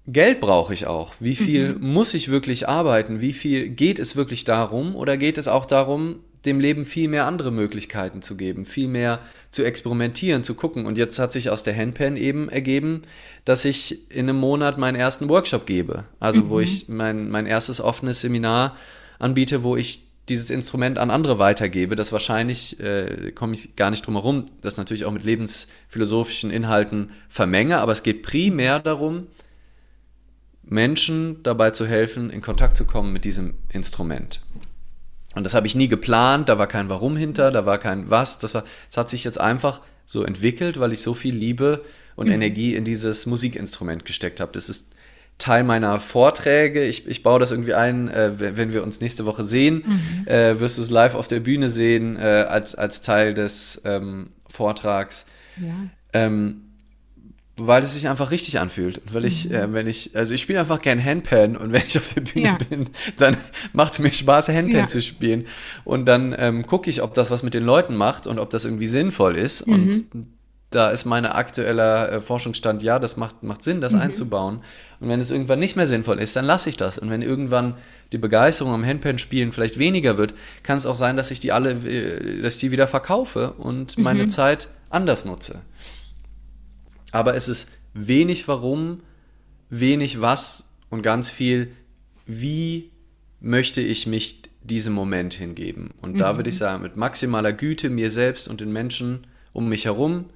Geld 0.07 0.41
brauche 0.41 0.73
ich 0.73 0.87
auch. 0.87 1.15
Wie 1.19 1.35
viel 1.35 1.75
mhm. 1.75 1.93
muss 1.93 2.15
ich 2.15 2.29
wirklich 2.29 2.69
arbeiten? 2.69 3.21
Wie 3.21 3.33
viel 3.33 3.69
geht 3.69 3.99
es 3.99 4.17
wirklich 4.17 4.45
darum? 4.45 4.95
Oder 4.95 5.17
geht 5.17 5.37
es 5.37 5.49
auch 5.49 5.67
darum, 5.67 6.21
dem 6.45 6.61
Leben 6.61 6.85
viel 6.85 7.09
mehr 7.09 7.27
andere 7.27 7.51
Möglichkeiten 7.51 8.23
zu 8.23 8.37
geben, 8.37 8.65
viel 8.65 8.89
mehr 8.89 9.21
zu 9.51 9.63
experimentieren, 9.63 10.43
zu 10.43 10.55
gucken. 10.55 10.87
Und 10.87 10.97
jetzt 10.97 11.19
hat 11.19 11.33
sich 11.33 11.51
aus 11.51 11.63
der 11.63 11.77
Handpan 11.77 12.17
eben 12.17 12.49
ergeben, 12.49 13.03
dass 13.45 13.65
ich 13.65 14.11
in 14.11 14.29
einem 14.29 14.39
Monat 14.39 14.79
meinen 14.79 14.97
ersten 14.97 15.29
Workshop 15.29 15.67
gebe. 15.67 16.05
Also 16.19 16.43
mhm. 16.43 16.49
wo 16.49 16.61
ich 16.61 16.89
mein, 16.89 17.29
mein 17.29 17.47
erstes 17.47 17.81
offenes 17.81 18.23
Seminar 18.23 18.77
anbiete, 19.19 19.63
wo 19.63 19.77
ich 19.77 20.07
dieses 20.31 20.51
Instrument 20.51 20.97
an 20.97 21.11
andere 21.11 21.39
weitergebe, 21.39 21.97
das 21.97 22.13
wahrscheinlich, 22.13 22.81
äh, 22.81 23.33
komme 23.33 23.55
ich 23.55 23.77
gar 23.77 23.91
nicht 23.91 24.07
drum 24.07 24.15
herum, 24.15 24.47
das 24.63 24.77
natürlich 24.77 25.05
auch 25.05 25.11
mit 25.11 25.25
lebensphilosophischen 25.25 26.51
Inhalten 26.51 27.11
vermenge, 27.29 27.79
aber 27.79 27.93
es 27.93 28.03
geht 28.03 28.23
primär 28.23 28.79
darum, 28.79 29.27
Menschen 30.63 31.43
dabei 31.43 31.73
zu 31.73 31.85
helfen, 31.87 32.31
in 32.31 32.41
Kontakt 32.41 32.77
zu 32.77 32.87
kommen 32.87 33.13
mit 33.13 33.25
diesem 33.25 33.55
Instrument. 33.71 34.41
Und 35.35 35.45
das 35.45 35.55
habe 35.55 35.67
ich 35.67 35.77
nie 35.77 35.89
geplant, 35.89 36.49
da 36.49 36.59
war 36.59 36.67
kein 36.67 36.89
Warum 36.89 37.17
hinter, 37.17 37.51
da 37.51 37.65
war 37.65 37.79
kein 37.79 38.11
Was, 38.11 38.39
das 38.39 38.55
war, 38.55 38.65
es 38.91 38.97
hat 38.97 39.09
sich 39.09 39.23
jetzt 39.25 39.41
einfach 39.41 39.81
so 40.05 40.25
entwickelt, 40.25 40.81
weil 40.81 40.93
ich 40.93 41.03
so 41.03 41.15
viel 41.15 41.37
Liebe 41.37 41.85
und 42.17 42.27
mhm. 42.27 42.35
Energie 42.35 42.75
in 42.75 42.85
dieses 42.85 43.27
Musikinstrument 43.27 44.05
gesteckt 44.05 44.41
habe. 44.41 44.51
Das 44.53 44.69
ist 44.69 44.89
Teil 45.39 45.65
meiner 45.65 46.01
Vorträge. 46.01 46.85
Ich, 46.85 47.07
ich 47.07 47.23
baue 47.23 47.41
das 47.41 47.51
irgendwie 47.51 47.75
ein, 47.75 48.09
äh, 48.09 48.57
wenn 48.57 48.73
wir 48.73 48.83
uns 48.83 49.01
nächste 49.01 49.25
Woche 49.25 49.45
sehen, 49.45 49.85
mhm. 49.87 50.27
äh, 50.27 50.61
wirst 50.61 50.79
du 50.79 50.83
es 50.83 50.91
live 50.91 51.15
auf 51.15 51.29
der 51.29 51.41
Bühne 51.41 51.69
sehen, 51.69 52.17
äh, 52.17 52.47
als, 52.49 52.75
als 52.75 53.03
Teil 53.03 53.33
des 53.33 53.83
ähm, 53.85 54.31
Vortrags. 54.49 55.27
Ja. 55.57 55.75
Ähm, 56.13 56.70
weil 57.67 57.83
es 57.83 57.95
sich 57.95 58.09
einfach 58.09 58.31
richtig 58.31 58.59
anfühlt. 58.59 58.99
Und 58.99 59.15
weil 59.15 59.25
ich, 59.25 59.49
mhm. 59.49 59.55
äh, 59.55 59.73
wenn 59.73 59.87
ich, 59.87 60.17
also 60.17 60.35
ich 60.35 60.41
spiele 60.41 60.61
einfach 60.61 60.81
gern 60.81 61.03
Handpan 61.03 61.57
und 61.57 61.73
wenn 61.73 61.83
ich 61.87 61.97
auf 61.99 62.15
der 62.15 62.23
Bühne 62.23 62.47
ja. 62.47 62.59
bin, 62.69 62.89
dann 63.19 63.37
macht 63.73 63.93
es 63.93 63.99
mir 63.99 64.13
Spaß, 64.13 64.49
Handpan 64.49 64.81
ja. 64.81 64.87
zu 64.87 65.03
spielen. 65.03 65.47
Und 65.85 66.07
dann 66.07 66.35
ähm, 66.39 66.67
gucke 66.67 66.89
ich, 66.91 67.03
ob 67.03 67.15
das 67.15 67.31
was 67.31 67.43
mit 67.43 67.55
den 67.55 67.65
Leuten 67.65 67.97
macht 67.97 68.27
und 68.27 68.39
ob 68.39 68.51
das 68.51 68.65
irgendwie 68.65 68.89
sinnvoll 68.89 69.37
ist. 69.37 69.67
Mhm. 69.67 69.75
Und 69.75 70.07
da 70.71 70.91
ist 70.91 71.05
mein 71.05 71.27
aktueller 71.27 72.13
äh, 72.13 72.21
Forschungsstand, 72.21 72.83
ja, 72.83 72.99
das 72.99 73.17
macht, 73.17 73.43
macht 73.43 73.63
Sinn, 73.65 73.81
das 73.81 73.93
mhm. 73.93 74.01
einzubauen. 74.01 74.61
Und 75.01 75.09
wenn 75.09 75.21
es 75.21 75.31
irgendwann 75.31 75.59
nicht 75.59 75.77
mehr 75.77 75.87
sinnvoll 75.87 76.21
ist, 76.21 76.37
dann 76.37 76.45
lasse 76.45 76.71
ich 76.71 76.77
das. 76.77 76.99
Und 76.99 77.11
wenn 77.11 77.23
irgendwann 77.23 77.75
die 78.13 78.19
Begeisterung 78.19 78.73
am 78.73 78.87
Handpan-Spielen 78.87 79.53
vielleicht 79.53 79.79
weniger 79.79 80.17
wird, 80.17 80.35
kann 80.63 80.77
es 80.77 80.87
auch 80.87 80.95
sein, 80.95 81.17
dass 81.17 81.31
ich 81.31 81.41
die 81.41 81.53
alle, 81.53 81.73
äh, 81.73 82.41
dass 82.43 82.55
ich 82.55 82.61
die 82.61 82.73
wieder 82.73 82.87
verkaufe 82.87 83.53
und 83.53 83.99
meine 83.99 84.25
mhm. 84.25 84.31
Zeit 84.31 84.69
anders 84.91 85.25
nutze 85.25 85.61
aber 87.13 87.35
es 87.35 87.49
ist 87.49 87.71
wenig 87.95 88.47
warum, 88.49 89.03
wenig 89.69 90.21
was 90.21 90.71
und 90.91 91.03
ganz 91.03 91.31
viel, 91.31 91.73
wie 92.27 92.91
möchte 93.41 93.81
ich 93.81 94.07
mich 94.07 94.43
diesem 94.63 94.93
Moment 94.93 95.35
hingeben. 95.35 95.91
Und 96.03 96.15
mhm. 96.15 96.19
da 96.19 96.37
würde 96.37 96.51
ich 96.51 96.57
sagen, 96.57 96.83
mit 96.83 96.97
maximaler 96.97 97.53
Güte 97.53 97.89
mir 97.89 98.11
selbst 98.11 98.49
und 98.49 98.61
den 98.61 98.73
Menschen 98.73 99.27
um 99.53 99.69
mich 99.69 99.87
herum, 99.87 100.27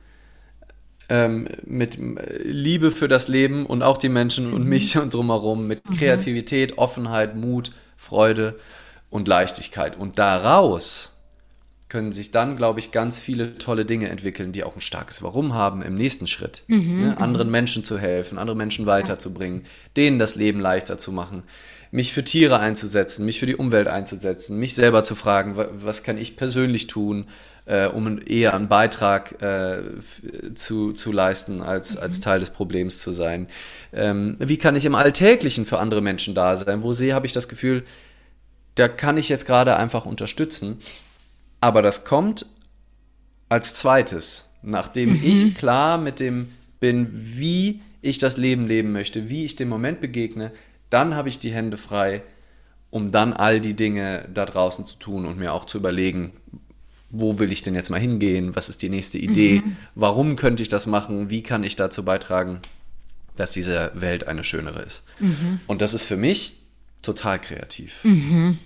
ähm, 1.08 1.48
mit 1.64 1.98
Liebe 2.42 2.90
für 2.90 3.08
das 3.08 3.28
Leben 3.28 3.66
und 3.66 3.82
auch 3.82 3.98
die 3.98 4.08
Menschen 4.08 4.48
mhm. 4.48 4.54
und 4.54 4.66
mich 4.66 4.96
und 4.96 5.12
drumherum, 5.12 5.66
mit 5.66 5.88
mhm. 5.88 5.96
Kreativität, 5.96 6.78
Offenheit, 6.78 7.37
Mut, 7.37 7.72
Freude 7.96 8.58
und 9.10 9.28
Leichtigkeit. 9.28 9.98
Und 9.98 10.18
daraus 10.18 11.13
können 11.94 12.11
sich 12.11 12.33
dann, 12.33 12.57
glaube 12.57 12.80
ich, 12.80 12.90
ganz 12.90 13.20
viele 13.20 13.57
tolle 13.57 13.85
Dinge 13.85 14.09
entwickeln, 14.09 14.50
die 14.50 14.64
auch 14.64 14.74
ein 14.74 14.80
starkes 14.80 15.22
Warum 15.22 15.54
haben 15.54 15.80
im 15.80 15.94
nächsten 15.94 16.26
Schritt. 16.26 16.64
Mhm, 16.66 17.00
ne? 17.02 17.18
Anderen 17.18 17.52
Menschen 17.52 17.85
zu 17.85 18.00
helfen, 18.00 18.37
andere 18.37 18.57
Menschen 18.57 18.85
weiterzubringen, 18.85 19.64
denen 19.96 20.18
das 20.18 20.35
Leben 20.35 20.59
leichter 20.59 20.98
zu 20.98 21.12
machen, 21.12 21.44
mich 21.92 22.12
für 22.12 22.24
Tiere 22.24 22.59
einzusetzen, 22.59 23.24
mich 23.24 23.38
für 23.38 23.46
die 23.46 23.54
Umwelt 23.54 23.87
einzusetzen, 23.87 24.59
mich 24.59 24.74
selber 24.74 25.04
zu 25.04 25.14
fragen, 25.14 25.54
was 25.57 26.02
kann 26.02 26.18
ich 26.18 26.35
persönlich 26.35 26.88
tun, 26.88 27.26
äh, 27.66 27.87
um 27.87 28.18
eher 28.26 28.54
einen 28.54 28.66
Beitrag 28.66 29.40
äh, 29.40 29.83
zu, 30.57 30.90
zu 30.94 31.12
leisten, 31.12 31.62
als, 31.62 31.94
mhm. 31.94 32.02
als 32.02 32.18
Teil 32.18 32.40
des 32.40 32.50
Problems 32.50 32.98
zu 32.98 33.12
sein. 33.12 33.46
Ähm, 33.92 34.35
wie 34.40 34.57
kann 34.57 34.74
ich 34.74 34.85
im 34.85 34.96
Alltäglichen 34.96 35.64
für 35.64 35.78
andere 35.78 36.02
Menschen 36.02 36.35
da 36.35 36.57
sein? 36.57 36.83
Wo 36.83 36.92
sehe, 36.92 37.14
habe 37.14 37.26
ich 37.26 37.33
das 37.33 37.46
Gefühl, 37.48 37.85
da 38.74 38.88
kann 38.88 39.16
ich 39.16 39.28
jetzt 39.28 39.46
gerade 39.46 39.76
einfach 39.76 40.07
unterstützen. 40.07 40.80
Aber 41.64 41.81
das 41.81 42.05
kommt 42.05 42.44
als 43.48 43.72
zweites, 43.72 44.50
nachdem 44.61 45.14
mhm. 45.14 45.20
ich 45.24 45.55
klar 45.55 45.96
mit 45.96 46.20
dem 46.20 46.48
bin, 46.79 47.09
wie 47.11 47.81
ich 48.03 48.18
das 48.18 48.37
Leben 48.37 48.68
leben 48.68 48.92
möchte, 48.92 49.31
wie 49.31 49.46
ich 49.46 49.57
dem 49.57 49.70
Moment 49.70 50.03
begegne, 50.03 50.53
dann 50.90 51.14
habe 51.14 51.31
ich 51.31 51.38
die 51.38 51.53
Hände 51.53 51.79
frei, 51.79 52.22
um 52.90 53.12
dann 53.12 53.33
all 53.33 53.62
die 53.62 53.72
Dinge 53.72 54.29
da 54.35 54.44
draußen 54.44 54.85
zu 54.85 54.96
tun 54.96 55.24
und 55.24 55.38
mir 55.38 55.55
auch 55.55 55.64
zu 55.64 55.79
überlegen, 55.79 56.35
wo 57.09 57.38
will 57.38 57.50
ich 57.50 57.62
denn 57.62 57.74
jetzt 57.74 57.88
mal 57.88 57.98
hingehen, 57.98 58.55
was 58.55 58.68
ist 58.68 58.83
die 58.83 58.90
nächste 58.90 59.16
Idee, 59.16 59.62
mhm. 59.64 59.79
warum 59.94 60.37
könnte 60.37 60.62
ich 60.62 60.68
das 60.68 60.87
machen, 60.87 61.31
wie 61.31 61.42
kann 61.42 61.64
ich 61.64 61.77
dazu 61.77 62.05
beitragen, 62.05 62.61
dass 63.37 63.53
diese 63.53 63.90
Welt 63.94 64.29
eine 64.29 64.44
schönere 64.44 64.83
ist. 64.83 65.03
Mhm. 65.18 65.61
Und 65.66 65.81
das 65.81 65.94
ist 65.94 66.05
für 66.05 66.18
mich 66.18 66.57
total 67.00 67.40
kreativ. 67.40 68.05
Mhm. 68.05 68.59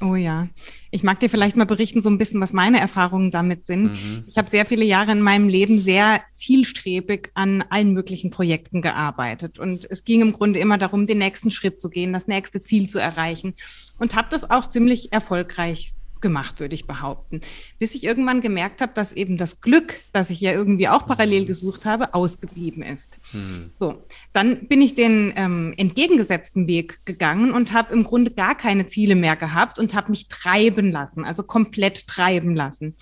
Oh 0.00 0.14
ja. 0.14 0.48
Ich 0.90 1.02
mag 1.02 1.20
dir 1.20 1.28
vielleicht 1.28 1.56
mal 1.56 1.66
berichten, 1.66 2.00
so 2.00 2.08
ein 2.08 2.18
bisschen, 2.18 2.40
was 2.40 2.52
meine 2.52 2.80
Erfahrungen 2.80 3.30
damit 3.30 3.64
sind. 3.64 3.92
Mhm. 3.92 4.24
Ich 4.26 4.38
habe 4.38 4.48
sehr 4.48 4.64
viele 4.64 4.84
Jahre 4.84 5.12
in 5.12 5.20
meinem 5.20 5.48
Leben 5.48 5.78
sehr 5.78 6.22
zielstrebig 6.32 7.30
an 7.34 7.62
allen 7.68 7.92
möglichen 7.92 8.30
Projekten 8.30 8.80
gearbeitet. 8.80 9.58
Und 9.58 9.86
es 9.90 10.04
ging 10.04 10.20
im 10.20 10.32
Grunde 10.32 10.60
immer 10.60 10.78
darum, 10.78 11.06
den 11.06 11.18
nächsten 11.18 11.50
Schritt 11.50 11.80
zu 11.80 11.90
gehen, 11.90 12.12
das 12.12 12.28
nächste 12.28 12.62
Ziel 12.62 12.88
zu 12.88 12.98
erreichen. 12.98 13.54
Und 13.98 14.14
habe 14.14 14.28
das 14.30 14.48
auch 14.48 14.68
ziemlich 14.68 15.12
erfolgreich 15.12 15.94
gemacht, 16.20 16.60
würde 16.60 16.74
ich 16.74 16.86
behaupten. 16.86 17.40
Bis 17.78 17.94
ich 17.94 18.04
irgendwann 18.04 18.40
gemerkt 18.40 18.80
habe, 18.80 18.92
dass 18.94 19.12
eben 19.12 19.36
das 19.36 19.60
Glück, 19.60 20.00
das 20.12 20.30
ich 20.30 20.40
ja 20.40 20.52
irgendwie 20.52 20.88
auch 20.88 21.06
parallel 21.06 21.46
gesucht 21.46 21.84
habe, 21.84 22.14
ausgeblieben 22.14 22.82
ist. 22.82 23.18
Mhm. 23.32 23.70
So, 23.78 24.02
dann 24.32 24.66
bin 24.68 24.82
ich 24.82 24.94
den 24.94 25.32
ähm, 25.36 25.74
entgegengesetzten 25.76 26.66
Weg 26.66 27.04
gegangen 27.04 27.52
und 27.52 27.72
habe 27.72 27.92
im 27.92 28.04
Grunde 28.04 28.30
gar 28.30 28.54
keine 28.54 28.86
Ziele 28.86 29.14
mehr 29.14 29.36
gehabt 29.36 29.78
und 29.78 29.94
habe 29.94 30.10
mich 30.10 30.28
treiben 30.28 30.90
lassen, 30.90 31.24
also 31.24 31.42
komplett 31.42 32.06
treiben 32.06 32.54
lassen. 32.54 32.94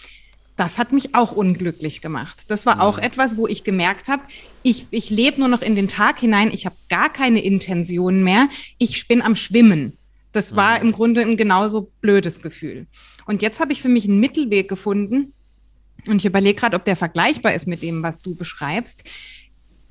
das 0.57 0.79
hat 0.79 0.91
mich 0.93 1.15
auch 1.15 1.33
unglücklich 1.33 2.01
gemacht. 2.01 2.45
Das 2.49 2.65
war 2.65 2.77
mhm. 2.77 2.81
auch 2.81 2.99
etwas, 2.99 3.37
wo 3.37 3.47
ich 3.47 3.63
gemerkt 3.63 4.09
habe, 4.09 4.23
ich, 4.63 4.87
ich 4.91 5.11
lebe 5.11 5.39
nur 5.39 5.49
noch 5.49 5.63
in 5.63 5.77
den 5.77 5.87
Tag 5.87 6.19
hinein, 6.21 6.51
ich 6.51 6.67
habe 6.67 6.77
gar 6.89 7.13
keine 7.13 7.45
Intention 7.45 8.25
mehr, 8.25 8.49
ich 8.79 9.07
bin 9.07 9.23
am 9.23 9.37
Schwimmen. 9.37 9.99
Das 10.37 10.55
war 10.55 10.79
mhm. 10.79 10.87
im 10.87 10.93
Grunde 10.93 11.23
ein 11.23 11.39
genauso 11.39 11.91
blödes 12.03 12.43
Gefühl. 12.43 12.87
Und 13.25 13.41
jetzt 13.41 13.59
habe 13.59 13.73
ich 13.73 13.81
für 13.81 13.89
mich 13.89 14.05
einen 14.05 14.21
Mittelweg 14.21 14.69
gefunden 14.69 15.33
und 16.07 16.17
ich 16.17 16.27
überlege 16.27 16.61
gerade, 16.61 16.77
ob 16.77 16.85
der 16.85 16.95
vergleichbar 16.95 17.55
ist 17.55 17.67
mit 17.67 17.83
dem, 17.83 18.03
was 18.03 18.21
du 18.21 18.35
beschreibst. 18.35 19.03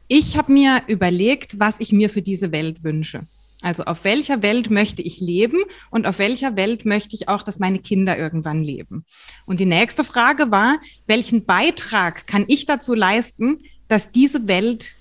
Ich 0.07 0.37
habe 0.37 0.53
mir 0.53 0.83
überlegt, 0.85 1.59
was 1.59 1.79
ich 1.79 1.91
mir 1.91 2.11
für 2.11 2.21
diese 2.21 2.51
Welt 2.51 2.83
wünsche. 2.83 3.21
Also 3.63 3.85
auf 3.85 4.03
welcher 4.03 4.43
Welt 4.43 4.69
möchte 4.69 5.01
ich 5.01 5.19
leben 5.19 5.63
und 5.89 6.05
auf 6.05 6.19
welcher 6.19 6.55
Welt 6.55 6.85
möchte 6.85 7.15
ich 7.15 7.27
auch, 7.27 7.41
dass 7.41 7.57
meine 7.57 7.79
Kinder 7.79 8.15
irgendwann 8.15 8.63
leben. 8.63 9.03
Und 9.47 9.59
die 9.59 9.65
nächste 9.65 10.03
Frage 10.03 10.51
war, 10.51 10.77
welchen 11.07 11.45
Beitrag 11.45 12.27
kann 12.27 12.45
ich 12.47 12.67
dazu 12.67 12.93
leisten, 12.93 13.61
dass 13.87 14.11
diese 14.11 14.47
Welt, 14.47 14.95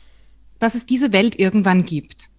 dass 0.58 0.74
es 0.74 0.86
diese 0.86 1.12
Welt 1.12 1.38
irgendwann 1.38 1.84
gibt? 1.84 2.30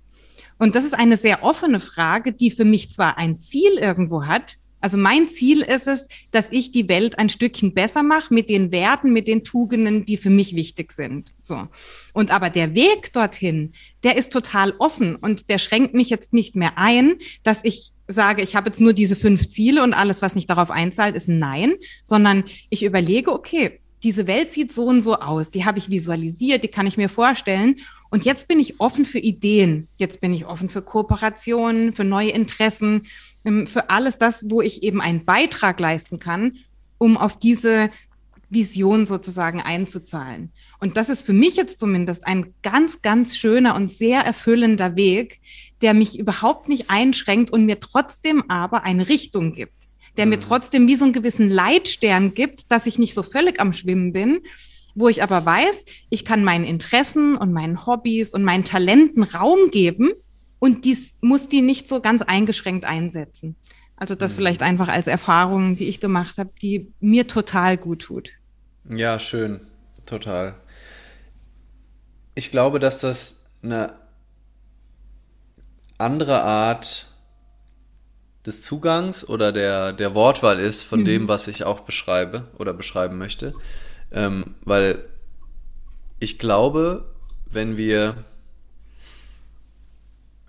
Und 0.57 0.75
das 0.75 0.85
ist 0.85 0.93
eine 0.93 1.17
sehr 1.17 1.43
offene 1.43 1.79
Frage, 1.79 2.31
die 2.31 2.51
für 2.51 2.65
mich 2.65 2.91
zwar 2.91 3.17
ein 3.17 3.39
Ziel 3.39 3.77
irgendwo 3.77 4.25
hat, 4.25 4.57
also 4.85 4.99
mein 4.99 5.27
Ziel 5.27 5.63
ist 5.63 5.87
es, 5.87 6.07
dass 6.29 6.49
ich 6.51 6.69
die 6.69 6.87
Welt 6.87 7.17
ein 7.17 7.29
Stückchen 7.29 7.73
besser 7.73 8.03
mache 8.03 8.31
mit 8.31 8.49
den 8.49 8.71
Werten, 8.71 9.13
mit 9.13 9.27
den 9.27 9.43
Tugenden, 9.43 10.05
die 10.05 10.15
für 10.15 10.29
mich 10.29 10.55
wichtig 10.55 10.91
sind. 10.91 11.31
So. 11.41 11.67
Und 12.13 12.29
aber 12.29 12.51
der 12.51 12.75
Weg 12.75 13.11
dorthin, 13.11 13.73
der 14.03 14.15
ist 14.15 14.31
total 14.31 14.75
offen 14.77 15.15
und 15.15 15.49
der 15.49 15.57
schränkt 15.57 15.95
mich 15.95 16.11
jetzt 16.11 16.33
nicht 16.33 16.55
mehr 16.55 16.73
ein, 16.75 17.15
dass 17.41 17.61
ich 17.63 17.93
sage, 18.07 18.43
ich 18.43 18.55
habe 18.55 18.67
jetzt 18.67 18.79
nur 18.79 18.93
diese 18.93 19.15
fünf 19.15 19.49
Ziele 19.49 19.81
und 19.81 19.95
alles, 19.95 20.21
was 20.21 20.35
nicht 20.35 20.51
darauf 20.51 20.69
einzahlt, 20.69 21.15
ist 21.15 21.27
nein, 21.27 21.73
sondern 22.03 22.43
ich 22.69 22.83
überlege, 22.83 23.31
okay, 23.31 23.79
diese 24.03 24.27
Welt 24.27 24.51
sieht 24.51 24.71
so 24.71 24.85
und 24.85 25.01
so 25.01 25.15
aus, 25.15 25.49
die 25.49 25.65
habe 25.65 25.79
ich 25.79 25.89
visualisiert, 25.89 26.63
die 26.63 26.67
kann 26.67 26.85
ich 26.85 26.95
mir 26.95 27.09
vorstellen. 27.09 27.77
Und 28.15 28.23
jetzt 28.23 28.47
bin 28.47 28.61
ich 28.61 28.79
offen 28.79 29.05
für 29.05 29.19
Ideen, 29.19 29.89
jetzt 29.97 30.21
bin 30.21 30.33
ich 30.33 30.45
offen 30.45 30.69
für 30.69 30.81
Kooperationen, 30.81 31.93
für 31.93 32.05
neue 32.05 32.29
Interessen, 32.29 33.01
ähm, 33.43 33.67
für 33.67 33.89
alles 33.89 34.17
das, 34.17 34.49
wo 34.49 34.61
ich 34.61 34.83
eben 34.83 35.01
einen 35.01 35.25
Beitrag 35.25 35.81
leisten 35.81 36.17
kann, 36.17 36.53
um 36.97 37.17
auf 37.17 37.37
diese 37.37 37.89
Vision 38.49 39.05
sozusagen 39.05 39.59
einzuzahlen. 39.59 40.53
Und 40.79 40.95
das 40.95 41.09
ist 41.09 41.23
für 41.23 41.33
mich 41.33 41.57
jetzt 41.57 41.77
zumindest 41.77 42.25
ein 42.25 42.53
ganz, 42.63 43.01
ganz 43.01 43.35
schöner 43.35 43.75
und 43.75 43.91
sehr 43.91 44.21
erfüllender 44.21 44.95
Weg, 44.95 45.41
der 45.81 45.93
mich 45.93 46.17
überhaupt 46.17 46.69
nicht 46.69 46.89
einschränkt 46.89 47.49
und 47.49 47.65
mir 47.65 47.81
trotzdem 47.81 48.49
aber 48.49 48.83
eine 48.83 49.09
Richtung 49.09 49.53
gibt, 49.53 49.89
der 50.15 50.25
mhm. 50.25 50.29
mir 50.29 50.39
trotzdem 50.39 50.87
wie 50.87 50.95
so 50.95 51.03
einen 51.03 51.11
gewissen 51.11 51.49
Leitstern 51.49 52.33
gibt, 52.33 52.71
dass 52.71 52.85
ich 52.85 52.97
nicht 52.97 53.13
so 53.13 53.23
völlig 53.23 53.59
am 53.59 53.73
Schwimmen 53.73 54.13
bin, 54.13 54.39
wo 54.95 55.09
ich 55.09 55.21
aber 55.21 55.45
weiß, 55.45 55.85
ich 56.09 56.25
kann 56.25 56.43
meinen 56.43 56.63
Interessen 56.63 57.37
und 57.37 57.53
meinen 57.53 57.85
Hobbys 57.85 58.33
und 58.33 58.43
meinen 58.43 58.63
Talenten 58.63 59.23
Raum 59.23 59.69
geben 59.71 60.11
und 60.59 60.85
dies 60.85 61.13
muss 61.21 61.47
die 61.47 61.61
nicht 61.61 61.87
so 61.87 62.01
ganz 62.01 62.21
eingeschränkt 62.21 62.85
einsetzen. 62.85 63.55
Also 63.97 64.15
das 64.15 64.33
mhm. 64.33 64.37
vielleicht 64.37 64.61
einfach 64.61 64.87
als 64.87 65.07
Erfahrung, 65.07 65.75
die 65.75 65.87
ich 65.87 65.99
gemacht 65.99 66.37
habe, 66.37 66.49
die 66.61 66.91
mir 66.99 67.27
total 67.27 67.77
gut 67.77 68.03
tut. 68.03 68.31
Ja, 68.89 69.19
schön, 69.19 69.61
total. 70.05 70.55
Ich 72.33 72.51
glaube, 72.51 72.79
dass 72.79 72.99
das 72.99 73.45
eine 73.63 73.93
andere 75.97 76.41
Art 76.41 77.07
des 78.45 78.61
Zugangs 78.61 79.27
oder 79.27 79.51
der, 79.51 79.93
der 79.93 80.13
Wortwahl 80.13 80.59
ist 80.59 80.83
von 80.83 81.01
mhm. 81.01 81.05
dem, 81.05 81.27
was 81.27 81.47
ich 81.47 81.63
auch 81.63 81.81
beschreibe 81.81 82.47
oder 82.57 82.73
beschreiben 82.73 83.17
möchte. 83.17 83.53
Ähm, 84.15 84.55
weil 84.63 85.05
ich 86.19 86.39
glaube, 86.39 87.05
wenn 87.45 87.77
wir 87.77 88.15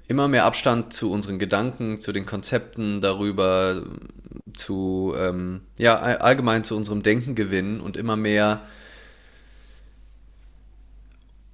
immer 0.08 0.28
mehr 0.28 0.44
Abstand 0.44 0.92
zu 0.92 1.10
unseren 1.10 1.40
Gedanken, 1.40 1.98
zu 1.98 2.12
den 2.12 2.26
Konzepten 2.26 3.00
darüber, 3.00 3.82
zu, 4.54 5.14
ähm, 5.18 5.62
ja, 5.76 5.98
allgemein 5.98 6.62
zu 6.62 6.76
unserem 6.76 7.02
Denken 7.02 7.34
gewinnen 7.34 7.80
und 7.80 7.96
immer 7.96 8.16
mehr 8.16 8.62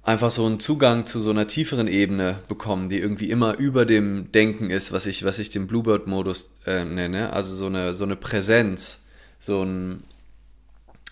einfach 0.03 0.29
so 0.29 0.45
einen 0.45 0.59
Zugang 0.59 1.07
zu 1.07 1.19
so 1.19 1.31
einer 1.31 1.47
tieferen 1.47 1.87
Ebene 1.87 2.39
bekommen, 2.47 2.89
die 2.89 2.99
irgendwie 2.99 3.31
immer 3.31 3.57
über 3.57 3.85
dem 3.85 4.31
Denken 4.31 4.69
ist, 4.69 4.91
was 4.91 5.07
ich, 5.07 5.23
was 5.23 5.39
ich 5.39 5.49
den 5.49 5.65
Bluebird-Modus 5.65 6.51
äh, 6.67 6.85
nenne. 6.85 7.33
Also 7.33 7.55
so 7.55 7.65
eine, 7.65 7.93
so 7.95 8.03
eine 8.03 8.17
Präsenz, 8.17 9.03
so 9.39 9.63
ein 9.63 10.03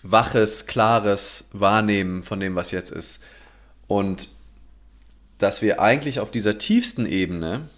waches, 0.02 0.66
klares 0.66 1.48
Wahrnehmen 1.52 2.22
von 2.22 2.40
dem, 2.40 2.54
was 2.54 2.70
jetzt 2.70 2.90
ist. 2.90 3.22
Und 3.86 4.28
dass 5.38 5.62
wir 5.62 5.80
eigentlich 5.80 6.20
auf 6.20 6.30
dieser 6.30 6.58
tiefsten 6.58 7.06
Ebene 7.06 7.68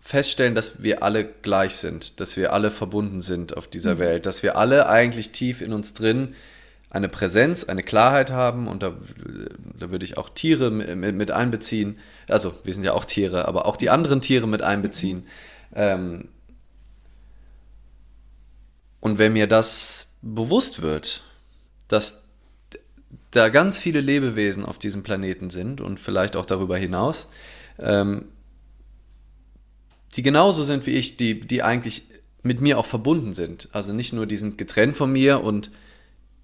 feststellen, 0.00 0.54
dass 0.54 0.82
wir 0.82 1.02
alle 1.02 1.24
gleich 1.24 1.76
sind, 1.76 2.20
dass 2.20 2.36
wir 2.36 2.52
alle 2.52 2.70
verbunden 2.70 3.22
sind 3.22 3.56
auf 3.56 3.66
dieser 3.66 3.94
mhm. 3.94 4.00
Welt, 4.00 4.26
dass 4.26 4.42
wir 4.42 4.56
alle 4.56 4.86
eigentlich 4.86 5.32
tief 5.32 5.62
in 5.62 5.72
uns 5.72 5.94
drin 5.94 6.34
eine 6.90 7.08
Präsenz, 7.08 7.64
eine 7.64 7.82
Klarheit 7.82 8.30
haben 8.30 8.68
und 8.68 8.82
da, 8.82 8.94
da 9.78 9.90
würde 9.90 10.04
ich 10.04 10.16
auch 10.16 10.28
Tiere 10.28 10.70
mit, 10.70 11.14
mit, 11.16 11.30
einbeziehen, 11.30 11.98
also 12.28 12.54
wir 12.62 12.72
sind 12.72 12.84
ja 12.84 12.92
auch 12.92 13.04
Tiere, 13.04 13.48
aber 13.48 13.66
auch 13.66 13.76
die 13.76 13.90
anderen 13.90 14.20
Tiere 14.20 14.46
mit 14.46 14.62
einbeziehen. 14.62 15.26
Ähm, 15.74 16.28
und 19.00 19.18
wenn 19.18 19.32
mir 19.32 19.48
das 19.48 20.06
bewusst 20.22 20.82
wird, 20.82 21.24
dass 21.88 22.28
da 23.30 23.48
ganz 23.48 23.78
viele 23.78 24.00
Lebewesen 24.00 24.64
auf 24.64 24.78
diesem 24.78 25.02
Planeten 25.02 25.50
sind 25.50 25.80
und 25.80 26.00
vielleicht 26.00 26.36
auch 26.36 26.46
darüber 26.46 26.76
hinaus, 26.76 27.28
ähm, 27.78 28.26
die 30.14 30.22
genauso 30.22 30.62
sind 30.62 30.86
wie 30.86 30.92
ich, 30.92 31.16
die, 31.16 31.40
die 31.40 31.62
eigentlich 31.62 32.04
mit 32.42 32.60
mir 32.60 32.78
auch 32.78 32.86
verbunden 32.86 33.34
sind. 33.34 33.68
Also 33.72 33.92
nicht 33.92 34.12
nur, 34.12 34.26
die 34.26 34.36
sind 34.36 34.58
getrennt 34.58 34.96
von 34.96 35.10
mir 35.10 35.42
und 35.42 35.70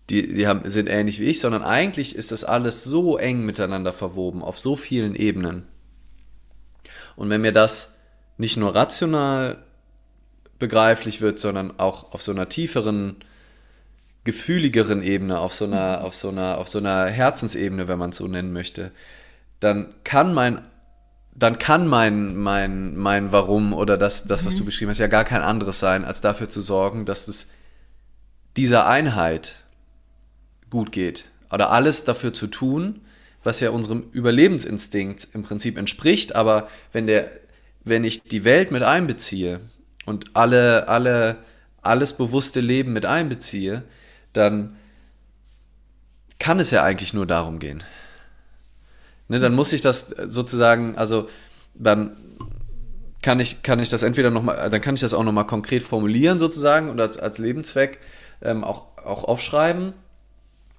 die, 0.08 0.32
die 0.32 0.46
haben, 0.48 0.68
sind 0.68 0.88
ähnlich 0.88 1.20
wie 1.20 1.24
ich, 1.24 1.40
sondern 1.40 1.62
eigentlich 1.62 2.16
ist 2.16 2.32
das 2.32 2.42
alles 2.42 2.82
so 2.82 3.16
eng 3.16 3.44
miteinander 3.44 3.92
verwoben, 3.92 4.42
auf 4.42 4.58
so 4.58 4.74
vielen 4.74 5.14
Ebenen. 5.14 5.66
Und 7.14 7.30
wenn 7.30 7.42
mir 7.42 7.52
das 7.52 7.96
nicht 8.38 8.56
nur 8.56 8.74
rational 8.74 9.64
begreiflich 10.58 11.20
wird, 11.20 11.38
sondern 11.38 11.78
auch 11.78 12.12
auf 12.12 12.22
so 12.22 12.32
einer 12.32 12.48
tieferen 12.48 13.16
gefühligeren 14.24 15.02
Ebene, 15.02 15.38
auf 15.38 15.54
so 15.54 15.64
einer, 15.64 16.02
auf 16.04 16.14
so 16.14 16.28
einer, 16.28 16.58
auf 16.58 16.68
so 16.68 16.78
einer 16.78 17.06
Herzensebene, 17.06 17.88
wenn 17.88 17.98
man 17.98 18.10
es 18.10 18.16
so 18.16 18.28
nennen 18.28 18.52
möchte, 18.52 18.90
dann 19.60 19.94
kann 20.04 20.34
mein, 20.34 20.66
dann 21.34 21.58
kann 21.58 21.86
mein, 21.86 22.36
mein, 22.36 22.96
mein 22.96 23.32
Warum 23.32 23.72
oder 23.72 23.96
das, 23.96 24.26
das, 24.26 24.44
was 24.44 24.54
mhm. 24.54 24.58
du 24.58 24.64
beschrieben 24.66 24.90
hast, 24.90 24.98
ja 24.98 25.06
gar 25.06 25.24
kein 25.24 25.42
anderes 25.42 25.78
sein, 25.78 26.04
als 26.04 26.20
dafür 26.20 26.48
zu 26.48 26.60
sorgen, 26.60 27.04
dass 27.04 27.28
es 27.28 27.48
dieser 28.56 28.86
Einheit 28.86 29.64
gut 30.68 30.92
geht. 30.92 31.24
Oder 31.52 31.70
alles 31.70 32.04
dafür 32.04 32.32
zu 32.32 32.46
tun, 32.46 33.00
was 33.42 33.60
ja 33.60 33.70
unserem 33.70 34.04
Überlebensinstinkt 34.12 35.28
im 35.32 35.42
Prinzip 35.42 35.78
entspricht, 35.78 36.34
aber 36.34 36.68
wenn 36.92 37.06
der, 37.06 37.30
wenn 37.84 38.04
ich 38.04 38.22
die 38.22 38.44
Welt 38.44 38.70
mit 38.70 38.82
einbeziehe 38.82 39.60
und 40.04 40.36
alle, 40.36 40.88
alle, 40.88 41.38
alles 41.80 42.12
bewusste 42.12 42.60
Leben 42.60 42.92
mit 42.92 43.06
einbeziehe, 43.06 43.84
dann 44.32 44.76
kann 46.38 46.58
es 46.60 46.70
ja 46.70 46.82
eigentlich 46.82 47.14
nur 47.14 47.26
darum 47.26 47.58
gehen. 47.58 47.84
Ne, 49.28 49.38
dann 49.38 49.54
muss 49.54 49.72
ich 49.72 49.80
das 49.80 50.08
sozusagen, 50.08 50.96
also 50.96 51.28
dann 51.74 52.16
kann 53.22 53.38
ich, 53.38 53.62
kann 53.62 53.78
ich 53.78 53.88
das 53.88 54.02
entweder 54.02 54.30
nochmal, 54.30 54.70
dann 54.70 54.80
kann 54.80 54.94
ich 54.94 55.02
das 55.02 55.14
auch 55.14 55.22
nochmal 55.22 55.46
konkret 55.46 55.82
formulieren 55.82 56.38
sozusagen 56.38 56.88
und 56.88 57.00
als, 57.00 57.18
als 57.18 57.38
Lebenszweck 57.38 57.98
ähm, 58.42 58.64
auch, 58.64 58.96
auch 58.96 59.24
aufschreiben 59.24 59.92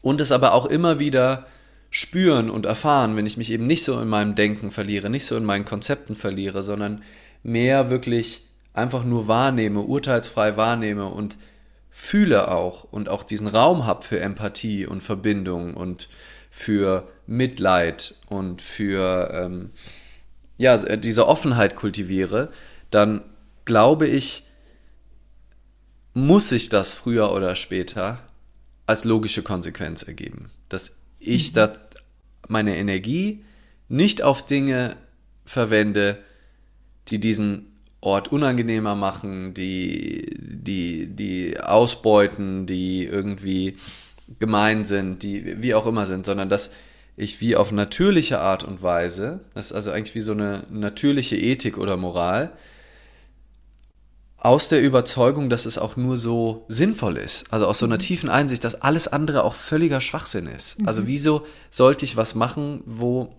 und 0.02 0.20
es 0.20 0.32
aber 0.32 0.54
auch 0.54 0.66
immer 0.66 1.00
wieder 1.00 1.46
spüren 1.92 2.50
und 2.50 2.66
erfahren, 2.66 3.16
wenn 3.16 3.26
ich 3.26 3.38
mich 3.38 3.52
eben 3.52 3.68
nicht 3.68 3.84
so 3.84 4.00
in 4.02 4.08
meinem 4.08 4.34
Denken 4.34 4.72
verliere, 4.72 5.10
nicht 5.10 5.26
so 5.26 5.38
in 5.38 5.46
meinen 5.46 5.66
Konzepten 5.66 6.16
verliere, 6.16 6.64
sondern 6.64 7.04
mehr 7.44 7.90
wirklich 7.90 8.46
einfach 8.74 9.04
nur 9.04 9.28
wahrnehme, 9.28 9.82
urteilsfrei 9.82 10.58
wahrnehme 10.58 11.08
und 11.08 11.38
fühle 11.92 12.50
auch 12.50 12.86
und 12.86 13.10
auch 13.10 13.24
diesen 13.24 13.48
Raum 13.48 13.86
habe 13.86 14.04
für 14.04 14.20
Empathie 14.20 14.88
und 14.88 15.02
Verbindung 15.02 15.76
und 15.76 16.08
für 16.50 17.08
Mitleid 17.28 18.16
und 18.28 18.62
für 18.62 19.30
ähm, 19.34 19.72
ja, 20.58 20.78
diese 20.96 21.28
Offenheit 21.28 21.76
kultiviere, 21.76 22.50
dann 22.90 23.22
glaube 23.66 24.08
ich, 24.08 24.44
muss 26.14 26.50
sich 26.50 26.70
das 26.70 26.94
früher 26.94 27.32
oder 27.32 27.56
später 27.56 28.20
als 28.86 29.06
logische 29.06 29.44
Konsequenz 29.44 30.04
ergeben. 30.04 30.52
Dass 30.70 30.96
ich 31.20 31.54
mhm. 31.56 31.70
meine 32.48 32.76
Energie 32.76 33.46
nicht 33.88 34.22
auf 34.22 34.46
Dinge 34.46 34.98
verwende, 35.46 36.18
die 37.08 37.20
diesen 37.20 37.71
Ort 38.02 38.32
unangenehmer 38.32 38.96
machen, 38.96 39.54
die, 39.54 40.36
die, 40.40 41.06
die 41.08 41.60
ausbeuten, 41.60 42.66
die 42.66 43.06
irgendwie 43.06 43.78
gemein 44.40 44.86
sind, 44.86 45.24
die 45.24 45.62
wie 45.62 45.76
auch 45.76 45.86
immer 45.86 46.08
sind, 46.08 46.26
sondern 46.26 46.50
dass 46.50 46.72
ich 47.16 47.42
wie 47.42 47.56
auf 47.56 47.72
natürliche 47.72 48.40
Art 48.40 48.64
und 48.64 48.82
Weise, 48.82 49.42
das 49.54 49.68
ist 49.68 49.74
also 49.74 49.92
eigentlich 49.92 50.16
wie 50.16 50.22
so 50.22 50.32
eine 50.32 50.66
natürliche 50.72 51.38
Ethik 51.38 51.78
oder 51.78 51.98
Moral, 51.98 52.52
aus 54.38 54.70
der 54.70 54.82
Überzeugung, 54.82 55.52
dass 55.52 55.68
es 55.68 55.78
auch 55.78 55.98
nur 55.98 56.18
so 56.18 56.66
sinnvoll 56.68 57.18
ist. 57.18 57.54
Also 57.54 57.68
aus 57.68 57.78
so 57.78 57.86
einer 57.86 57.96
mhm. 57.96 58.00
tiefen 58.00 58.30
Einsicht, 58.30 58.64
dass 58.64 58.82
alles 58.82 59.08
andere 59.08 59.44
auch 59.44 59.54
völliger 59.54 60.02
Schwachsinn 60.02 60.48
ist. 60.48 60.80
Mhm. 60.80 60.88
Also 60.88 61.06
wieso 61.06 61.46
sollte 61.70 62.06
ich 62.06 62.18
was 62.18 62.34
machen, 62.34 62.82
wo, 62.88 63.36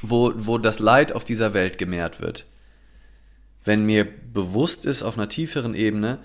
wo, 0.00 0.32
wo 0.34 0.56
das 0.56 0.78
Leid 0.78 1.12
auf 1.12 1.24
dieser 1.24 1.52
Welt 1.52 1.76
gemehrt 1.76 2.20
wird? 2.20 2.46
Wenn 3.66 3.84
mir 3.84 4.06
bewusst 4.06 4.86
ist 4.86 5.02
auf 5.02 5.18
einer 5.18 5.28
tieferen 5.28 5.74
Ebene, 5.74 6.18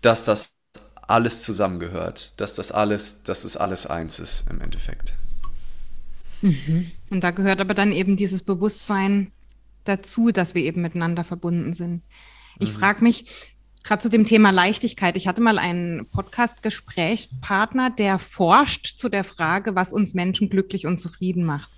dass 0.00 0.24
das 0.24 0.54
alles 1.02 1.42
zusammengehört, 1.42 2.40
dass 2.40 2.54
das 2.54 2.72
alles, 2.72 3.22
dass 3.24 3.42
das 3.42 3.56
alles 3.56 3.86
eins 3.86 4.18
ist 4.18 4.48
im 4.50 4.60
Endeffekt. 4.60 5.12
Mhm. 6.40 6.90
Und 7.10 7.22
da 7.22 7.30
gehört 7.30 7.60
aber 7.60 7.74
dann 7.74 7.92
eben 7.92 8.16
dieses 8.16 8.42
Bewusstsein 8.42 9.32
dazu, 9.84 10.30
dass 10.30 10.54
wir 10.54 10.62
eben 10.62 10.82
miteinander 10.82 11.24
verbunden 11.24 11.72
sind. 11.72 12.02
Ich 12.58 12.72
mhm. 12.72 12.78
frage 12.78 13.02
mich, 13.02 13.56
gerade 13.82 14.02
zu 14.02 14.10
dem 14.10 14.26
Thema 14.26 14.50
Leichtigkeit. 14.50 15.16
Ich 15.16 15.26
hatte 15.26 15.40
mal 15.40 15.58
einen 15.58 16.06
Podcast-Gesprächspartner, 16.06 17.90
der 17.90 18.18
forscht 18.18 18.98
zu 18.98 19.08
der 19.08 19.24
Frage, 19.24 19.74
was 19.74 19.92
uns 19.92 20.14
Menschen 20.14 20.50
glücklich 20.50 20.86
und 20.86 21.00
zufrieden 21.00 21.44
macht. 21.44 21.70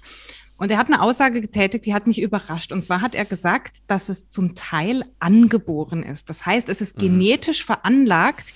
Und 0.61 0.71
er 0.71 0.77
hat 0.77 0.89
eine 0.89 1.01
Aussage 1.01 1.41
getätigt, 1.41 1.87
die 1.87 1.95
hat 1.95 2.07
mich 2.07 2.21
überrascht. 2.21 2.71
Und 2.71 2.85
zwar 2.85 3.01
hat 3.01 3.15
er 3.15 3.25
gesagt, 3.25 3.79
dass 3.87 4.11
es 4.11 4.29
zum 4.29 4.55
Teil 4.55 5.07
angeboren 5.19 6.03
ist. 6.03 6.29
Das 6.29 6.45
heißt, 6.45 6.69
es 6.69 6.83
ist 6.83 6.99
mhm. 6.99 7.01
genetisch 7.01 7.65
veranlagt, 7.65 8.53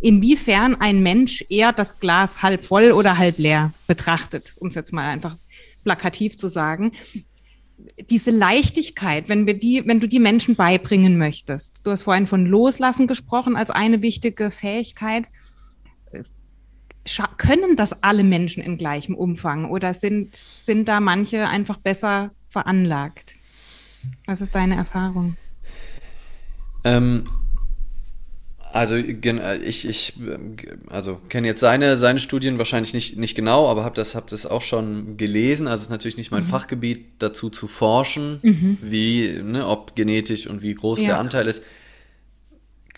inwiefern 0.00 0.74
ein 0.74 1.02
Mensch 1.02 1.42
eher 1.48 1.72
das 1.72 2.00
Glas 2.00 2.42
halb 2.42 2.66
voll 2.66 2.92
oder 2.92 3.16
halb 3.16 3.38
leer 3.38 3.72
betrachtet, 3.86 4.56
um 4.58 4.68
es 4.68 4.74
jetzt 4.74 4.92
mal 4.92 5.06
einfach 5.06 5.38
plakativ 5.84 6.36
zu 6.36 6.48
sagen 6.48 6.92
diese 8.10 8.32
Leichtigkeit, 8.32 9.28
wenn 9.28 9.46
wir 9.46 9.54
die, 9.54 9.84
wenn 9.86 10.00
du 10.00 10.08
die 10.08 10.18
Menschen 10.18 10.56
beibringen 10.56 11.16
möchtest. 11.16 11.80
Du 11.84 11.92
hast 11.92 12.02
vorhin 12.02 12.26
von 12.26 12.44
Loslassen 12.44 13.06
gesprochen 13.06 13.56
als 13.56 13.70
eine 13.70 14.02
wichtige 14.02 14.50
Fähigkeit. 14.50 15.26
Können 17.36 17.76
das 17.76 18.02
alle 18.02 18.24
Menschen 18.24 18.62
in 18.62 18.78
gleichem 18.78 19.14
Umfang 19.14 19.70
oder 19.70 19.94
sind, 19.94 20.34
sind 20.36 20.88
da 20.88 21.00
manche 21.00 21.48
einfach 21.48 21.78
besser 21.78 22.30
veranlagt? 22.48 23.34
Was 24.26 24.40
ist 24.40 24.54
deine 24.54 24.76
Erfahrung? 24.76 25.36
Ähm, 26.84 27.24
also 28.72 28.96
äh, 28.96 29.56
ich, 29.58 29.88
ich 29.88 30.14
also 30.88 31.20
kenne 31.28 31.46
jetzt 31.46 31.60
seine, 31.60 31.96
seine 31.96 32.20
Studien 32.20 32.58
wahrscheinlich 32.58 32.94
nicht, 32.94 33.16
nicht 33.16 33.34
genau, 33.34 33.68
aber 33.68 33.84
habe 33.84 33.94
das, 33.94 34.14
hab 34.14 34.26
das 34.28 34.46
auch 34.46 34.62
schon 34.62 35.16
gelesen. 35.16 35.66
Also 35.66 35.80
es 35.80 35.86
ist 35.86 35.90
natürlich 35.90 36.16
nicht 36.16 36.30
mein 36.30 36.44
mhm. 36.44 36.48
Fachgebiet, 36.48 37.06
dazu 37.18 37.50
zu 37.50 37.66
forschen, 37.66 38.40
mhm. 38.42 38.78
wie, 38.82 39.40
ne, 39.42 39.66
ob 39.66 39.96
genetisch 39.96 40.46
und 40.46 40.62
wie 40.62 40.74
groß 40.74 41.02
ja. 41.02 41.08
der 41.08 41.18
Anteil 41.18 41.46
ist. 41.46 41.64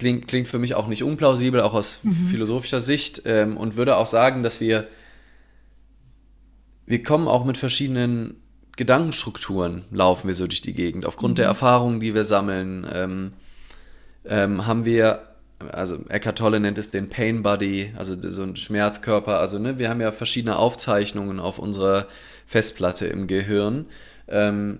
Klingt, 0.00 0.26
klingt 0.28 0.48
für 0.48 0.58
mich 0.58 0.74
auch 0.74 0.88
nicht 0.88 1.04
unplausibel, 1.04 1.60
auch 1.60 1.74
aus 1.74 2.00
mhm. 2.02 2.28
philosophischer 2.30 2.80
Sicht. 2.80 3.22
Ähm, 3.26 3.56
und 3.56 3.76
würde 3.76 3.96
auch 3.96 4.06
sagen, 4.06 4.42
dass 4.42 4.60
wir, 4.60 4.88
wir 6.86 7.02
kommen 7.02 7.28
auch 7.28 7.44
mit 7.44 7.58
verschiedenen 7.58 8.36
Gedankenstrukturen, 8.76 9.84
laufen 9.90 10.26
wir 10.26 10.34
so 10.34 10.46
durch 10.46 10.62
die 10.62 10.72
Gegend. 10.72 11.04
Aufgrund 11.04 11.36
der 11.36 11.46
mhm. 11.46 11.50
Erfahrungen, 11.50 12.00
die 12.00 12.14
wir 12.14 12.24
sammeln, 12.24 12.86
ähm, 12.90 13.32
ähm, 14.24 14.66
haben 14.66 14.86
wir 14.86 15.26
also 15.70 15.98
Eckhart 16.08 16.38
Tolle 16.38 16.58
nennt 16.60 16.78
es 16.78 16.90
den 16.90 17.10
Pain 17.10 17.42
Body, 17.42 17.92
also 17.96 18.16
so 18.18 18.42
ein 18.42 18.56
Schmerzkörper. 18.56 19.38
Also 19.38 19.58
ne, 19.58 19.78
wir 19.78 19.90
haben 19.90 20.00
ja 20.00 20.10
verschiedene 20.12 20.56
Aufzeichnungen 20.56 21.38
auf 21.38 21.58
unserer 21.58 22.06
Festplatte 22.46 23.06
im 23.06 23.26
Gehirn, 23.26 23.84
ähm, 24.28 24.78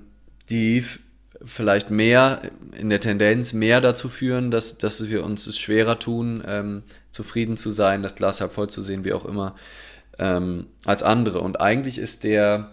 die 0.49 0.83
vielleicht 1.45 1.91
mehr 1.91 2.43
in 2.78 2.91
der 2.91 3.01
Tendenz 3.01 3.53
mehr 3.53 3.80
dazu 3.80 4.09
führen, 4.09 4.51
dass, 4.51 4.78
dass 4.78 5.09
wir 5.09 5.24
uns 5.24 5.47
es 5.47 5.59
schwerer 5.59 5.99
tun, 5.99 6.43
ähm, 6.47 6.82
zufrieden 7.11 7.57
zu 7.57 7.70
sein, 7.70 8.03
das 8.03 8.14
Glas 8.14 8.41
halb 8.41 8.53
voll 8.53 8.68
zu 8.68 8.82
sehen, 8.82 9.05
wie 9.05 9.12
auch 9.12 9.24
immer, 9.24 9.55
ähm, 10.18 10.66
als 10.84 11.03
andere. 11.03 11.41
Und 11.41 11.61
eigentlich 11.61 11.99
ist 11.99 12.24
der 12.24 12.72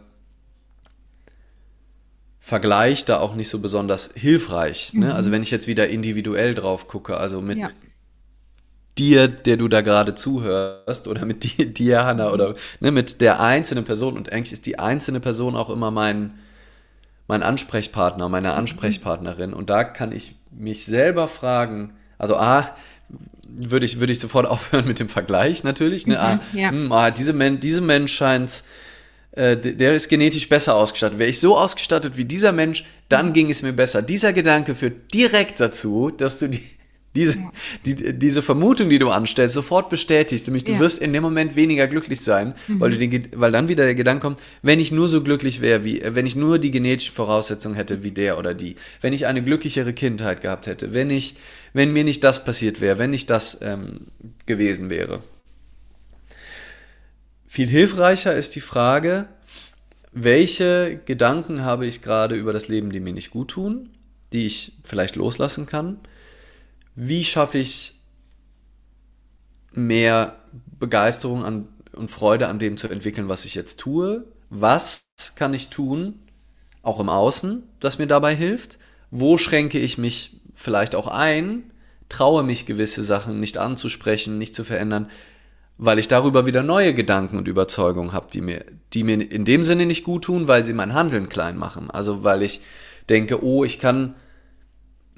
Vergleich 2.40 3.06
da 3.06 3.20
auch 3.20 3.36
nicht 3.36 3.50
so 3.50 3.60
besonders 3.60 4.12
hilfreich. 4.16 4.94
Ne? 4.94 5.08
Mhm. 5.08 5.12
Also 5.12 5.32
wenn 5.32 5.42
ich 5.42 5.52
jetzt 5.52 5.68
wieder 5.68 5.88
individuell 5.88 6.54
drauf 6.54 6.88
gucke, 6.88 7.18
also 7.18 7.42
mit 7.42 7.58
ja 7.58 7.72
dir, 8.98 9.28
der 9.28 9.58
du 9.58 9.68
da 9.68 9.82
gerade 9.82 10.16
zuhörst, 10.16 11.08
oder 11.08 11.26
mit 11.26 11.44
dir, 11.58 11.66
dir 11.66 12.06
Hanna, 12.06 12.32
oder 12.32 12.56
ne, 12.80 12.92
mit 12.92 13.22
der 13.22 13.40
einzelnen 13.40 13.84
Person. 13.84 14.16
Und 14.16 14.32
eigentlich 14.32 14.54
ist 14.54 14.66
die 14.66 14.80
einzelne 14.80 15.20
Person 15.20 15.56
auch 15.56 15.70
immer 15.70 15.92
mein, 15.92 16.40
mein 17.28 17.44
Ansprechpartner, 17.44 18.30
meine 18.30 18.50
mhm. 18.50 18.56
Ansprechpartnerin. 18.56 19.54
Und 19.54 19.70
da 19.70 19.84
kann 19.84 20.12
ich 20.12 20.36
mich 20.52 20.86
selber 20.86 21.28
fragen, 21.28 21.94
also 22.18 22.38
A, 22.38 22.76
würde 23.48 23.86
ich, 23.86 24.00
würde 24.00 24.14
ich 24.14 24.20
sofort 24.20 24.46
aufhören 24.50 24.88
mit 24.88 25.00
dem 25.00 25.10
Vergleich 25.10 25.64
natürlich. 25.64 26.08
Ne? 26.08 26.16
Mhm, 26.16 26.20
ah, 26.20 26.40
ja. 26.54 26.72
mh, 26.72 26.78
hm, 26.78 26.92
ah, 26.92 27.12
diese, 27.12 27.34
Men 27.34 27.60
diese 27.60 27.82
Mensch 27.82 28.14
scheint, 28.14 28.64
äh, 29.32 29.58
der 29.58 29.94
ist 29.94 30.10
genetisch 30.10 30.50
besser 30.50 30.76
ausgestattet. 30.76 31.20
Wäre 31.20 31.30
ich 31.30 31.40
so 31.40 31.58
ausgestattet 31.58 32.18
wie 32.18 32.26
dieser 32.26 32.52
Mensch, 32.52 32.86
dann 33.10 33.28
mhm. 33.28 33.34
ging 33.34 33.50
es 33.50 33.62
mir 33.62 33.74
besser. 33.74 34.02
Dieser 34.02 34.34
Gedanke 34.34 34.76
führt 34.76 35.14
direkt 35.14 35.60
dazu, 35.60 36.10
dass 36.10 36.40
du 36.40 36.50
die, 36.50 36.64
diese, 37.18 37.40
die, 37.86 38.14
diese 38.14 38.42
Vermutung, 38.44 38.90
die 38.90 39.00
du 39.00 39.10
anstellst, 39.10 39.56
sofort 39.56 39.90
bestätigst, 39.90 40.48
nämlich 40.48 40.64
du 40.64 40.74
ja. 40.74 40.80
wirst 40.80 41.02
in 41.02 41.12
dem 41.14 41.24
Moment 41.24 41.56
weniger 41.56 41.88
glücklich 41.88 42.22
sein, 42.22 42.54
mhm. 42.68 42.80
weil, 42.80 42.92
du 42.92 42.98
den, 42.98 43.30
weil 43.36 43.52
dann 43.52 43.68
wieder 43.68 43.86
der 43.86 43.96
Gedanke 43.96 44.22
kommt, 44.22 44.40
wenn 44.62 44.80
ich 44.80 44.92
nur 44.92 45.10
so 45.10 45.24
glücklich 45.24 45.60
wäre, 45.60 45.84
wie, 45.84 46.02
wenn 46.06 46.28
ich 46.28 46.36
nur 46.36 46.60
die 46.60 46.70
genetischen 46.70 47.16
Voraussetzungen 47.16 47.76
hätte 47.76 48.04
wie 48.04 48.12
der 48.12 48.38
oder 48.38 48.54
die, 48.54 48.76
wenn 49.02 49.14
ich 49.14 49.26
eine 49.26 49.44
glücklichere 49.44 49.94
Kindheit 49.94 50.42
gehabt 50.42 50.68
hätte, 50.68 50.94
wenn 50.94 51.10
ich, 51.10 51.36
wenn 51.74 51.92
mir 51.92 52.04
nicht 52.04 52.24
das 52.24 52.46
passiert 52.46 52.82
wäre, 52.82 53.00
wenn 53.00 53.10
nicht 53.10 53.30
das 53.32 53.60
ähm, 53.62 54.08
gewesen 54.46 54.92
wäre. 54.92 55.24
Viel 57.48 57.68
hilfreicher 57.68 58.36
ist 58.36 58.56
die 58.56 58.62
Frage, 58.62 59.28
welche 60.12 61.00
Gedanken 61.06 61.64
habe 61.64 61.88
ich 61.88 62.04
gerade 62.04 62.36
über 62.36 62.54
das 62.54 62.68
Leben, 62.68 62.92
die 62.92 63.00
mir 63.00 63.14
nicht 63.14 63.32
gut 63.32 63.50
tun, 63.50 63.90
die 64.34 64.46
ich 64.46 64.74
vielleicht 64.84 65.16
loslassen 65.16 65.66
kann? 65.66 66.00
Wie 66.98 67.24
schaffe 67.24 67.60
ich 67.60 67.70
es, 67.70 68.04
mehr 69.72 70.36
Begeisterung 70.80 71.46
an, 71.46 71.68
und 71.94 72.10
Freude 72.10 72.48
an 72.48 72.58
dem 72.58 72.76
zu 72.76 72.90
entwickeln, 72.90 73.30
was 73.30 73.46
ich 73.46 73.54
jetzt 73.54 73.80
tue? 73.80 74.26
Was 74.50 75.10
kann 75.36 75.54
ich 75.54 75.70
tun, 75.70 76.20
auch 76.82 77.00
im 77.00 77.10
Außen, 77.10 77.64
das 77.80 78.00
mir 78.00 78.08
dabei 78.08 78.36
hilft? 78.36 78.80
Wo 79.12 79.38
schränke 79.38 79.78
ich 79.78 80.00
mich 80.00 80.42
vielleicht 80.56 80.96
auch 80.96 81.08
ein, 81.08 81.72
traue 82.10 82.42
mich 82.42 82.66
gewisse 82.66 83.04
Sachen 83.04 83.40
nicht 83.40 83.60
anzusprechen, 83.60 84.40
nicht 84.40 84.56
zu 84.56 84.64
verändern, 84.64 85.08
weil 85.78 86.00
ich 86.00 86.08
darüber 86.08 86.48
wieder 86.48 86.64
neue 86.64 86.96
Gedanken 86.96 87.38
und 87.38 87.48
Überzeugungen 87.48 88.12
habe, 88.12 88.28
die 88.34 88.42
mir, 88.42 88.66
die 88.94 89.04
mir 89.04 89.32
in 89.32 89.46
dem 89.46 89.62
Sinne 89.62 89.86
nicht 89.86 90.04
gut 90.04 90.24
tun, 90.24 90.48
weil 90.48 90.66
sie 90.66 90.74
mein 90.74 90.96
Handeln 90.96 91.30
klein 91.30 91.58
machen. 91.58 91.92
Also 91.92 92.24
weil 92.24 92.42
ich 92.42 92.62
denke, 93.08 93.44
oh, 93.44 93.64
ich 93.64 93.78
kann 93.78 94.16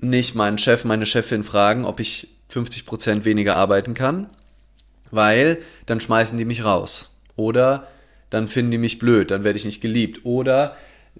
nicht 0.01 0.35
meinen 0.35 0.57
Chef, 0.57 0.85
meine 0.85 1.05
Chefin 1.05 1.43
fragen, 1.43 1.85
ob 1.85 1.99
ich 1.99 2.29
50% 2.51 3.25
weniger 3.25 3.55
arbeiten 3.55 3.93
kann, 3.93 4.29
weil 5.11 5.59
dann 5.85 5.99
schmeißen 5.99 6.37
die 6.37 6.45
mich 6.45 6.63
raus. 6.63 7.15
Oder 7.35 7.87
dann 8.29 8.47
finden 8.47 8.71
die 8.71 8.77
mich 8.77 8.99
blöd, 8.99 9.31
dann 9.31 9.43
werde 9.43 9.57
ich 9.57 9.65
nicht 9.65 9.81
geliebt. 9.81 10.25
Oder 10.25 10.75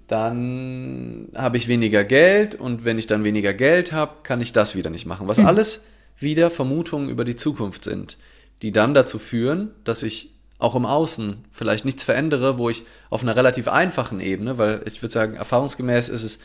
dann 0.06 1.28
habe 1.34 1.56
ich 1.56 1.68
weniger 1.68 2.04
Geld 2.04 2.54
und 2.54 2.84
wenn 2.84 2.98
ich 2.98 3.06
dann 3.06 3.24
weniger 3.24 3.54
Geld 3.54 3.92
habe, 3.92 4.16
kann 4.22 4.40
ich 4.40 4.52
das 4.52 4.76
wieder 4.76 4.90
nicht 4.90 5.06
machen. 5.06 5.28
Was 5.28 5.38
hm. 5.38 5.46
alles 5.46 5.84
wieder 6.18 6.50
Vermutungen 6.50 7.08
über 7.08 7.24
die 7.24 7.36
Zukunft 7.36 7.84
sind, 7.84 8.18
die 8.62 8.72
dann 8.72 8.94
dazu 8.94 9.18
führen, 9.18 9.70
dass 9.84 10.02
ich 10.02 10.32
auch 10.58 10.74
im 10.74 10.84
Außen 10.84 11.44
vielleicht 11.50 11.84
nichts 11.86 12.04
verändere, 12.04 12.58
wo 12.58 12.68
ich 12.68 12.84
auf 13.08 13.22
einer 13.22 13.34
relativ 13.34 13.66
einfachen 13.68 14.20
Ebene, 14.20 14.58
weil 14.58 14.82
ich 14.84 15.00
würde 15.02 15.12
sagen, 15.12 15.34
erfahrungsgemäß 15.34 16.10
ist 16.10 16.22
es 16.22 16.38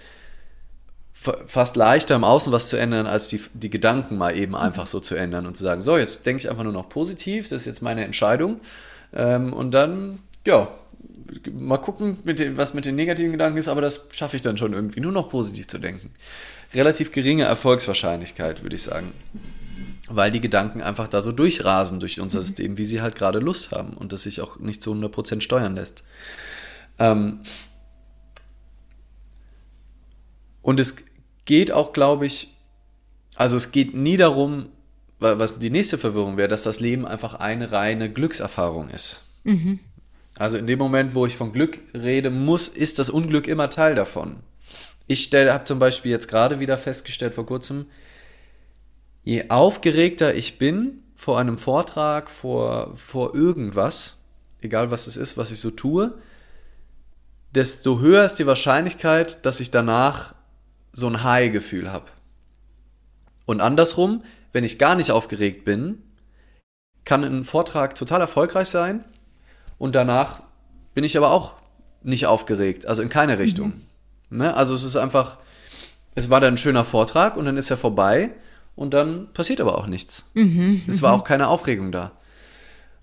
fast 1.47 1.75
leichter 1.75 2.15
im 2.15 2.23
Außen 2.23 2.51
was 2.51 2.69
zu 2.69 2.77
ändern, 2.77 3.07
als 3.07 3.27
die, 3.27 3.41
die 3.53 3.69
Gedanken 3.69 4.17
mal 4.17 4.35
eben 4.35 4.55
einfach 4.55 4.87
so 4.87 4.99
zu 4.99 5.15
ändern 5.15 5.45
und 5.45 5.57
zu 5.57 5.63
sagen, 5.63 5.81
so, 5.81 5.97
jetzt 5.97 6.25
denke 6.25 6.41
ich 6.41 6.49
einfach 6.49 6.63
nur 6.63 6.73
noch 6.73 6.89
positiv, 6.89 7.49
das 7.49 7.61
ist 7.61 7.65
jetzt 7.65 7.81
meine 7.81 8.03
Entscheidung. 8.03 8.59
Ähm, 9.13 9.53
und 9.53 9.71
dann, 9.73 10.19
ja, 10.45 10.69
mal 11.51 11.77
gucken, 11.77 12.19
mit 12.23 12.39
den, 12.39 12.57
was 12.57 12.73
mit 12.73 12.85
den 12.85 12.95
negativen 12.95 13.31
Gedanken 13.31 13.57
ist, 13.57 13.67
aber 13.67 13.81
das 13.81 14.07
schaffe 14.11 14.35
ich 14.35 14.41
dann 14.41 14.57
schon 14.57 14.73
irgendwie, 14.73 14.99
nur 14.99 15.11
noch 15.11 15.29
positiv 15.29 15.67
zu 15.67 15.77
denken. 15.77 16.11
Relativ 16.73 17.11
geringe 17.11 17.43
Erfolgswahrscheinlichkeit, 17.43 18.63
würde 18.63 18.75
ich 18.75 18.83
sagen. 18.83 19.11
Weil 20.07 20.31
die 20.31 20.41
Gedanken 20.41 20.81
einfach 20.81 21.07
da 21.07 21.21
so 21.21 21.31
durchrasen 21.31 21.99
durch 21.99 22.19
unser 22.19 22.39
mhm. 22.39 22.43
System, 22.43 22.77
wie 22.77 22.85
sie 22.85 23.01
halt 23.01 23.15
gerade 23.15 23.39
Lust 23.39 23.71
haben 23.71 23.95
und 23.95 24.13
das 24.13 24.23
sich 24.23 24.41
auch 24.41 24.59
nicht 24.59 24.81
zu 24.81 24.93
100% 24.93 25.41
steuern 25.41 25.75
lässt. 25.75 26.03
Ähm, 26.99 27.39
und 30.61 30.79
es 30.79 30.95
geht 31.45 31.71
auch, 31.71 31.93
glaube 31.93 32.25
ich, 32.25 32.55
also 33.35 33.57
es 33.57 33.71
geht 33.71 33.93
nie 33.93 34.17
darum, 34.17 34.69
was 35.19 35.59
die 35.59 35.69
nächste 35.69 35.97
Verwirrung 35.97 36.37
wäre, 36.37 36.47
dass 36.47 36.63
das 36.63 36.79
Leben 36.79 37.05
einfach 37.05 37.35
eine 37.35 37.71
reine 37.71 38.11
Glückserfahrung 38.11 38.89
ist. 38.89 39.23
Mhm. 39.43 39.79
Also 40.37 40.57
in 40.57 40.67
dem 40.67 40.79
Moment, 40.79 41.15
wo 41.15 41.25
ich 41.25 41.37
von 41.37 41.51
Glück 41.51 41.79
rede, 41.93 42.29
muss, 42.29 42.67
ist 42.67 42.99
das 42.99 43.09
Unglück 43.09 43.47
immer 43.47 43.69
Teil 43.69 43.95
davon. 43.95 44.37
Ich 45.07 45.29
habe 45.33 45.63
zum 45.63 45.79
Beispiel 45.79 46.11
jetzt 46.11 46.27
gerade 46.27 46.59
wieder 46.59 46.77
festgestellt 46.77 47.33
vor 47.33 47.45
kurzem, 47.45 47.85
je 49.23 49.49
aufgeregter 49.49 50.35
ich 50.35 50.57
bin 50.57 51.03
vor 51.15 51.39
einem 51.39 51.57
Vortrag, 51.57 52.29
vor, 52.29 52.93
vor 52.97 53.33
irgendwas, 53.33 54.19
egal 54.61 54.91
was 54.91 55.07
es 55.07 55.15
ist, 55.15 55.37
was 55.37 55.51
ich 55.51 55.59
so 55.59 55.71
tue, 55.71 56.13
desto 57.53 57.99
höher 57.99 58.25
ist 58.25 58.35
die 58.35 58.47
Wahrscheinlichkeit, 58.47 59.45
dass 59.45 59.59
ich 59.59 59.71
danach 59.71 60.35
so 60.95 61.07
ein 61.07 61.23
High-Gefühl 61.23 61.91
habe. 61.91 62.05
Und 63.45 63.61
andersrum, 63.61 64.23
wenn 64.53 64.63
ich 64.63 64.79
gar 64.79 64.95
nicht 64.95 65.11
aufgeregt 65.11 65.65
bin, 65.65 66.01
kann 67.03 67.23
ein 67.23 67.43
Vortrag 67.43 67.93
total 67.93 68.21
erfolgreich 68.21 68.69
sein 68.69 69.03
und 69.77 69.93
danach 69.93 70.41
bin 70.93 71.03
ich 71.03 71.17
aber 71.17 71.29
auch 71.29 71.55
nicht 72.01 72.25
aufgeregt, 72.25 72.85
also 72.87 73.01
in 73.01 73.09
keine 73.09 73.37
Richtung. 73.37 73.73
Mhm. 74.29 74.37
Ne? 74.37 74.53
Also 74.55 74.73
es 74.73 74.83
ist 74.83 74.95
einfach, 74.95 75.37
es 76.15 76.29
war 76.29 76.39
dann 76.39 76.55
ein 76.55 76.57
schöner 76.57 76.85
Vortrag 76.85 77.35
und 77.35 77.45
dann 77.45 77.57
ist 77.57 77.69
er 77.69 77.77
vorbei 77.77 78.31
und 78.75 78.93
dann 78.93 79.31
passiert 79.33 79.59
aber 79.61 79.77
auch 79.77 79.87
nichts. 79.87 80.31
Mhm. 80.33 80.83
Es 80.87 81.01
war 81.01 81.13
mhm. 81.13 81.19
auch 81.19 81.23
keine 81.25 81.49
Aufregung 81.49 81.91
da. 81.91 82.13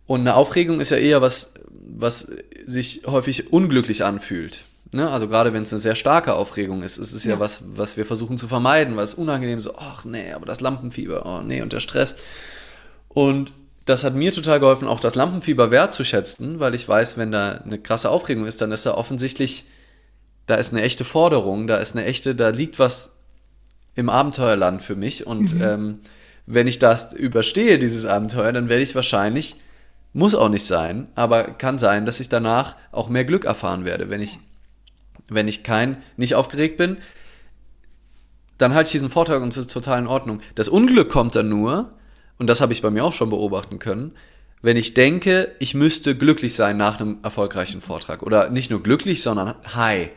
Und 0.07 0.20
eine 0.20 0.34
Aufregung 0.34 0.80
ist 0.80 0.90
ja 0.90 0.97
eher 0.97 1.22
was, 1.22 1.55
was 1.70 2.32
sich 2.66 3.03
häufig 3.07 3.53
unglücklich 3.53 4.05
anfühlt. 4.05 4.64
Ne? 4.93 5.11
Also 5.11 5.28
gerade 5.28 5.53
wenn 5.53 5.62
es 5.62 5.72
eine 5.72 5.80
sehr 5.80 5.95
starke 5.95 6.34
Aufregung 6.34 6.82
ist, 6.82 6.99
ist 6.99 7.12
es 7.12 7.24
ja. 7.24 7.34
ja, 7.34 7.40
was, 7.40 7.64
was 7.74 7.97
wir 7.97 8.07
versuchen 8.07 8.38
zu 8.38 8.47
vermeiden, 8.47 8.97
was 8.97 9.14
unangenehm 9.14 9.61
so, 9.61 9.74
ach 9.76 10.05
nee, 10.05 10.32
aber 10.32 10.47
das 10.47 10.61
Lampenfieber, 10.61 11.24
oh 11.24 11.40
nee, 11.40 11.62
und 11.62 11.72
der 11.72 11.80
Stress. 11.80 12.16
Und 13.09 13.53
das 13.84 14.05
hat 14.05 14.14
mir 14.14 14.32
total 14.32 14.61
geholfen, 14.61 14.86
auch 14.86 15.01
das 15.01 15.14
Lampenfieber 15.14 15.70
wertzuschätzen, 15.70 16.61
weil 16.61 16.74
ich 16.74 16.88
weiß, 16.88 17.16
wenn 17.16 17.32
da 17.32 17.53
eine 17.53 17.78
krasse 17.78 18.11
Aufregung 18.11 18.47
ist, 18.47 18.61
dann 18.61 18.70
ist 18.70 18.86
da 18.86 18.95
offensichtlich, 18.95 19.66
da 20.47 20.55
ist 20.55 20.72
eine 20.72 20.82
echte 20.82 21.05
Forderung, 21.05 21.66
da 21.66 21.76
ist 21.76 21.97
eine 21.97 22.05
echte, 22.05 22.34
da 22.34 22.51
liegt 22.51 22.78
was 22.78 23.16
im 23.95 24.09
Abenteuerland 24.09 24.82
für 24.82 24.95
mich. 24.95 25.26
Und 25.26 25.55
mhm. 25.55 25.62
ähm, 25.62 26.01
wenn 26.47 26.66
ich 26.66 26.78
das 26.78 27.12
überstehe, 27.12 27.78
dieses 27.78 28.05
Abenteuer, 28.05 28.53
dann 28.53 28.68
werde 28.68 28.82
ich 28.82 28.95
wahrscheinlich, 28.95 29.57
muss 30.12 30.34
auch 30.34 30.49
nicht 30.49 30.64
sein, 30.64 31.09
aber 31.14 31.45
kann 31.45 31.78
sein, 31.78 32.07
dass 32.07 32.20
ich 32.20 32.28
danach 32.28 32.76
auch 32.93 33.09
mehr 33.09 33.24
Glück 33.24 33.45
erfahren 33.45 33.84
werde. 33.84 34.11
Wenn 34.11 34.20
ich, 34.20 34.38
wenn 35.29 35.49
ich 35.49 35.65
kein, 35.65 36.03
nicht 36.17 36.35
aufgeregt 36.35 36.77
bin, 36.77 36.99
dann 38.59 38.75
halte 38.75 38.89
ich 38.89 38.93
diesen 38.93 39.11
Vortrag 39.11 39.43
und 39.43 39.49
es 39.49 39.57
ist 39.57 39.73
total 39.73 39.99
in 39.99 40.07
Ordnung. 40.07 40.41
Das 40.55 40.69
Unglück 40.69 41.11
kommt 41.11 41.35
dann 41.35 41.49
nur, 41.49 41.93
und 42.39 42.49
das 42.49 42.61
habe 42.61 42.73
ich 42.73 42.83
bei 42.83 42.91
mir 42.91 43.05
auch 43.05 43.13
schon 43.13 43.31
beobachten 43.31 43.79
können, 43.79 44.13
wenn 44.63 44.77
ich 44.77 44.95
denke, 44.95 45.55
ich 45.59 45.75
müsste 45.75 46.17
glücklich 46.17 46.55
sein 46.55 46.77
nach 46.77 47.01
einem 47.01 47.19
erfolgreichen 47.23 47.81
Vortrag. 47.81 48.23
Oder 48.23 48.49
nicht 48.49 48.71
nur 48.71 48.83
glücklich, 48.83 49.21
sondern 49.23 49.57
high 49.75 50.11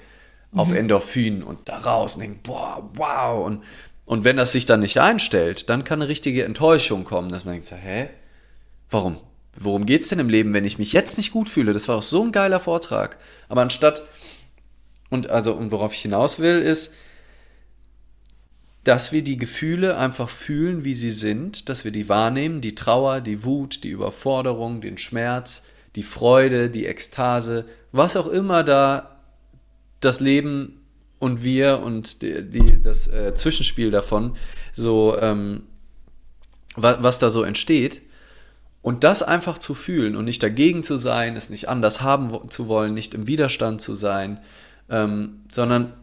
auf 0.53 0.69
mhm. 0.69 0.75
Endorphin 0.75 1.43
und 1.43 1.67
da 1.67 1.79
raus 1.79 2.15
und 2.15 2.21
denke, 2.21 2.39
boah, 2.43 2.89
wow. 2.93 3.45
Und, 3.45 3.63
und 4.05 4.23
wenn 4.23 4.37
das 4.37 4.51
sich 4.51 4.67
dann 4.67 4.81
nicht 4.81 5.01
einstellt, 5.01 5.69
dann 5.69 5.83
kann 5.83 6.01
eine 6.01 6.09
richtige 6.09 6.45
Enttäuschung 6.45 7.03
kommen, 7.03 7.29
dass 7.29 7.43
man 7.43 7.55
denkt, 7.55 7.71
hä? 7.71 8.09
Warum? 8.91 9.17
Worum 9.57 9.85
geht 9.85 10.03
es 10.03 10.09
denn 10.09 10.19
im 10.19 10.29
Leben, 10.29 10.53
wenn 10.53 10.65
ich 10.65 10.77
mich 10.77 10.93
jetzt 10.93 11.17
nicht 11.17 11.31
gut 11.31 11.49
fühle? 11.49 11.73
Das 11.73 11.87
war 11.87 11.97
auch 11.97 12.03
so 12.03 12.23
ein 12.23 12.31
geiler 12.31 12.59
Vortrag. 12.59 13.17
Aber 13.49 13.61
anstatt, 13.61 14.03
und 15.09 15.29
also, 15.29 15.53
und 15.53 15.71
worauf 15.71 15.93
ich 15.93 16.01
hinaus 16.01 16.39
will, 16.39 16.59
ist, 16.59 16.95
dass 18.83 19.11
wir 19.11 19.23
die 19.23 19.37
Gefühle 19.37 19.97
einfach 19.97 20.29
fühlen, 20.29 20.83
wie 20.83 20.93
sie 20.93 21.11
sind, 21.11 21.69
dass 21.69 21.85
wir 21.85 21.91
die 21.91 22.07
wahrnehmen, 22.07 22.61
die 22.61 22.75
Trauer, 22.75 23.19
die 23.19 23.43
Wut, 23.43 23.83
die 23.83 23.89
Überforderung, 23.89 24.79
den 24.79 24.99
Schmerz, 24.99 25.63
die 25.95 26.03
Freude, 26.03 26.69
die 26.69 26.85
Ekstase, 26.85 27.65
was 27.91 28.15
auch 28.15 28.27
immer 28.27 28.63
da 28.63 29.17
das 30.01 30.19
Leben 30.19 30.81
und 31.17 31.43
wir 31.43 31.79
und 31.79 32.21
die, 32.21 32.43
die 32.47 32.81
das 32.81 33.07
äh, 33.07 33.33
Zwischenspiel 33.33 33.89
davon, 33.89 34.35
so 34.71 35.17
ähm, 35.19 35.63
was, 36.75 37.01
was 37.01 37.19
da 37.19 37.29
so 37.29 37.43
entsteht. 37.43 38.01
Und 38.83 39.03
das 39.03 39.23
einfach 39.23 39.57
zu 39.57 39.73
fühlen 39.73 40.15
und 40.15 40.25
nicht 40.25 40.43
dagegen 40.43 40.83
zu 40.83 40.97
sein, 40.97 41.35
es 41.35 41.49
nicht 41.49 41.69
anders 41.69 42.01
haben 42.01 42.51
zu 42.51 42.67
wollen, 42.67 42.93
nicht 42.93 43.15
im 43.15 43.25
Widerstand 43.25 43.81
zu 43.81 43.95
sein, 43.95 44.39
ähm, 44.89 45.41
sondern 45.49 45.93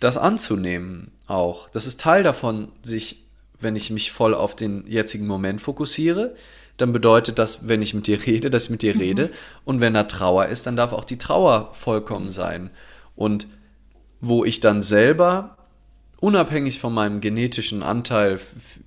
das 0.00 0.16
anzunehmen 0.16 1.12
auch. 1.26 1.68
Das 1.70 1.86
ist 1.86 2.00
Teil 2.00 2.22
davon, 2.22 2.68
sich, 2.82 3.24
wenn 3.60 3.76
ich 3.76 3.90
mich 3.90 4.12
voll 4.12 4.34
auf 4.34 4.56
den 4.56 4.86
jetzigen 4.86 5.26
Moment 5.26 5.60
fokussiere, 5.60 6.34
dann 6.76 6.92
bedeutet 6.92 7.38
das, 7.38 7.68
wenn 7.68 7.82
ich 7.82 7.94
mit 7.94 8.06
dir 8.06 8.24
rede, 8.24 8.50
dass 8.50 8.64
ich 8.64 8.70
mit 8.70 8.82
dir 8.82 8.94
mhm. 8.94 9.00
rede. 9.00 9.30
Und 9.64 9.80
wenn 9.80 9.94
da 9.94 10.04
Trauer 10.04 10.46
ist, 10.46 10.66
dann 10.66 10.76
darf 10.76 10.92
auch 10.92 11.04
die 11.04 11.18
Trauer 11.18 11.74
vollkommen 11.74 12.30
sein. 12.30 12.70
Und 13.16 13.48
wo 14.20 14.44
ich 14.44 14.60
dann 14.60 14.80
selber, 14.80 15.56
unabhängig 16.20 16.78
von 16.78 16.94
meinem 16.94 17.20
genetischen 17.20 17.82
Anteil 17.82 18.38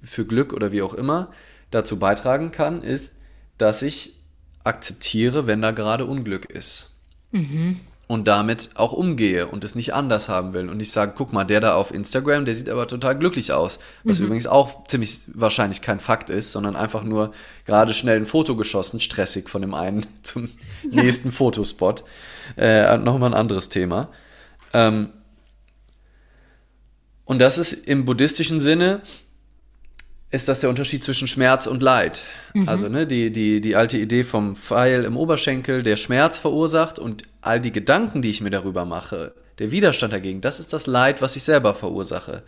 für 0.01 0.25
Glück 0.25 0.53
oder 0.53 0.71
wie 0.71 0.81
auch 0.81 0.93
immer, 0.93 1.31
dazu 1.69 1.99
beitragen 1.99 2.51
kann, 2.51 2.81
ist, 2.81 3.15
dass 3.57 3.81
ich 3.81 4.15
akzeptiere, 4.63 5.47
wenn 5.47 5.61
da 5.61 5.71
gerade 5.71 6.05
Unglück 6.05 6.45
ist. 6.45 6.95
Mhm 7.31 7.81
und 8.11 8.27
damit 8.27 8.71
auch 8.75 8.91
umgehe 8.91 9.47
und 9.47 9.63
es 9.63 9.73
nicht 9.73 9.93
anders 9.93 10.27
haben 10.27 10.53
will. 10.53 10.67
Und 10.67 10.81
ich 10.81 10.91
sage, 10.91 11.13
guck 11.15 11.31
mal, 11.31 11.45
der 11.45 11.61
da 11.61 11.75
auf 11.75 11.93
Instagram, 11.93 12.43
der 12.43 12.55
sieht 12.55 12.67
aber 12.67 12.85
total 12.85 13.17
glücklich 13.17 13.53
aus. 13.53 13.79
Was 14.03 14.19
mhm. 14.19 14.25
übrigens 14.25 14.47
auch 14.47 14.83
ziemlich 14.83 15.21
wahrscheinlich 15.27 15.81
kein 15.81 16.01
Fakt 16.01 16.29
ist, 16.29 16.51
sondern 16.51 16.75
einfach 16.75 17.03
nur 17.03 17.31
gerade 17.65 17.93
schnell 17.93 18.17
ein 18.17 18.25
Foto 18.25 18.57
geschossen, 18.57 18.99
stressig 18.99 19.47
von 19.47 19.61
dem 19.61 19.73
einen 19.73 20.05
zum 20.23 20.49
ja. 20.83 21.03
nächsten 21.03 21.31
Fotospot. 21.31 22.03
Äh, 22.57 22.97
Nochmal 22.97 23.29
ein 23.29 23.39
anderes 23.39 23.69
Thema. 23.69 24.09
Ähm, 24.73 25.11
und 27.23 27.39
das 27.39 27.57
ist 27.57 27.71
im 27.71 28.03
buddhistischen 28.03 28.59
Sinne 28.59 29.03
ist 30.31 30.47
das 30.47 30.61
der 30.61 30.69
Unterschied 30.69 31.03
zwischen 31.03 31.27
Schmerz 31.27 31.67
und 31.67 31.81
Leid. 31.83 32.23
Mhm. 32.53 32.67
Also 32.67 32.87
ne, 32.87 33.05
die, 33.05 33.31
die, 33.31 33.59
die 33.61 33.75
alte 33.75 33.97
Idee 33.97 34.23
vom 34.23 34.55
Pfeil 34.55 35.03
im 35.03 35.17
Oberschenkel, 35.17 35.83
der 35.83 35.97
Schmerz 35.97 36.37
verursacht 36.37 36.99
und 36.99 37.23
all 37.41 37.59
die 37.59 37.71
Gedanken, 37.71 38.21
die 38.21 38.29
ich 38.29 38.41
mir 38.41 38.49
darüber 38.49 38.85
mache, 38.85 39.33
der 39.59 39.71
Widerstand 39.71 40.13
dagegen, 40.13 40.41
das 40.41 40.59
ist 40.59 40.73
das 40.73 40.87
Leid, 40.87 41.21
was 41.21 41.35
ich 41.35 41.43
selber 41.43 41.75
verursache. 41.75 42.43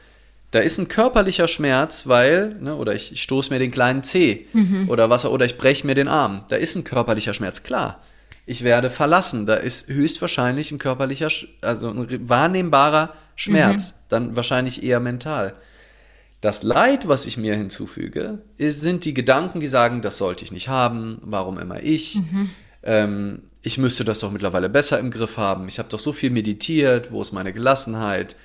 Da 0.51 0.59
ist 0.59 0.77
ein 0.77 0.87
körperlicher 0.87 1.47
Schmerz, 1.47 2.07
weil, 2.07 2.55
ne, 2.61 2.75
oder 2.75 2.93
ich, 2.93 3.11
ich 3.11 3.23
stoße 3.23 3.51
mir 3.51 3.59
den 3.59 3.71
kleinen 3.71 4.03
Zeh 4.03 4.45
mhm. 4.53 4.87
oder 4.89 5.09
was, 5.09 5.25
oder 5.25 5.45
ich 5.45 5.57
breche 5.57 5.85
mir 5.85 5.95
den 5.95 6.07
Arm. 6.07 6.45
Da 6.49 6.55
ist 6.55 6.75
ein 6.75 6.83
körperlicher 6.83 7.33
Schmerz, 7.33 7.63
klar. 7.63 8.01
Ich 8.45 8.63
werde 8.63 8.89
verlassen. 8.89 9.45
Da 9.45 9.55
ist 9.55 9.87
höchstwahrscheinlich 9.87 10.71
ein 10.71 10.77
körperlicher, 10.77 11.29
also 11.61 11.89
ein 11.89 12.29
wahrnehmbarer 12.29 13.13
Schmerz. 13.35 13.91
Mhm. 13.91 13.95
Dann 14.09 14.35
wahrscheinlich 14.35 14.83
eher 14.83 14.99
mental. 14.99 15.53
Das 16.43 16.61
Leid, 16.61 17.07
was 17.07 17.25
ich 17.25 17.37
mir 17.37 17.55
hinzufüge, 17.55 18.39
ist, 18.57 18.81
sind 18.81 19.05
die 19.05 19.13
Gedanken, 19.13 19.61
die 19.61 19.67
sagen, 19.67 20.01
das 20.01 20.17
sollte 20.17 20.43
ich 20.43 20.51
nicht 20.51 20.67
haben, 20.67 21.19
warum 21.21 21.57
immer 21.57 21.81
ich, 21.81 22.15
mhm. 22.15 22.49
ähm, 22.83 23.43
ich 23.61 23.77
müsste 23.77 24.03
das 24.03 24.19
doch 24.19 24.29
mittlerweile 24.29 24.69
besser 24.69 24.99
im 24.99 25.09
Griff 25.09 25.37
haben, 25.37 25.69
ich 25.69 25.79
habe 25.79 25.87
doch 25.87 25.99
so 25.99 26.11
viel 26.11 26.31
meditiert, 26.31 27.13
wo 27.13 27.21
ist 27.21 27.31
meine 27.31 27.53
Gelassenheit, 27.53 28.35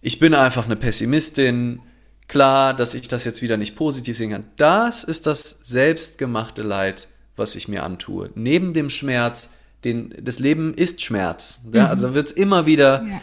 ich 0.00 0.18
bin 0.18 0.32
einfach 0.32 0.64
eine 0.64 0.76
Pessimistin, 0.76 1.80
klar, 2.26 2.72
dass 2.72 2.94
ich 2.94 3.06
das 3.06 3.26
jetzt 3.26 3.42
wieder 3.42 3.58
nicht 3.58 3.76
positiv 3.76 4.16
sehen 4.16 4.30
kann. 4.30 4.44
Das 4.56 5.04
ist 5.04 5.26
das 5.26 5.58
selbstgemachte 5.60 6.62
Leid, 6.62 7.08
was 7.36 7.54
ich 7.54 7.68
mir 7.68 7.82
antue. 7.82 8.30
Neben 8.34 8.72
dem 8.72 8.88
Schmerz, 8.88 9.50
den, 9.84 10.14
das 10.22 10.38
Leben 10.38 10.72
ist 10.72 11.02
Schmerz. 11.02 11.66
Ja? 11.70 11.84
Mhm. 11.84 11.90
Also 11.90 12.14
wird 12.14 12.28
es 12.28 12.32
immer 12.32 12.64
wieder 12.64 13.04
ja. 13.06 13.20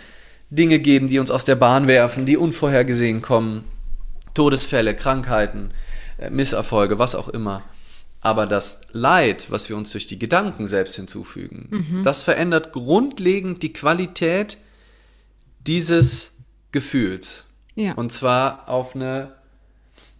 Dinge 0.51 0.78
geben, 0.78 1.07
die 1.07 1.18
uns 1.18 1.32
aus 1.32 1.45
der 1.45 1.55
Bahn 1.55 1.88
werfen, 1.88 2.28
die 2.28 2.38
unvorhergesehen 2.38 3.24
kommen. 3.24 3.64
Todesfälle, 4.34 4.96
Krankheiten, 4.96 5.72
äh, 6.18 6.30
Misserfolge, 6.30 7.00
was 7.00 7.16
auch 7.16 7.30
immer. 7.30 7.64
Aber 8.22 8.46
das 8.46 8.82
Leid, 8.94 9.48
was 9.52 9.68
wir 9.68 9.76
uns 9.76 9.92
durch 9.92 10.08
die 10.08 10.18
Gedanken 10.18 10.66
selbst 10.66 10.96
hinzufügen, 10.96 11.68
mhm. 11.70 12.04
das 12.04 12.24
verändert 12.24 12.72
grundlegend 12.72 13.62
die 13.64 13.74
Qualität 13.74 14.58
dieses 15.68 16.38
Gefühls. 16.72 17.48
Ja. 17.76 17.94
Und 17.94 18.12
zwar 18.12 18.70
auf 18.70 18.96
eine 18.96 19.34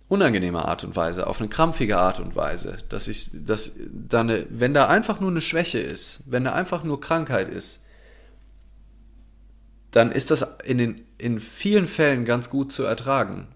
unangenehme 0.10 0.66
Art 0.66 0.84
und 0.84 0.96
Weise, 0.96 1.28
auf 1.28 1.40
eine 1.40 1.50
krampfige 1.50 1.98
Art 1.98 2.20
und 2.20 2.36
Weise. 2.36 2.78
Dass 2.90 3.08
ich, 3.08 3.30
dass 3.34 3.74
da 3.90 4.20
eine, 4.20 4.46
wenn 4.50 4.74
da 4.74 4.88
einfach 4.88 5.22
nur 5.22 5.32
eine 5.32 5.42
Schwäche 5.42 5.80
ist, 5.80 6.24
wenn 6.28 6.44
da 6.44 6.54
einfach 6.54 6.84
nur 6.84 7.00
Krankheit 7.00 7.50
ist, 7.50 7.86
dann 9.92 10.12
ist 10.12 10.30
das 10.30 10.58
in, 10.66 10.78
den, 10.78 11.04
in 11.18 11.40
vielen 11.40 11.88
Fällen 11.88 12.26
ganz 12.26 12.50
gut 12.50 12.72
zu 12.72 12.84
ertragen 12.84 13.48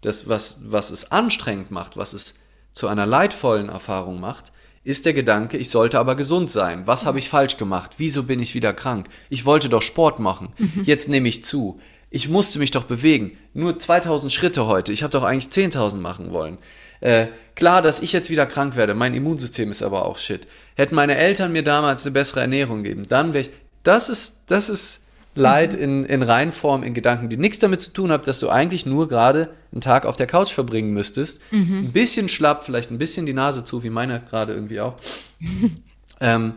das, 0.00 0.28
was, 0.28 0.60
was 0.64 0.90
es 0.90 1.10
anstrengend 1.10 1.70
macht, 1.70 1.96
was 1.96 2.12
es 2.12 2.34
zu 2.72 2.88
einer 2.88 3.06
leidvollen 3.06 3.68
Erfahrung 3.68 4.20
macht, 4.20 4.52
ist 4.84 5.04
der 5.04 5.14
Gedanke, 5.14 5.56
ich 5.56 5.70
sollte 5.70 5.98
aber 5.98 6.14
gesund 6.14 6.48
sein. 6.48 6.86
Was 6.86 7.06
habe 7.06 7.18
ich 7.18 7.28
falsch 7.28 7.56
gemacht? 7.56 7.92
Wieso 7.98 8.22
bin 8.22 8.38
ich 8.38 8.54
wieder 8.54 8.72
krank? 8.72 9.08
Ich 9.30 9.44
wollte 9.44 9.68
doch 9.68 9.82
Sport 9.82 10.20
machen. 10.20 10.52
Mhm. 10.58 10.84
Jetzt 10.84 11.08
nehme 11.08 11.28
ich 11.28 11.44
zu. 11.44 11.80
ich 12.08 12.28
musste 12.28 12.60
mich 12.60 12.70
doch 12.70 12.84
bewegen. 12.84 13.36
Nur 13.52 13.78
2000 13.78 14.32
Schritte 14.32 14.66
heute. 14.66 14.92
Ich 14.92 15.02
habe 15.02 15.10
doch 15.10 15.24
eigentlich 15.24 15.52
10.000 15.52 15.96
machen 15.96 16.30
wollen. 16.30 16.58
Äh, 17.00 17.26
klar, 17.56 17.82
dass 17.82 18.00
ich 18.00 18.12
jetzt 18.12 18.30
wieder 18.30 18.46
krank 18.46 18.76
werde. 18.76 18.94
Mein 18.94 19.14
Immunsystem 19.14 19.70
ist 19.70 19.82
aber 19.82 20.04
auch 20.06 20.18
shit. 20.18 20.46
Hätten 20.76 20.94
meine 20.94 21.16
Eltern 21.16 21.52
mir 21.52 21.64
damals 21.64 22.06
eine 22.06 22.12
bessere 22.12 22.40
Ernährung 22.40 22.84
gegeben, 22.84 23.06
dann 23.08 23.34
wäre 23.34 23.42
ich. 23.42 23.50
Das 23.82 24.08
ist, 24.08 24.42
das 24.46 24.68
ist 24.68 25.05
Leid 25.36 25.74
in, 25.74 26.04
in 26.04 26.22
Reinform, 26.22 26.82
in 26.82 26.94
Gedanken, 26.94 27.28
die 27.28 27.36
nichts 27.36 27.58
damit 27.58 27.82
zu 27.82 27.92
tun 27.92 28.10
haben, 28.10 28.24
dass 28.24 28.40
du 28.40 28.48
eigentlich 28.48 28.86
nur 28.86 29.08
gerade 29.08 29.50
einen 29.72 29.80
Tag 29.80 30.06
auf 30.06 30.16
der 30.16 30.26
Couch 30.26 30.52
verbringen 30.52 30.92
müsstest. 30.92 31.40
Mhm. 31.52 31.86
Ein 31.86 31.92
bisschen 31.92 32.28
schlapp, 32.28 32.64
vielleicht 32.64 32.90
ein 32.90 32.98
bisschen 32.98 33.26
die 33.26 33.34
Nase 33.34 33.64
zu, 33.64 33.82
wie 33.82 33.90
meine 33.90 34.20
gerade 34.20 34.54
irgendwie 34.54 34.80
auch. 34.80 34.96
ähm, 36.20 36.54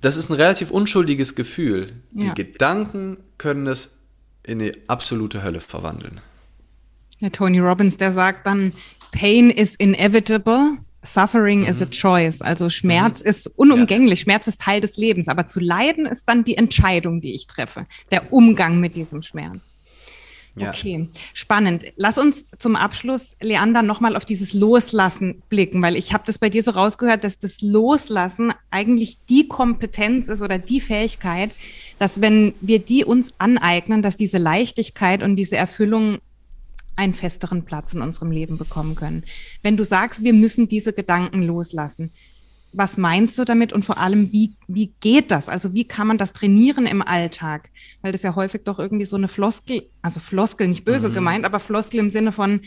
das 0.00 0.16
ist 0.16 0.30
ein 0.30 0.34
relativ 0.34 0.70
unschuldiges 0.70 1.34
Gefühl. 1.34 1.92
Ja. 2.12 2.32
Die 2.32 2.44
Gedanken 2.44 3.18
können 3.38 3.66
es 3.66 3.98
in 4.42 4.60
eine 4.60 4.72
absolute 4.88 5.42
Hölle 5.42 5.60
verwandeln. 5.60 6.20
Der 7.20 7.30
Tony 7.30 7.58
Robbins, 7.58 7.98
der 7.98 8.12
sagt 8.12 8.46
dann, 8.46 8.72
Pain 9.12 9.50
is 9.50 9.76
inevitable, 9.76 10.78
Suffering 11.02 11.60
mhm. 11.60 11.66
is 11.66 11.82
a 11.82 11.86
mhm. 11.86 11.90
choice. 11.90 12.42
Also 12.42 12.68
Schmerz 12.68 13.22
mhm. 13.22 13.28
ist 13.28 13.46
unumgänglich, 13.46 14.20
ja. 14.20 14.24
Schmerz 14.24 14.46
ist 14.46 14.60
Teil 14.60 14.80
des 14.80 14.96
Lebens, 14.96 15.28
aber 15.28 15.46
zu 15.46 15.60
leiden 15.60 16.06
ist 16.06 16.28
dann 16.28 16.44
die 16.44 16.56
Entscheidung, 16.56 17.20
die 17.20 17.34
ich 17.34 17.46
treffe, 17.46 17.86
der 18.10 18.32
Umgang 18.32 18.80
mit 18.80 18.96
diesem 18.96 19.22
Schmerz. 19.22 19.76
Ja. 20.56 20.70
Okay, 20.70 21.08
spannend. 21.32 21.84
Lass 21.96 22.18
uns 22.18 22.48
zum 22.58 22.74
Abschluss, 22.74 23.36
Leander, 23.40 23.82
nochmal 23.82 24.16
auf 24.16 24.24
dieses 24.24 24.52
Loslassen 24.52 25.42
blicken, 25.48 25.80
weil 25.80 25.94
ich 25.94 26.12
habe 26.12 26.24
das 26.26 26.38
bei 26.38 26.48
dir 26.48 26.62
so 26.62 26.72
rausgehört, 26.72 27.22
dass 27.22 27.38
das 27.38 27.62
Loslassen 27.62 28.52
eigentlich 28.70 29.18
die 29.28 29.46
Kompetenz 29.46 30.28
ist 30.28 30.42
oder 30.42 30.58
die 30.58 30.80
Fähigkeit, 30.80 31.52
dass 31.98 32.20
wenn 32.20 32.54
wir 32.60 32.80
die 32.80 33.04
uns 33.04 33.32
aneignen, 33.38 34.02
dass 34.02 34.16
diese 34.16 34.38
Leichtigkeit 34.38 35.22
und 35.22 35.36
diese 35.36 35.56
Erfüllung 35.56 36.18
einen 36.96 37.14
festeren 37.14 37.64
Platz 37.64 37.94
in 37.94 38.02
unserem 38.02 38.30
Leben 38.30 38.58
bekommen 38.58 38.94
können. 38.94 39.24
Wenn 39.62 39.76
du 39.76 39.84
sagst, 39.84 40.22
wir 40.24 40.32
müssen 40.32 40.68
diese 40.68 40.92
Gedanken 40.92 41.42
loslassen, 41.42 42.12
was 42.72 42.96
meinst 42.96 43.38
du 43.38 43.44
damit 43.44 43.72
und 43.72 43.84
vor 43.84 43.98
allem, 43.98 44.30
wie, 44.32 44.54
wie 44.68 44.92
geht 45.00 45.30
das? 45.30 45.48
Also 45.48 45.74
wie 45.74 45.84
kann 45.84 46.06
man 46.06 46.18
das 46.18 46.32
trainieren 46.32 46.86
im 46.86 47.02
Alltag? 47.02 47.70
Weil 48.00 48.12
das 48.12 48.22
ja 48.22 48.36
häufig 48.36 48.62
doch 48.64 48.78
irgendwie 48.78 49.06
so 49.06 49.16
eine 49.16 49.28
Floskel, 49.28 49.88
also 50.02 50.20
Floskel 50.20 50.68
nicht 50.68 50.84
böse 50.84 51.08
mhm. 51.08 51.14
gemeint, 51.14 51.44
aber 51.44 51.58
Floskel 51.58 51.98
im 51.98 52.10
Sinne 52.10 52.32
von, 52.32 52.60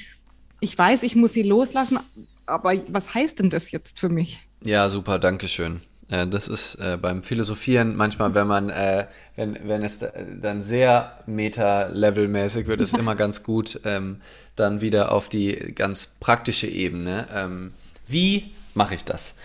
ich 0.60 0.78
weiß, 0.78 1.04
ich 1.04 1.16
muss 1.16 1.34
sie 1.34 1.44
loslassen, 1.44 2.00
aber 2.46 2.74
was 2.90 3.14
heißt 3.14 3.40
denn 3.40 3.50
das 3.50 3.72
jetzt 3.72 4.00
für 4.00 4.10
mich? 4.10 4.42
Ja, 4.62 4.90
super, 4.90 5.20
danke 5.20 5.48
schön. 5.48 5.82
Äh, 6.10 6.28
das 6.28 6.48
ist 6.48 6.76
äh, 6.76 6.98
beim 7.02 7.24
Philosophieren 7.24 7.96
manchmal, 7.96 8.36
wenn 8.36 8.48
man, 8.48 8.70
äh, 8.70 9.08
wenn, 9.36 9.58
wenn 9.68 9.84
es 9.84 10.00
dann 10.00 10.64
sehr 10.64 11.18
meta-level-mäßig 11.26 12.68
wird, 12.68 12.82
ist 12.82 12.94
immer 12.98 13.16
ganz 13.16 13.44
gut, 13.44 13.80
ähm, 13.86 14.22
dann 14.56 14.82
wieder 14.82 15.12
auf 15.12 15.30
die 15.30 15.74
ganz 15.76 16.16
praktische 16.20 16.68
Ebene. 16.68 17.28
Ähm, 17.34 17.74
wie 18.08 18.52
mache 18.74 18.96
ich 18.96 19.06
das? 19.06 19.36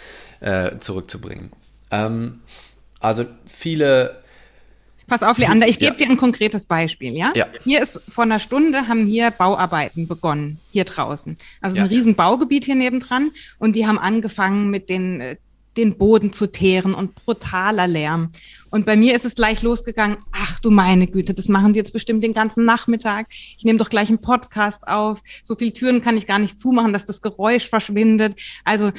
zurückzubringen. 0.78 1.50
Ähm, 1.90 2.42
also 3.00 3.24
viele. 3.46 4.22
Pass 5.08 5.24
auf, 5.24 5.36
Leander, 5.36 5.66
ich 5.66 5.80
gebe 5.80 5.96
ja. 5.98 6.06
dir 6.06 6.10
ein 6.10 6.16
konkretes 6.16 6.64
Beispiel, 6.66 7.16
ja? 7.16 7.32
ja? 7.34 7.46
Hier 7.64 7.82
ist 7.82 8.00
vor 8.08 8.22
einer 8.22 8.38
Stunde 8.38 8.86
haben 8.86 9.04
hier 9.04 9.32
Bauarbeiten 9.32 10.06
begonnen, 10.06 10.60
hier 10.70 10.84
draußen. 10.84 11.36
Also 11.60 11.78
ja. 11.78 11.82
ein 11.82 11.88
riesen 11.88 12.14
Baugebiet 12.14 12.66
hier 12.66 12.76
nebendran 12.76 13.32
und 13.58 13.74
die 13.74 13.84
haben 13.88 13.98
angefangen 13.98 14.70
mit 14.70 14.88
den 14.88 15.36
den 15.78 15.96
Boden 15.96 16.32
zu 16.32 16.48
teeren 16.48 16.92
und 16.92 17.14
brutaler 17.14 17.86
Lärm. 17.86 18.32
Und 18.70 18.84
bei 18.84 18.96
mir 18.96 19.14
ist 19.14 19.24
es 19.24 19.34
gleich 19.34 19.62
losgegangen, 19.62 20.18
ach 20.32 20.60
du 20.60 20.70
meine 20.70 21.06
Güte, 21.06 21.32
das 21.32 21.48
machen 21.48 21.72
die 21.72 21.78
jetzt 21.78 21.92
bestimmt 21.92 22.22
den 22.22 22.34
ganzen 22.34 22.66
Nachmittag. 22.66 23.28
Ich 23.30 23.64
nehme 23.64 23.78
doch 23.78 23.88
gleich 23.88 24.10
einen 24.10 24.20
Podcast 24.20 24.86
auf. 24.86 25.22
So 25.42 25.54
viele 25.54 25.72
Türen 25.72 26.02
kann 26.02 26.18
ich 26.18 26.26
gar 26.26 26.38
nicht 26.38 26.60
zumachen, 26.60 26.92
dass 26.92 27.06
das 27.06 27.22
Geräusch 27.22 27.68
verschwindet. 27.68 28.38
Also 28.64 28.90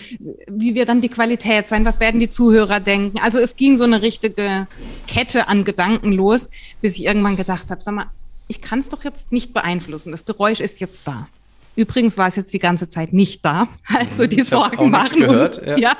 wie 0.47 0.73
wird 0.73 0.89
dann 0.89 1.01
die 1.01 1.09
Qualität 1.09 1.67
sein? 1.67 1.85
Was 1.85 1.99
werden 1.99 2.19
die 2.19 2.29
Zuhörer 2.29 2.79
denken? 2.79 3.19
Also 3.19 3.37
es 3.37 3.55
ging 3.55 3.77
so 3.77 3.83
eine 3.83 4.01
richtige 4.01 4.67
Kette 5.05 5.47
an 5.47 5.65
Gedanken 5.65 6.13
los, 6.13 6.49
bis 6.81 6.95
ich 6.95 7.05
irgendwann 7.05 7.35
gedacht 7.35 7.69
habe, 7.69 7.81
sag 7.81 7.93
mal, 7.93 8.07
ich 8.47 8.61
kann 8.61 8.79
es 8.79 8.89
doch 8.89 9.03
jetzt 9.03 9.31
nicht 9.31 9.53
beeinflussen. 9.53 10.11
Das 10.11 10.25
Geräusch 10.25 10.61
ist 10.61 10.79
jetzt 10.79 11.07
da. 11.07 11.27
Übrigens 11.75 12.17
war 12.17 12.27
es 12.27 12.35
jetzt 12.35 12.53
die 12.53 12.59
ganze 12.59 12.89
Zeit 12.89 13.13
nicht 13.13 13.45
da. 13.45 13.67
Also 13.87 14.27
die 14.27 14.41
Sorgen 14.41 14.91
waren 14.91 15.19
gehört, 15.19 15.65
ja. 15.65 15.77
ja, 15.77 15.97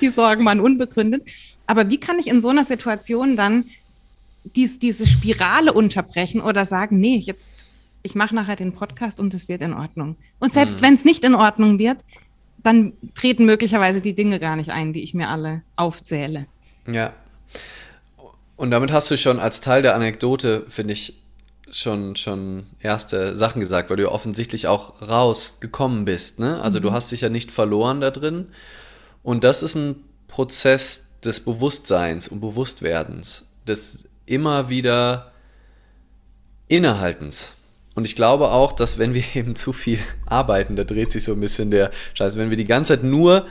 die 0.00 0.08
Sorgen 0.08 0.44
waren 0.44 0.60
unbegründet. 0.60 1.22
Aber 1.66 1.90
wie 1.90 1.98
kann 1.98 2.18
ich 2.18 2.26
in 2.26 2.42
so 2.42 2.50
einer 2.50 2.64
Situation 2.64 3.36
dann 3.36 3.64
dies, 4.44 4.78
diese 4.78 5.06
Spirale 5.06 5.72
unterbrechen 5.72 6.40
oder 6.40 6.64
sagen, 6.64 7.00
nee, 7.00 7.16
jetzt 7.16 7.54
ich 8.04 8.14
mache 8.14 8.34
nachher 8.34 8.54
den 8.54 8.72
Podcast 8.72 9.18
und 9.18 9.32
es 9.34 9.48
wird 9.48 9.62
in 9.62 9.72
Ordnung. 9.72 10.16
Und 10.38 10.52
selbst 10.52 10.76
mhm. 10.76 10.82
wenn 10.82 10.94
es 10.94 11.04
nicht 11.04 11.24
in 11.24 11.34
Ordnung 11.34 11.78
wird, 11.78 11.96
dann 12.62 12.92
treten 13.14 13.46
möglicherweise 13.46 14.00
die 14.00 14.14
Dinge 14.14 14.38
gar 14.38 14.56
nicht 14.56 14.70
ein, 14.70 14.92
die 14.92 15.02
ich 15.02 15.14
mir 15.14 15.30
alle 15.30 15.62
aufzähle. 15.74 16.46
Ja. 16.86 17.14
Und 18.56 18.70
damit 18.70 18.92
hast 18.92 19.10
du 19.10 19.16
schon 19.16 19.40
als 19.40 19.62
Teil 19.62 19.82
der 19.82 19.94
Anekdote, 19.94 20.66
finde 20.68 20.92
ich, 20.92 21.18
schon, 21.74 22.16
schon 22.16 22.66
erste 22.80 23.36
Sachen 23.36 23.60
gesagt, 23.60 23.90
weil 23.90 23.96
du 23.96 24.04
ja 24.04 24.08
offensichtlich 24.10 24.66
auch 24.66 25.02
rausgekommen 25.02 26.04
bist. 26.04 26.38
Ne? 26.38 26.60
Also 26.60 26.78
mhm. 26.78 26.82
du 26.84 26.92
hast 26.92 27.12
dich 27.12 27.20
ja 27.22 27.28
nicht 27.28 27.50
verloren 27.50 28.00
da 28.00 28.10
drin. 28.10 28.48
Und 29.22 29.44
das 29.44 29.62
ist 29.62 29.74
ein 29.74 29.96
Prozess 30.28 31.08
des 31.24 31.40
Bewusstseins 31.40 32.28
und 32.28 32.40
Bewusstwerdens, 32.40 33.48
des 33.66 34.04
immer 34.26 34.68
wieder 34.68 35.32
Innehaltens. 36.68 37.54
Und 37.94 38.06
ich 38.06 38.16
glaube 38.16 38.50
auch, 38.50 38.72
dass 38.72 38.98
wenn 38.98 39.14
wir 39.14 39.24
eben 39.34 39.56
zu 39.56 39.72
viel 39.72 39.98
arbeiten, 40.26 40.76
da 40.76 40.84
dreht 40.84 41.12
sich 41.12 41.24
so 41.24 41.32
ein 41.32 41.40
bisschen 41.40 41.70
der 41.70 41.90
Scheiß, 42.14 42.36
wenn 42.36 42.50
wir 42.50 42.56
die 42.56 42.66
ganze 42.66 42.94
Zeit 42.94 43.04
nur 43.04 43.46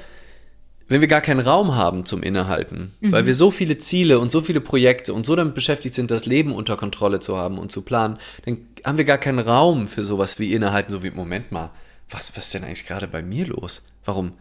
wenn 0.87 1.01
wir 1.01 1.07
gar 1.07 1.21
keinen 1.21 1.39
Raum 1.39 1.75
haben 1.75 2.05
zum 2.05 2.23
Innehalten, 2.23 2.93
mhm. 2.99 3.11
weil 3.11 3.25
wir 3.25 3.35
so 3.35 3.51
viele 3.51 3.77
Ziele 3.77 4.19
und 4.19 4.31
so 4.31 4.41
viele 4.41 4.61
Projekte 4.61 5.13
und 5.13 5.25
so 5.25 5.35
damit 5.35 5.55
beschäftigt 5.55 5.95
sind, 5.95 6.11
das 6.11 6.25
Leben 6.25 6.53
unter 6.53 6.77
Kontrolle 6.77 7.19
zu 7.19 7.37
haben 7.37 7.57
und 7.57 7.71
zu 7.71 7.81
planen, 7.81 8.17
dann 8.45 8.57
haben 8.83 8.97
wir 8.97 9.05
gar 9.05 9.17
keinen 9.17 9.39
Raum 9.39 9.85
für 9.85 10.03
sowas 10.03 10.39
wie 10.39 10.53
Innehalten, 10.53 10.91
so 10.91 11.03
wie, 11.03 11.11
Moment 11.11 11.51
mal, 11.51 11.71
was, 12.09 12.35
was 12.35 12.45
ist 12.45 12.53
denn 12.53 12.63
eigentlich 12.63 12.85
gerade 12.85 13.07
bei 13.07 13.23
mir 13.23 13.47
los? 13.47 13.83
Warum, 14.05 14.33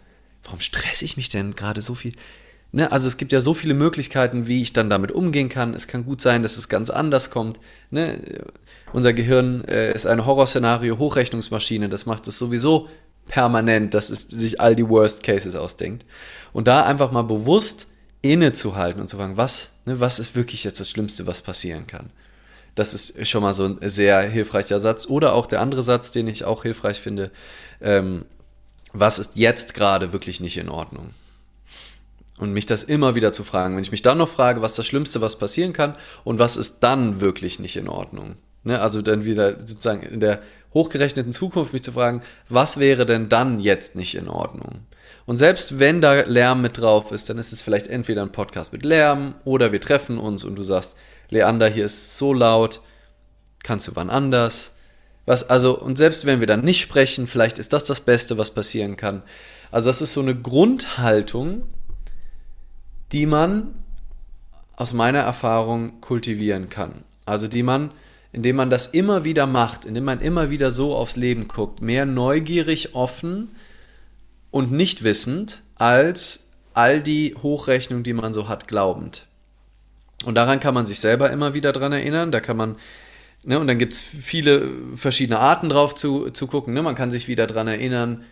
warum 0.45 0.61
stresse 0.61 1.05
ich 1.05 1.17
mich 1.17 1.29
denn 1.29 1.55
gerade 1.55 1.81
so 1.81 1.95
viel? 1.95 2.13
Ne, 2.75 2.91
also 2.91 3.07
es 3.07 3.19
gibt 3.19 3.33
ja 3.33 3.41
so 3.43 3.53
viele 3.53 3.75
Möglichkeiten, 3.75 4.47
wie 4.47 4.63
ich 4.63 4.73
dann 4.73 4.89
damit 4.89 5.13
umgehen 5.13 5.51
kann. 5.51 5.75
Es 5.75 5.87
kann 5.87 6.07
gut 6.07 6.23
sein, 6.23 6.43
dass 6.43 6.57
es 6.57 6.71
ganz 6.71 6.89
anders 6.89 7.31
kommt. 7.31 7.61
Ne? 7.91 8.19
Unser 8.95 9.13
Gehirn 9.13 9.63
äh, 9.65 9.93
ist 9.93 10.07
eine 10.07 10.25
Horrorszenario-Hochrechnungsmaschine. 10.25 11.91
Das 11.91 12.07
macht 12.07 12.27
es 12.29 12.39
sowieso 12.39 12.89
permanent, 13.27 13.95
dass 13.95 14.11
es 14.11 14.23
sich 14.23 14.61
all 14.61 14.77
die 14.77 14.89
Worst 14.89 15.23
Cases 15.23 15.55
ausdenkt. 15.55 16.05
Und 16.53 16.69
da 16.69 16.85
einfach 16.85 17.13
mal 17.13 17.23
bewusst 17.23 17.87
innezuhalten 18.23 19.01
und 19.01 19.09
zu 19.09 19.17
fragen, 19.17 19.37
was, 19.37 19.73
ne, 19.85 20.01
was 20.01 20.19
ist 20.19 20.37
wirklich 20.37 20.65
jetzt 20.65 20.81
das 20.81 20.91
Schlimmste, 20.91 21.27
was 21.27 21.43
passieren 21.43 21.87
kann. 21.87 22.11
Das 22.75 22.95
ist 22.95 23.29
schon 23.29 23.43
mal 23.43 23.53
so 23.53 23.67
ein 23.67 23.79
sehr 23.89 24.23
hilfreicher 24.23 24.81
Satz. 24.81 25.07
Oder 25.07 25.35
auch 25.35 25.47
der 25.47 25.61
andere 25.61 25.83
Satz, 25.83 26.11
den 26.11 26.29
ich 26.29 26.45
auch 26.45 26.63
hilfreich 26.63 27.01
finde, 27.01 27.31
ähm, 27.81 28.25
was 28.95 29.19
ist 29.19 29.33
jetzt 29.37 29.75
gerade 29.75 30.13
wirklich 30.13 30.41
nicht 30.41 30.57
in 30.57 30.69
Ordnung? 30.69 31.11
Und 32.39 32.53
mich 32.53 32.67
das 32.67 32.83
immer 32.83 33.15
wieder 33.15 33.33
zu 33.33 33.45
fragen. 33.45 33.77
Wenn 33.77 33.83
ich 33.83 33.93
mich 33.93 34.03
dann 34.03 34.19
noch 34.19 34.29
frage, 34.29 34.63
was 34.63 34.75
das 34.75 34.87
Schlimmste, 34.87 35.21
was 35.21 35.39
passieren 35.39 35.73
kann 35.73 35.97
und 36.25 36.39
was 36.39 36.57
ist 36.57 36.81
dann 36.81 37.21
wirklich 37.21 37.59
nicht 37.59 37.77
in 37.77 37.89
Ordnung? 37.89 38.37
Ne, 38.65 38.81
also 38.81 39.03
dann 39.03 39.25
wieder 39.25 39.59
sozusagen 39.61 40.03
in 40.03 40.21
der 40.21 40.41
hochgerechneten 40.75 41.33
Zukunft 41.33 41.73
mich 41.73 41.83
zu 41.83 41.93
fragen, 41.93 42.23
was 42.49 42.79
wäre 42.79 43.07
denn 43.07 43.29
dann 43.29 43.61
jetzt 43.61 43.97
nicht 43.97 44.15
in 44.15 44.29
Ordnung? 44.29 44.81
Und 45.27 45.37
selbst 45.37 45.79
wenn 45.79 46.01
da 46.01 46.23
Lärm 46.23 46.63
mit 46.63 46.79
drauf 46.79 47.13
ist, 47.13 47.31
dann 47.31 47.39
ist 47.39 47.53
es 47.53 47.63
vielleicht 47.63 47.87
entweder 47.87 48.23
ein 48.23 48.33
Podcast 48.33 48.73
mit 48.73 48.85
Lärm 48.85 49.35
oder 49.45 49.73
wir 49.73 49.81
treffen 49.81 50.19
uns 50.19 50.45
und 50.45 50.57
du 50.57 50.63
sagst, 50.63 50.97
Leander, 51.31 51.69
hier 51.69 51.85
ist 51.85 52.19
so 52.19 52.33
laut, 52.33 52.81
kannst 53.63 53.89
du 53.89 53.93
wann 53.95 54.11
anders? 54.11 54.77
Was, 55.25 55.49
also, 55.49 55.79
und 55.79 55.99
selbst 55.99 56.27
wenn 56.27 56.41
wir 56.41 56.49
dann 56.49 56.65
nicht 56.65 56.81
sprechen, 56.81 57.27
vielleicht 57.27 57.59
ist 57.59 57.73
das 57.73 57.85
das 57.85 58.01
Beste, 58.01 58.39
was 58.39 58.53
passieren 58.53 58.97
kann. 58.97 59.23
Also, 59.71 59.89
das 59.89 60.03
ist 60.03 60.15
so 60.15 60.21
eine 60.21 60.35
Grundhaltung, 60.35 61.63
die 63.13 63.27
man 63.27 63.75
aus 64.75 64.93
meiner 64.93 65.21
Erfahrung 65.21 66.01
kultivieren 66.01 66.69
kann. 66.69 67.05
Also, 67.25 67.47
die 67.47 67.63
man 67.63 67.93
indem 68.33 68.57
man 68.57 68.71
das 68.71 68.87
immer 68.89 69.25
wieder 69.25 69.47
macht, 69.47 69.85
indem 69.85 70.05
man 70.05 70.21
immer 70.21 70.51
wieder 70.51 70.71
so 70.71 70.95
aufs 70.95 71.17
Leben 71.17 71.49
guckt, 71.49 71.83
mehr 71.83 72.07
neugierig, 72.07 72.95
offen 72.95 73.51
und 74.51 74.73
nicht 74.73 75.05
wissend 75.05 75.63
als 75.77 76.49
all 76.75 77.03
die 77.03 77.35
Hochrechnungen, 77.43 78.05
die 78.05 78.15
man 78.15 78.33
so 78.33 78.49
hat, 78.49 78.69
glaubend. 78.69 79.27
Und 80.25 80.37
daran 80.37 80.61
kann 80.61 80.75
man 80.75 80.87
sich 80.87 81.01
selber 81.01 81.31
immer 81.31 81.55
wieder 81.55 81.73
dran 81.73 81.93
erinnern. 81.93 82.31
Da 82.33 82.41
kann 82.41 82.57
man, 82.57 82.77
ne, 83.43 83.59
und 83.59 83.67
dann 83.67 83.79
gibt 83.79 83.93
es 83.93 84.01
viele 84.01 84.71
verschiedene 84.95 85.39
Arten 85.39 85.69
drauf 85.69 85.95
zu, 85.95 86.31
zu 86.31 86.47
gucken. 86.47 86.75
Ne? 86.75 86.83
Man 86.83 86.95
kann 86.95 87.11
sich 87.11 87.29
wieder 87.29 87.47
dran 87.47 87.69
erinnern, 87.69 88.25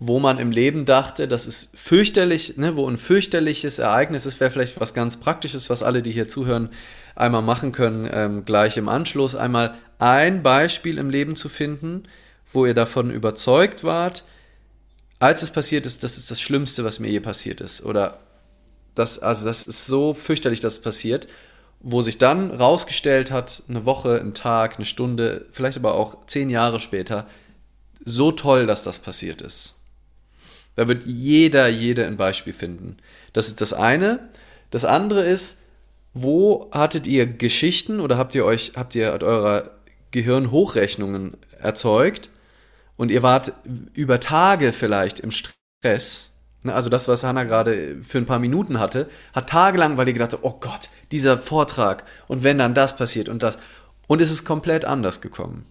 wo 0.00 0.20
man 0.20 0.38
im 0.38 0.52
Leben 0.52 0.84
dachte, 0.84 1.26
das 1.26 1.46
ist 1.46 1.70
fürchterlich, 1.74 2.56
ne, 2.56 2.76
wo 2.76 2.88
ein 2.88 2.98
fürchterliches 2.98 3.78
Ereignis 3.78 4.26
ist, 4.26 4.38
wäre 4.40 4.50
vielleicht 4.50 4.80
was 4.80 4.94
ganz 4.94 5.16
Praktisches, 5.16 5.70
was 5.70 5.82
alle, 5.82 6.02
die 6.02 6.12
hier 6.12 6.28
zuhören, 6.28 6.70
einmal 7.18 7.42
machen 7.42 7.72
können, 7.72 8.08
ähm, 8.10 8.44
gleich 8.44 8.76
im 8.76 8.88
Anschluss, 8.88 9.34
einmal 9.34 9.74
ein 9.98 10.42
Beispiel 10.42 10.98
im 10.98 11.10
Leben 11.10 11.34
zu 11.34 11.48
finden, 11.48 12.04
wo 12.52 12.64
ihr 12.64 12.74
davon 12.74 13.10
überzeugt 13.10 13.82
wart, 13.82 14.24
als 15.18 15.42
es 15.42 15.50
passiert 15.50 15.84
ist, 15.84 16.04
das 16.04 16.16
ist 16.16 16.30
das 16.30 16.40
Schlimmste, 16.40 16.84
was 16.84 17.00
mir 17.00 17.08
je 17.10 17.18
passiert 17.18 17.60
ist. 17.60 17.84
Oder 17.84 18.20
das, 18.94 19.18
also 19.18 19.46
das 19.46 19.66
ist 19.66 19.86
so 19.86 20.14
fürchterlich, 20.14 20.60
dass 20.60 20.74
es 20.74 20.82
passiert, 20.82 21.26
wo 21.80 22.00
sich 22.00 22.18
dann 22.18 22.52
rausgestellt 22.52 23.32
hat, 23.32 23.64
eine 23.68 23.84
Woche, 23.84 24.20
ein 24.20 24.34
Tag, 24.34 24.76
eine 24.76 24.84
Stunde, 24.84 25.46
vielleicht 25.50 25.76
aber 25.76 25.94
auch 25.94 26.26
zehn 26.26 26.50
Jahre 26.50 26.78
später, 26.78 27.26
so 28.04 28.30
toll, 28.30 28.66
dass 28.66 28.84
das 28.84 29.00
passiert 29.00 29.42
ist. 29.42 29.74
Da 30.76 30.86
wird 30.86 31.02
jeder, 31.04 31.66
jede 31.66 32.06
ein 32.06 32.16
Beispiel 32.16 32.52
finden. 32.52 32.96
Das 33.32 33.48
ist 33.48 33.60
das 33.60 33.72
eine. 33.72 34.28
Das 34.70 34.84
andere 34.84 35.24
ist, 35.24 35.64
wo 36.22 36.68
hattet 36.72 37.06
ihr 37.06 37.26
Geschichten 37.26 38.00
oder 38.00 38.18
habt 38.18 38.34
ihr 38.34 38.44
euch, 38.44 38.72
habt 38.76 38.94
ihr 38.94 39.10
eurer 39.22 39.70
Gehirnhochrechnungen 40.10 41.36
erzeugt 41.58 42.30
und 42.96 43.10
ihr 43.10 43.22
wart 43.22 43.52
über 43.94 44.20
Tage 44.20 44.72
vielleicht 44.72 45.20
im 45.20 45.30
Stress. 45.30 46.32
Ne, 46.62 46.74
also 46.74 46.90
das, 46.90 47.08
was 47.08 47.24
Hannah 47.24 47.44
gerade 47.44 47.98
für 48.02 48.18
ein 48.18 48.26
paar 48.26 48.38
Minuten 48.38 48.80
hatte, 48.80 49.08
hat 49.32 49.48
tagelang, 49.48 49.96
weil 49.96 50.08
ihr 50.08 50.14
gedacht 50.14 50.32
habt, 50.32 50.44
oh 50.44 50.58
Gott, 50.58 50.88
dieser 51.12 51.38
Vortrag 51.38 52.04
und 52.26 52.42
wenn 52.42 52.58
dann 52.58 52.74
das 52.74 52.96
passiert 52.96 53.28
und 53.28 53.42
das. 53.42 53.58
Und 54.06 54.20
es 54.20 54.30
ist 54.30 54.44
komplett 54.44 54.84
anders 54.84 55.20
gekommen. 55.20 55.66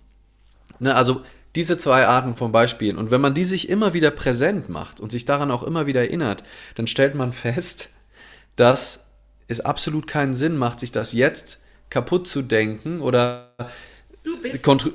Ne, 0.80 0.96
also 0.96 1.22
diese 1.56 1.78
zwei 1.78 2.06
Arten 2.06 2.36
von 2.36 2.52
Beispielen. 2.52 2.98
Und 2.98 3.10
wenn 3.10 3.22
man 3.22 3.34
die 3.34 3.44
sich 3.44 3.68
immer 3.68 3.94
wieder 3.94 4.12
präsent 4.12 4.70
macht 4.70 5.00
und 5.00 5.12
sich 5.12 5.26
daran 5.26 5.50
auch 5.50 5.64
immer 5.64 5.88
wieder 5.88 6.02
erinnert, 6.02 6.44
dann 6.76 6.88
stellt 6.88 7.16
man 7.16 7.34
fest, 7.34 7.90
dass 8.56 9.07
es 9.48 9.60
absolut 9.60 10.08
keinen 10.08 10.34
Sinn 10.34 10.58
macht, 10.58 10.80
sich 10.80 10.92
das 10.92 11.14
jetzt 11.14 11.60
kaputt 11.90 12.28
zu 12.28 12.42
denken 12.42 13.02
oder 13.02 13.54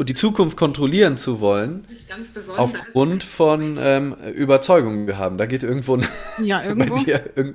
die 0.06 0.14
Zukunft 0.14 0.56
kontrollieren 0.56 1.16
zu 1.16 1.40
wollen, 1.40 1.86
aufgrund 2.56 3.24
von 3.24 3.78
ähm, 3.80 4.14
Überzeugungen 4.34 5.06
wir 5.06 5.18
haben. 5.18 5.38
Da 5.38 5.46
geht 5.46 5.62
irgendwo, 5.62 5.98
ja, 6.42 6.62
irgendwo. 6.64 6.94
bei 6.94 7.02
dir 7.02 7.30
irg 7.36 7.54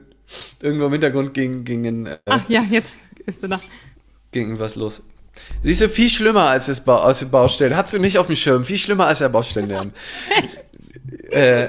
irgendwo 0.62 0.88
im 0.88 0.92
Hintergrund 0.92 1.34
ging, 1.34 1.64
ging 1.64 1.86
ein, 1.86 2.06
äh, 2.08 2.18
Ach 2.26 2.42
ja, 2.50 2.62
jetzt 2.70 2.98
ist 3.26 3.44
er 3.44 3.50
da. 3.50 3.62
Ging 4.32 4.60
was 4.60 4.76
los. 4.76 5.04
Siehst 5.62 5.82
du, 5.82 5.90
viel 5.90 6.10
schlimmer 6.10 6.50
als 6.50 6.66
das 6.66 6.84
ba 6.84 6.98
als 6.98 7.20
die 7.20 7.26
Baustelle. 7.26 7.78
Hast 7.78 7.94
du 7.94 8.00
nicht 8.00 8.18
auf 8.18 8.28
dem 8.28 8.36
Schirm. 8.36 8.66
Viel 8.66 8.78
schlimmer 8.78 9.06
als 9.06 9.20
der 9.20 9.30
Baustellenlärm. 9.30 9.92
äh, 11.32 11.68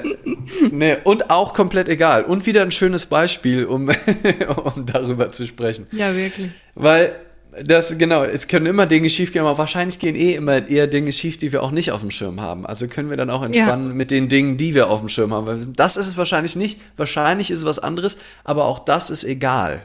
ne, 0.70 0.98
und 1.04 1.30
auch 1.30 1.54
komplett 1.54 1.88
egal. 1.88 2.24
Und 2.24 2.46
wieder 2.46 2.62
ein 2.62 2.72
schönes 2.72 3.06
Beispiel, 3.06 3.64
um, 3.64 3.90
um 4.64 4.86
darüber 4.86 5.32
zu 5.32 5.46
sprechen. 5.46 5.86
Ja, 5.92 6.14
wirklich. 6.14 6.50
Weil 6.74 7.16
das, 7.64 7.96
genau, 7.98 8.24
es 8.24 8.48
können 8.48 8.66
immer 8.66 8.86
Dinge 8.86 9.08
schief 9.08 9.32
gehen, 9.32 9.42
aber 9.42 9.58
wahrscheinlich 9.58 9.98
gehen 9.98 10.14
eh 10.14 10.34
immer 10.34 10.68
eher 10.68 10.86
Dinge 10.86 11.12
schief, 11.12 11.38
die 11.38 11.52
wir 11.52 11.62
auch 11.62 11.70
nicht 11.70 11.92
auf 11.92 12.00
dem 12.00 12.10
Schirm 12.10 12.40
haben. 12.40 12.66
Also 12.66 12.88
können 12.88 13.10
wir 13.10 13.16
dann 13.16 13.30
auch 13.30 13.42
entspannen 13.42 13.88
ja. 13.88 13.94
mit 13.94 14.10
den 14.10 14.28
Dingen, 14.28 14.56
die 14.56 14.74
wir 14.74 14.88
auf 14.88 15.00
dem 15.00 15.08
Schirm 15.08 15.32
haben. 15.32 15.46
Weil 15.46 15.58
das 15.66 15.96
ist 15.96 16.08
es 16.08 16.16
wahrscheinlich 16.16 16.56
nicht. 16.56 16.78
Wahrscheinlich 16.96 17.50
ist 17.50 17.60
es 17.60 17.64
was 17.64 17.78
anderes, 17.78 18.18
aber 18.44 18.66
auch 18.66 18.78
das 18.78 19.10
ist 19.10 19.24
egal. 19.24 19.82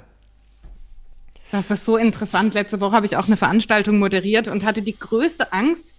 Das 1.52 1.70
ist 1.70 1.86
so 1.86 1.98
interessant. 1.98 2.54
Letzte 2.54 2.80
Woche 2.80 2.96
habe 2.96 3.06
ich 3.06 3.16
auch 3.16 3.28
eine 3.28 3.38
Veranstaltung 3.38 4.00
moderiert 4.00 4.48
und 4.48 4.64
hatte 4.64 4.82
die 4.82 4.98
größte 4.98 5.54
Angst, 5.54 5.94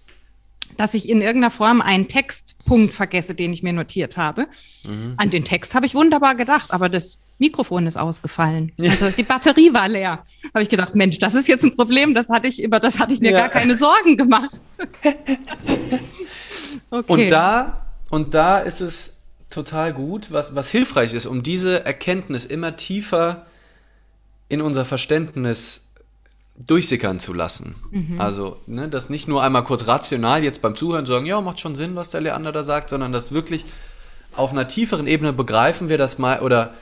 dass 0.76 0.94
ich 0.94 1.08
in 1.08 1.20
irgendeiner 1.20 1.50
Form 1.50 1.80
einen 1.80 2.08
Textpunkt 2.08 2.94
vergesse, 2.94 3.34
den 3.34 3.52
ich 3.52 3.62
mir 3.62 3.72
notiert 3.72 4.16
habe. 4.16 4.46
Mhm. 4.84 5.14
An 5.16 5.30
den 5.30 5.44
Text 5.44 5.74
habe 5.74 5.86
ich 5.86 5.94
wunderbar 5.94 6.34
gedacht, 6.34 6.72
aber 6.72 6.88
das 6.88 7.20
Mikrofon 7.38 7.86
ist 7.86 7.96
ausgefallen. 7.96 8.72
Ja. 8.78 8.90
Also 8.92 9.10
die 9.10 9.22
Batterie 9.22 9.72
war 9.72 9.88
leer. 9.88 10.24
Habe 10.52 10.62
ich 10.62 10.68
gedacht, 10.68 10.94
Mensch, 10.94 11.18
das 11.18 11.34
ist 11.34 11.48
jetzt 11.48 11.64
ein 11.64 11.76
Problem, 11.76 12.14
das 12.14 12.28
hatte 12.28 12.48
ich 12.48 12.62
über 12.62 12.80
das 12.80 12.98
hatte 12.98 13.12
ich 13.12 13.20
mir 13.20 13.32
ja. 13.32 13.40
gar 13.40 13.48
keine 13.48 13.74
Sorgen 13.74 14.16
gemacht. 14.16 14.60
okay. 16.90 17.12
Und 17.12 17.28
da 17.30 17.86
und 18.10 18.34
da 18.34 18.58
ist 18.58 18.80
es 18.80 19.18
total 19.50 19.92
gut, 19.92 20.32
was 20.32 20.54
was 20.54 20.70
hilfreich 20.70 21.14
ist, 21.14 21.26
um 21.26 21.42
diese 21.42 21.84
Erkenntnis 21.84 22.44
immer 22.44 22.76
tiefer 22.76 23.46
in 24.48 24.60
unser 24.60 24.84
Verständnis 24.84 25.88
durchsickern 26.56 27.18
zu 27.18 27.32
lassen. 27.32 27.74
Mhm. 27.90 28.20
Also, 28.20 28.56
ne, 28.66 28.88
das 28.88 29.10
nicht 29.10 29.28
nur 29.28 29.42
einmal 29.42 29.64
kurz 29.64 29.86
rational 29.86 30.44
jetzt 30.44 30.62
beim 30.62 30.76
Zuhören 30.76 31.06
sagen, 31.06 31.26
ja, 31.26 31.40
macht 31.40 31.60
schon 31.60 31.74
Sinn, 31.74 31.96
was 31.96 32.10
der 32.10 32.20
Leander 32.20 32.52
da 32.52 32.62
sagt, 32.62 32.90
sondern 32.90 33.12
das 33.12 33.32
wirklich 33.32 33.64
auf 34.36 34.52
einer 34.52 34.66
tieferen 34.66 35.06
Ebene 35.06 35.32
begreifen 35.32 35.88
wir 35.88 35.98
das 35.98 36.18
mal 36.18 36.40
oder 36.40 36.74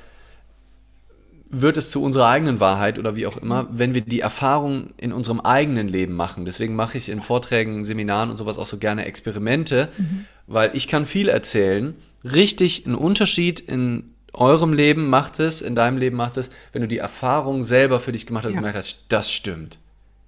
wird 1.53 1.77
es 1.77 1.91
zu 1.91 2.03
unserer 2.03 2.29
eigenen 2.29 2.61
Wahrheit 2.61 2.99
oder 2.99 3.15
wie 3.15 3.27
auch 3.27 3.37
immer, 3.37 3.69
wenn 3.71 3.95
wir 3.95 4.01
die 4.01 4.21
Erfahrung 4.21 4.89
in 4.97 5.13
unserem 5.13 5.41
eigenen 5.41 5.87
Leben 5.87 6.15
machen. 6.15 6.47
Deswegen 6.47 6.75
mache 6.75 6.97
ich 6.97 7.11
in 7.11 7.21
Vorträgen, 7.21 7.85
Seminaren 7.85 8.31
und 8.31 8.39
sowas 8.39 8.57
auch 8.57 8.65
so 8.65 8.79
gerne 8.79 9.05
Experimente, 9.05 9.91
mhm. 9.99 10.25
weil 10.47 10.71
ich 10.73 10.89
kann 10.89 11.05
viel 11.05 11.29
erzählen. 11.29 11.95
Richtig 12.25 12.87
einen 12.87 12.95
Unterschied 12.95 13.61
in 13.61 14.15
eurem 14.35 14.73
Leben 14.73 15.09
macht 15.09 15.41
es, 15.41 15.61
in 15.61 15.75
deinem 15.75 15.99
Leben 15.99 16.17
macht 16.17 16.37
es, 16.37 16.51
wenn 16.73 16.83
du 16.83 16.89
die 16.89 16.99
Erfahrung 16.99 17.63
selber 17.63 18.01
für 18.01 18.13
dich 18.13 18.27
gemacht 18.27 18.45
hast 18.45 18.53
ja. 18.53 18.59
und 18.59 18.63
gemerkt 18.63 18.79
hast, 18.79 19.07
das 19.09 19.31
stimmt. 19.31 19.79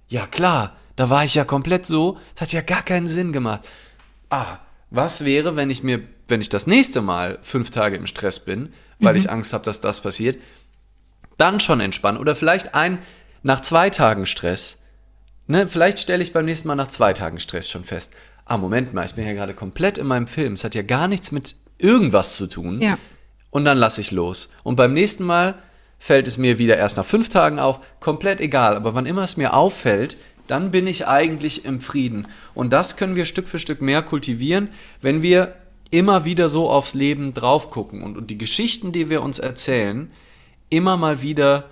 Ja, 0.07 0.27
klar, 0.27 0.75
da 0.95 1.09
war 1.09 1.25
ich 1.25 1.35
ja 1.35 1.43
komplett 1.43 1.85
so, 1.85 2.17
das 2.35 2.41
hat 2.43 2.53
ja 2.53 2.61
gar 2.61 2.83
keinen 2.83 3.07
Sinn 3.07 3.33
gemacht. 3.33 3.67
Ah, 4.29 4.59
was 4.91 5.25
wäre, 5.25 5.55
wenn 5.55 5.69
ich 5.69 5.83
mir, 5.83 6.03
wenn 6.27 6.41
ich 6.41 6.49
das 6.49 6.67
nächste 6.67 7.01
Mal 7.01 7.39
fünf 7.41 7.71
Tage 7.71 7.95
im 7.95 8.07
Stress 8.07 8.39
bin, 8.39 8.71
weil 8.99 9.13
mhm. 9.13 9.19
ich 9.19 9.29
Angst 9.29 9.53
habe, 9.53 9.65
dass 9.65 9.81
das 9.81 10.01
passiert, 10.01 10.37
dann 11.37 11.59
schon 11.59 11.79
entspannen. 11.79 12.21
Oder 12.21 12.35
vielleicht 12.35 12.75
ein, 12.75 12.99
nach 13.41 13.61
zwei 13.61 13.89
Tagen 13.89 14.25
Stress, 14.25 14.83
ne, 15.47 15.67
vielleicht 15.67 15.99
stelle 15.99 16.23
ich 16.23 16.31
beim 16.31 16.45
nächsten 16.45 16.67
Mal 16.67 16.75
nach 16.75 16.87
zwei 16.87 17.13
Tagen 17.13 17.39
Stress 17.39 17.69
schon 17.69 17.83
fest. 17.83 18.15
Ah, 18.45 18.57
Moment 18.57 18.93
mal, 18.93 19.05
ich 19.05 19.15
bin 19.15 19.25
ja 19.25 19.33
gerade 19.33 19.55
komplett 19.55 19.97
in 19.97 20.05
meinem 20.05 20.27
Film. 20.27 20.53
Es 20.53 20.63
hat 20.63 20.75
ja 20.75 20.83
gar 20.83 21.07
nichts 21.07 21.31
mit 21.31 21.55
irgendwas 21.79 22.35
zu 22.35 22.45
tun. 22.47 22.79
Ja 22.79 22.99
und 23.55 23.63
dann 23.63 23.77
lasse 23.77 24.01
ich 24.01 24.11
los. 24.11 24.49
Und 24.63 24.75
beim 24.75 24.93
nächsten 24.93 25.23
Mal 25.23 25.55
fällt 25.97 26.27
es 26.27 26.37
mir 26.37 26.59
wieder 26.59 26.75
erst 26.75 26.97
nach 26.97 27.05
fünf 27.05 27.29
Tagen 27.29 27.57
auf, 27.57 27.79
komplett 28.01 28.41
egal. 28.41 28.75
Aber 28.75 28.95
wann 28.95 29.05
immer 29.05 29.23
es 29.23 29.37
mir 29.37 29.53
auffällt, 29.53 30.17
dann 30.45 30.71
bin 30.71 30.87
ich 30.87 31.07
eigentlich 31.07 31.63
im 31.63 31.79
Frieden. 31.79 32.27
Und 32.53 32.73
das 32.73 32.97
können 32.97 33.15
wir 33.15 33.23
Stück 33.23 33.47
für 33.47 33.57
Stück 33.57 33.81
mehr 33.81 34.01
kultivieren, 34.01 34.67
wenn 35.01 35.21
wir 35.21 35.55
immer 35.89 36.25
wieder 36.25 36.49
so 36.49 36.69
aufs 36.69 36.95
Leben 36.95 37.33
drauf 37.33 37.69
gucken 37.69 38.03
und, 38.03 38.17
und 38.17 38.29
die 38.29 38.37
Geschichten, 38.37 38.91
die 38.91 39.09
wir 39.09 39.23
uns 39.23 39.39
erzählen, 39.39 40.11
immer 40.69 40.97
mal 40.97 41.21
wieder 41.21 41.69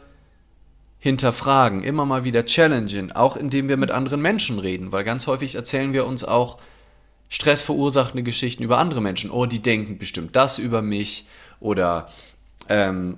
hinterfragen, 0.99 1.83
immer 1.83 2.05
mal 2.05 2.23
wieder 2.23 2.45
challengen, 2.45 3.11
auch 3.11 3.35
indem 3.35 3.67
wir 3.67 3.75
mit 3.75 3.91
anderen 3.91 4.21
Menschen 4.21 4.59
reden, 4.59 4.93
weil 4.93 5.03
ganz 5.03 5.27
häufig 5.27 5.55
erzählen 5.55 5.91
wir 5.91 6.05
uns 6.05 6.23
auch 6.23 6.59
stressverursachende 7.33 8.21
Geschichten 8.21 8.61
über 8.61 8.77
andere 8.77 9.01
Menschen. 9.01 9.31
Oh, 9.31 9.47
die 9.47 9.61
denken 9.61 9.97
bestimmt 9.97 10.35
das 10.35 10.59
über 10.59 10.83
mich 10.83 11.25
oder 11.59 12.07
ähm, 12.69 13.17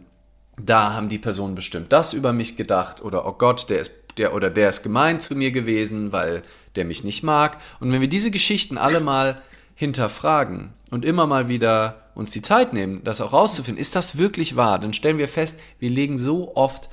da 0.58 0.94
haben 0.94 1.10
die 1.10 1.20
Personen 1.20 1.54
bestimmt 1.54 1.92
das 1.92 2.14
über 2.14 2.32
mich 2.32 2.56
gedacht 2.56 3.04
oder 3.04 3.28
oh 3.28 3.34
Gott, 3.34 3.70
der 3.70 3.82
ist 3.82 3.92
der 4.18 4.34
oder 4.34 4.50
der 4.50 4.70
ist 4.70 4.84
gemein 4.84 5.20
zu 5.20 5.36
mir 5.36 5.52
gewesen, 5.52 6.14
weil 6.14 6.44
der 6.78 6.86
mich 6.86 7.04
nicht 7.04 7.24
mag. 7.24 7.58
Und 7.82 7.92
wenn 7.92 8.00
wir 8.00 8.08
diese 8.08 8.32
Geschichten 8.32 8.78
alle 8.78 9.02
mal 9.02 9.42
hinterfragen 9.76 10.72
und 10.92 11.04
immer 11.04 11.28
mal 11.28 11.50
wieder 11.50 12.06
uns 12.16 12.30
die 12.30 12.42
Zeit 12.42 12.72
nehmen, 12.72 13.04
das 13.04 13.20
auch 13.20 13.34
rauszufinden, 13.34 13.82
ist 13.82 13.98
das 13.98 14.18
wirklich 14.18 14.56
wahr, 14.56 14.80
dann 14.80 14.94
stellen 14.94 15.18
wir 15.18 15.28
fest, 15.28 15.60
wir 15.80 15.90
legen 15.90 16.18
so 16.18 16.56
oft 16.56 16.88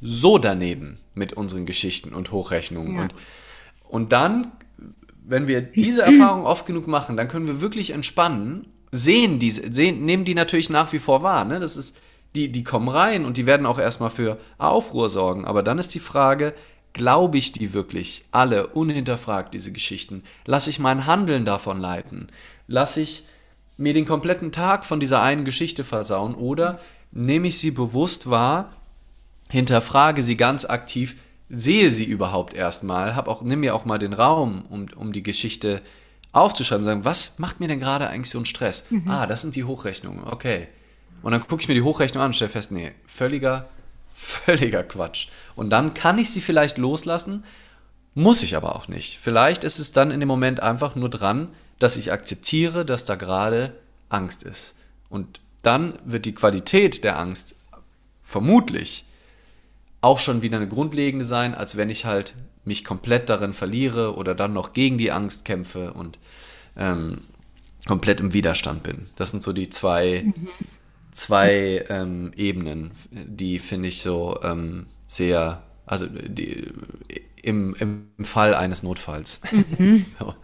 so 0.00 0.38
daneben 0.38 1.00
mit 1.14 1.32
unseren 1.32 1.66
Geschichten 1.66 2.14
und 2.14 2.30
Hochrechnungen. 2.30 2.94
Ja. 2.94 3.02
Und, 3.02 3.14
und 3.88 4.12
dann, 4.12 4.52
wenn 5.28 5.46
wir 5.46 5.60
diese 5.60 6.02
Erfahrung 6.02 6.44
oft 6.44 6.66
genug 6.66 6.86
machen, 6.86 7.16
dann 7.16 7.28
können 7.28 7.46
wir 7.46 7.60
wirklich 7.60 7.90
entspannen 7.90 8.66
sehen 8.90 9.38
diese, 9.38 9.72
sehen, 9.72 10.04
nehmen 10.04 10.24
die 10.24 10.34
natürlich 10.34 10.70
nach 10.70 10.92
wie 10.92 10.98
vor 10.98 11.22
wahr. 11.22 11.44
Ne? 11.44 11.60
Das 11.60 11.76
ist, 11.76 11.96
die, 12.34 12.50
die 12.50 12.64
kommen 12.64 12.88
rein 12.88 13.24
und 13.24 13.36
die 13.36 13.46
werden 13.46 13.66
auch 13.66 13.78
erstmal 13.78 14.10
für 14.10 14.38
Aufruhr 14.58 15.08
sorgen. 15.08 15.44
Aber 15.44 15.62
dann 15.62 15.78
ist 15.78 15.94
die 15.94 16.00
Frage, 16.00 16.54
glaube 16.92 17.38
ich 17.38 17.52
die 17.52 17.74
wirklich 17.74 18.24
alle 18.30 18.68
unhinterfragt, 18.68 19.54
diese 19.54 19.72
Geschichten? 19.72 20.22
Lasse 20.46 20.70
ich 20.70 20.78
mein 20.78 21.06
Handeln 21.06 21.44
davon 21.44 21.78
leiten? 21.78 22.28
Lasse 22.66 23.00
ich 23.00 23.26
mir 23.76 23.92
den 23.92 24.06
kompletten 24.06 24.52
Tag 24.52 24.84
von 24.84 25.00
dieser 25.00 25.22
einen 25.22 25.44
Geschichte 25.44 25.84
versauen? 25.84 26.34
Oder 26.34 26.80
nehme 27.12 27.48
ich 27.48 27.58
sie 27.58 27.70
bewusst 27.70 28.28
wahr, 28.28 28.72
hinterfrage 29.50 30.22
sie 30.22 30.36
ganz 30.36 30.64
aktiv, 30.64 31.16
sehe 31.50 31.90
sie 31.90 32.04
überhaupt 32.04 32.54
erstmal, 32.54 33.16
hab 33.16 33.28
auch, 33.28 33.42
nimm 33.42 33.60
mir 33.60 33.74
auch 33.74 33.84
mal 33.84 33.98
den 33.98 34.12
Raum, 34.12 34.64
um, 34.68 34.86
um 34.96 35.12
die 35.12 35.22
Geschichte 35.22 35.82
zu 35.82 35.82
aufzuschreiben 36.32 36.82
und 36.82 36.86
sagen, 36.86 37.04
was 37.04 37.38
macht 37.38 37.60
mir 37.60 37.68
denn 37.68 37.80
gerade 37.80 38.08
eigentlich 38.08 38.30
so 38.30 38.38
einen 38.38 38.46
Stress? 38.46 38.84
Mhm. 38.90 39.08
Ah, 39.08 39.26
das 39.26 39.40
sind 39.40 39.56
die 39.56 39.64
Hochrechnungen, 39.64 40.24
okay. 40.24 40.68
Und 41.22 41.32
dann 41.32 41.46
gucke 41.46 41.62
ich 41.62 41.68
mir 41.68 41.74
die 41.74 41.82
Hochrechnung 41.82 42.22
an 42.22 42.28
und 42.28 42.34
stelle 42.34 42.50
fest, 42.50 42.70
nee, 42.70 42.92
völliger, 43.06 43.68
völliger 44.14 44.84
Quatsch. 44.84 45.28
Und 45.56 45.70
dann 45.70 45.94
kann 45.94 46.18
ich 46.18 46.30
sie 46.30 46.40
vielleicht 46.40 46.78
loslassen, 46.78 47.44
muss 48.14 48.42
ich 48.42 48.56
aber 48.56 48.76
auch 48.76 48.88
nicht. 48.88 49.18
Vielleicht 49.20 49.64
ist 49.64 49.78
es 49.78 49.92
dann 49.92 50.10
in 50.10 50.20
dem 50.20 50.28
Moment 50.28 50.60
einfach 50.60 50.94
nur 50.96 51.08
dran, 51.08 51.48
dass 51.78 51.96
ich 51.96 52.12
akzeptiere, 52.12 52.84
dass 52.84 53.04
da 53.04 53.14
gerade 53.14 53.74
Angst 54.08 54.42
ist. 54.42 54.76
Und 55.08 55.40
dann 55.62 55.98
wird 56.04 56.24
die 56.26 56.34
Qualität 56.34 57.04
der 57.04 57.18
Angst 57.18 57.54
vermutlich 58.22 59.04
auch 60.00 60.18
schon 60.18 60.42
wieder 60.42 60.56
eine 60.56 60.68
grundlegende 60.68 61.24
sein, 61.24 61.54
als 61.54 61.76
wenn 61.76 61.90
ich 61.90 62.04
halt 62.04 62.34
mich 62.64 62.84
komplett 62.84 63.28
darin 63.28 63.52
verliere 63.52 64.14
oder 64.14 64.34
dann 64.34 64.52
noch 64.52 64.72
gegen 64.72 64.98
die 64.98 65.10
Angst 65.10 65.44
kämpfe 65.44 65.92
und 65.94 66.18
ähm, 66.76 67.18
komplett 67.86 68.20
im 68.20 68.32
Widerstand 68.32 68.82
bin. 68.82 69.06
Das 69.16 69.30
sind 69.30 69.42
so 69.42 69.52
die 69.52 69.70
zwei, 69.70 70.24
mhm. 70.24 70.48
zwei 71.10 71.84
ähm, 71.88 72.32
Ebenen, 72.36 72.92
die 73.10 73.58
finde 73.58 73.88
ich 73.88 74.02
so 74.02 74.38
ähm, 74.42 74.86
sehr, 75.06 75.62
also 75.86 76.06
die, 76.06 76.68
im, 77.42 77.74
im 77.80 78.24
Fall 78.24 78.54
eines 78.54 78.82
Notfalls. 78.82 79.40
Mhm. 79.78 80.06
so. 80.18 80.34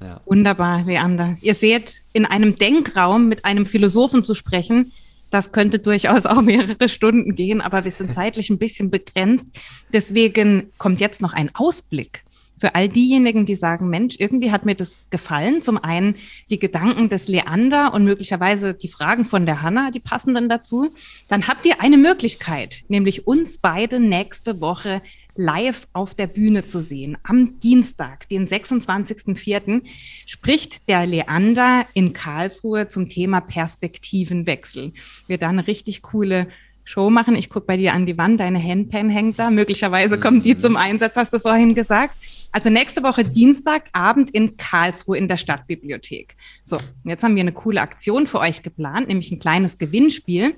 ja. 0.00 0.20
Wunderbar, 0.24 0.84
Leander. 0.84 1.36
Ihr 1.40 1.54
seht, 1.54 2.02
in 2.12 2.24
einem 2.24 2.54
Denkraum 2.54 3.28
mit 3.28 3.44
einem 3.44 3.66
Philosophen 3.66 4.24
zu 4.24 4.34
sprechen, 4.34 4.92
das 5.32 5.50
könnte 5.50 5.78
durchaus 5.78 6.26
auch 6.26 6.42
mehrere 6.42 6.88
Stunden 6.88 7.34
gehen, 7.34 7.60
aber 7.60 7.84
wir 7.84 7.90
sind 7.90 8.12
zeitlich 8.12 8.50
ein 8.50 8.58
bisschen 8.58 8.90
begrenzt. 8.90 9.48
Deswegen 9.92 10.70
kommt 10.78 11.00
jetzt 11.00 11.22
noch 11.22 11.32
ein 11.32 11.48
Ausblick 11.54 12.22
für 12.62 12.76
all 12.76 12.88
diejenigen, 12.88 13.44
die 13.44 13.56
sagen, 13.56 13.88
Mensch, 13.88 14.14
irgendwie 14.20 14.52
hat 14.52 14.64
mir 14.64 14.76
das 14.76 14.96
gefallen. 15.10 15.62
Zum 15.62 15.78
einen 15.78 16.14
die 16.48 16.60
Gedanken 16.60 17.08
des 17.08 17.26
Leander 17.26 17.92
und 17.92 18.04
möglicherweise 18.04 18.72
die 18.72 18.86
Fragen 18.86 19.24
von 19.24 19.46
der 19.46 19.62
Hanna, 19.62 19.90
die 19.90 19.98
passenden 19.98 20.48
dazu. 20.48 20.90
Dann 21.26 21.48
habt 21.48 21.66
ihr 21.66 21.80
eine 21.80 21.98
Möglichkeit, 21.98 22.84
nämlich 22.86 23.26
uns 23.26 23.58
beide 23.58 23.98
nächste 23.98 24.60
Woche 24.60 25.02
live 25.34 25.86
auf 25.92 26.14
der 26.14 26.26
Bühne 26.26 26.66
zu 26.66 26.80
sehen. 26.80 27.16
Am 27.22 27.58
Dienstag, 27.58 28.28
den 28.28 28.48
26.04., 28.48 29.82
spricht 30.26 30.88
der 30.88 31.06
Leander 31.06 31.86
in 31.94 32.12
Karlsruhe 32.12 32.88
zum 32.88 33.08
Thema 33.08 33.40
Perspektivenwechsel. 33.40 34.92
Wir 35.26 35.38
da 35.38 35.48
eine 35.48 35.66
richtig 35.66 36.02
coole 36.02 36.48
Show 36.84 37.10
machen. 37.10 37.36
Ich 37.36 37.48
gucke 37.48 37.66
bei 37.66 37.76
dir 37.76 37.92
an 37.92 38.06
die 38.06 38.18
Wand, 38.18 38.40
deine 38.40 38.62
Handpan 38.62 39.08
hängt 39.08 39.38
da. 39.38 39.50
Möglicherweise 39.50 40.18
kommt 40.18 40.44
die 40.44 40.58
zum 40.58 40.76
Einsatz, 40.76 41.14
hast 41.14 41.32
du 41.32 41.38
vorhin 41.38 41.74
gesagt. 41.74 42.16
Also 42.50 42.70
nächste 42.70 43.02
Woche 43.02 43.24
Dienstagabend 43.24 44.30
in 44.30 44.56
Karlsruhe 44.56 45.16
in 45.16 45.28
der 45.28 45.36
Stadtbibliothek. 45.36 46.34
So, 46.64 46.78
jetzt 47.04 47.22
haben 47.22 47.36
wir 47.36 47.42
eine 47.42 47.52
coole 47.52 47.80
Aktion 47.80 48.26
für 48.26 48.40
euch 48.40 48.62
geplant, 48.62 49.08
nämlich 49.08 49.30
ein 49.30 49.38
kleines 49.38 49.78
Gewinnspiel, 49.78 50.56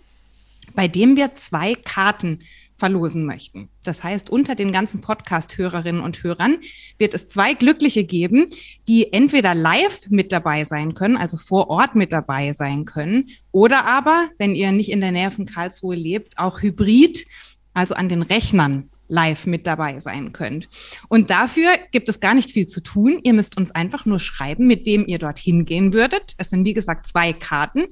bei 0.75 0.89
dem 0.89 1.16
wir 1.16 1.35
zwei 1.37 1.75
Karten 1.75 2.41
verlosen 2.77 3.25
möchten. 3.25 3.68
Das 3.85 4.03
heißt, 4.03 4.31
unter 4.31 4.55
den 4.55 4.72
ganzen 4.72 5.01
Podcast-Hörerinnen 5.01 6.03
und 6.03 6.22
Hörern 6.22 6.59
wird 6.99 7.14
es 7.14 7.29
zwei 7.29 7.55
Glückliche 7.55 8.05
geben, 8.05 8.47
die 8.89 9.12
entweder 9.12 9.55
live 9.55 10.09
mit 10.09 10.33
dabei 10.33 10.64
sein 10.64 10.95
können, 10.95 11.16
also 11.16 11.37
vor 11.37 11.70
Ort 11.70 11.95
mit 11.95 12.12
dabei 12.12 12.53
sein 12.53 12.85
können, 12.85 13.29
oder 13.53 13.87
aber, 13.87 14.29
wenn 14.39 14.55
ihr 14.55 14.72
nicht 14.72 14.91
in 14.91 15.01
der 15.01 15.12
Nähe 15.12 15.31
von 15.31 15.47
Karlsruhe 15.47 15.95
lebt, 15.95 16.39
auch 16.39 16.62
hybrid, 16.62 17.25
also 17.72 17.95
an 17.95 18.09
den 18.09 18.22
Rechnern 18.22 18.91
live 19.09 19.47
mit 19.47 19.66
dabei 19.66 19.99
sein 19.99 20.33
könnt. 20.33 20.68
Und 21.09 21.31
dafür 21.31 21.72
gibt 21.93 22.09
es 22.09 22.20
gar 22.20 22.35
nicht 22.35 22.51
viel 22.51 22.66
zu 22.66 22.83
tun. 22.83 23.20
Ihr 23.22 23.35
müsst 23.35 23.57
uns 23.57 23.70
einfach 23.70 24.07
nur 24.07 24.18
schreiben, 24.18 24.66
mit 24.66 24.87
wem 24.87 25.05
ihr 25.07 25.18
dorthin 25.18 25.64
gehen 25.64 25.93
würdet. 25.93 26.35
Es 26.39 26.51
sind, 26.51 26.64
wie 26.64 26.75
gesagt, 26.75 27.07
zwei 27.07 27.33
Karten. 27.33 27.85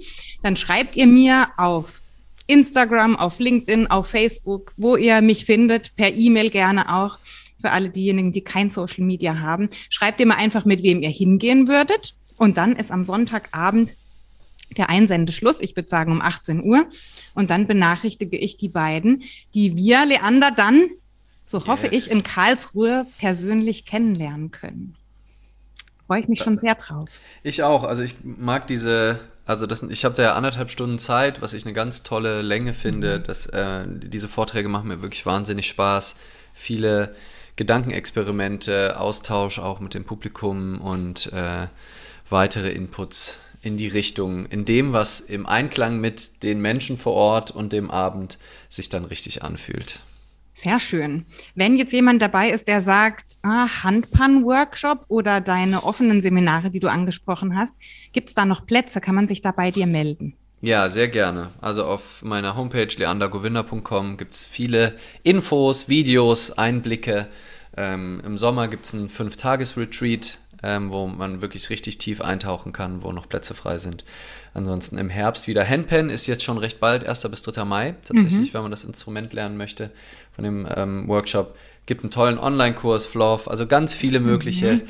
Dann 0.42 0.56
schreibt 0.56 0.96
ihr 0.96 1.06
mir 1.06 1.48
auf 1.58 2.01
Instagram, 2.46 3.16
auf 3.16 3.38
LinkedIn, 3.38 3.88
auf 3.88 4.08
Facebook, 4.08 4.72
wo 4.76 4.96
ihr 4.96 5.20
mich 5.22 5.44
findet, 5.44 5.94
per 5.96 6.14
E-Mail 6.14 6.50
gerne 6.50 6.94
auch. 6.94 7.18
Für 7.60 7.70
alle 7.70 7.90
diejenigen, 7.90 8.32
die 8.32 8.42
kein 8.42 8.70
Social 8.70 9.04
Media 9.04 9.38
haben, 9.38 9.68
schreibt 9.88 10.18
ihr 10.18 10.26
mal 10.26 10.34
einfach, 10.34 10.64
mit 10.64 10.82
wem 10.82 11.00
ihr 11.00 11.10
hingehen 11.10 11.68
würdet. 11.68 12.14
Und 12.38 12.56
dann 12.56 12.74
ist 12.74 12.90
am 12.90 13.04
Sonntagabend 13.04 13.94
der 14.76 14.88
Einsendeschluss, 14.88 15.60
ich 15.60 15.76
würde 15.76 15.88
sagen 15.88 16.12
um 16.12 16.22
18 16.22 16.64
Uhr. 16.64 16.86
Und 17.34 17.50
dann 17.50 17.66
benachrichtige 17.66 18.36
ich 18.36 18.56
die 18.56 18.68
beiden, 18.68 19.22
die 19.54 19.76
wir, 19.76 20.04
Leander, 20.06 20.50
dann, 20.50 20.90
so 21.46 21.66
hoffe 21.66 21.88
yes. 21.92 22.06
ich, 22.06 22.12
in 22.12 22.22
Karlsruhe 22.22 23.06
persönlich 23.18 23.84
kennenlernen 23.84 24.50
können. 24.50 24.96
Freue 26.12 26.20
ich 26.20 26.28
mich 26.28 26.42
schon 26.42 26.58
sehr 26.58 26.74
drauf. 26.74 27.08
Ich 27.42 27.62
auch. 27.62 27.84
Also 27.84 28.02
ich 28.02 28.16
mag 28.22 28.66
diese 28.66 29.18
also 29.46 29.66
das, 29.66 29.82
ich 29.82 30.04
habe 30.04 30.14
da 30.14 30.22
ja 30.22 30.34
anderthalb 30.34 30.70
Stunden 30.70 30.98
Zeit, 30.98 31.40
was 31.40 31.54
ich 31.54 31.64
eine 31.64 31.72
ganz 31.72 32.02
tolle 32.02 32.42
Länge 32.42 32.74
finde. 32.74 33.18
Mhm. 33.18 33.22
Dass, 33.22 33.46
äh, 33.46 33.84
diese 33.88 34.28
Vorträge 34.28 34.68
machen 34.68 34.88
mir 34.88 35.00
wirklich 35.00 35.24
wahnsinnig 35.24 35.66
Spaß. 35.68 36.16
Viele 36.52 37.16
Gedankenexperimente, 37.56 39.00
Austausch 39.00 39.58
auch 39.58 39.80
mit 39.80 39.94
dem 39.94 40.04
Publikum 40.04 40.82
und 40.82 41.32
äh, 41.32 41.68
weitere 42.28 42.72
Inputs 42.72 43.38
in 43.62 43.78
die 43.78 43.88
Richtung, 43.88 44.44
in 44.44 44.66
dem, 44.66 44.92
was 44.92 45.18
im 45.20 45.46
Einklang 45.46 45.98
mit 45.98 46.42
den 46.42 46.60
Menschen 46.60 46.98
vor 46.98 47.14
Ort 47.14 47.52
und 47.52 47.72
dem 47.72 47.90
Abend 47.90 48.36
sich 48.68 48.90
dann 48.90 49.06
richtig 49.06 49.42
anfühlt. 49.42 50.00
Sehr 50.54 50.78
schön. 50.80 51.24
Wenn 51.54 51.76
jetzt 51.76 51.92
jemand 51.92 52.20
dabei 52.20 52.50
ist, 52.50 52.68
der 52.68 52.80
sagt, 52.80 53.38
ah, 53.42 53.66
Handpan-Workshop 53.82 55.06
oder 55.08 55.40
deine 55.40 55.84
offenen 55.84 56.20
Seminare, 56.20 56.70
die 56.70 56.80
du 56.80 56.88
angesprochen 56.88 57.56
hast, 57.56 57.78
gibt 58.12 58.28
es 58.28 58.34
da 58.34 58.44
noch 58.44 58.66
Plätze? 58.66 59.00
Kann 59.00 59.14
man 59.14 59.26
sich 59.26 59.40
da 59.40 59.50
bei 59.50 59.70
dir 59.70 59.86
melden? 59.86 60.34
Ja, 60.60 60.88
sehr 60.88 61.08
gerne. 61.08 61.48
Also 61.60 61.84
auf 61.84 62.22
meiner 62.22 62.54
Homepage 62.54 62.86
leandergovinda.com 62.96 64.16
gibt 64.16 64.34
es 64.34 64.44
viele 64.44 64.94
Infos, 65.22 65.88
Videos, 65.88 66.52
Einblicke. 66.52 67.28
Ähm, 67.76 68.22
Im 68.24 68.36
Sommer 68.36 68.68
gibt 68.68 68.84
es 68.84 68.94
einen 68.94 69.08
Fünf-Tages-Retreat 69.08 70.38
ähm, 70.62 70.92
wo 70.92 71.06
man 71.06 71.42
wirklich 71.42 71.70
richtig 71.70 71.98
tief 71.98 72.20
eintauchen 72.20 72.72
kann, 72.72 73.02
wo 73.02 73.12
noch 73.12 73.28
Plätze 73.28 73.54
frei 73.54 73.78
sind. 73.78 74.04
Ansonsten 74.54 74.98
im 74.98 75.08
Herbst 75.08 75.48
wieder 75.48 75.66
Handpan 75.66 76.10
ist 76.10 76.26
jetzt 76.26 76.44
schon 76.44 76.58
recht 76.58 76.78
bald, 76.78 77.06
1. 77.06 77.22
bis 77.30 77.42
3. 77.42 77.64
Mai 77.64 77.94
tatsächlich, 78.06 78.50
mhm. 78.50 78.54
wenn 78.54 78.62
man 78.62 78.70
das 78.70 78.84
Instrument 78.84 79.32
lernen 79.32 79.56
möchte 79.56 79.90
von 80.34 80.44
dem 80.44 80.66
ähm, 80.74 81.08
Workshop. 81.08 81.56
Gibt 81.84 82.04
einen 82.04 82.12
tollen 82.12 82.38
Online-Kurs, 82.38 83.06
Floff, 83.06 83.48
also 83.48 83.66
ganz 83.66 83.92
viele 83.92 84.20
mögliche 84.20 84.74
mhm. 84.74 84.82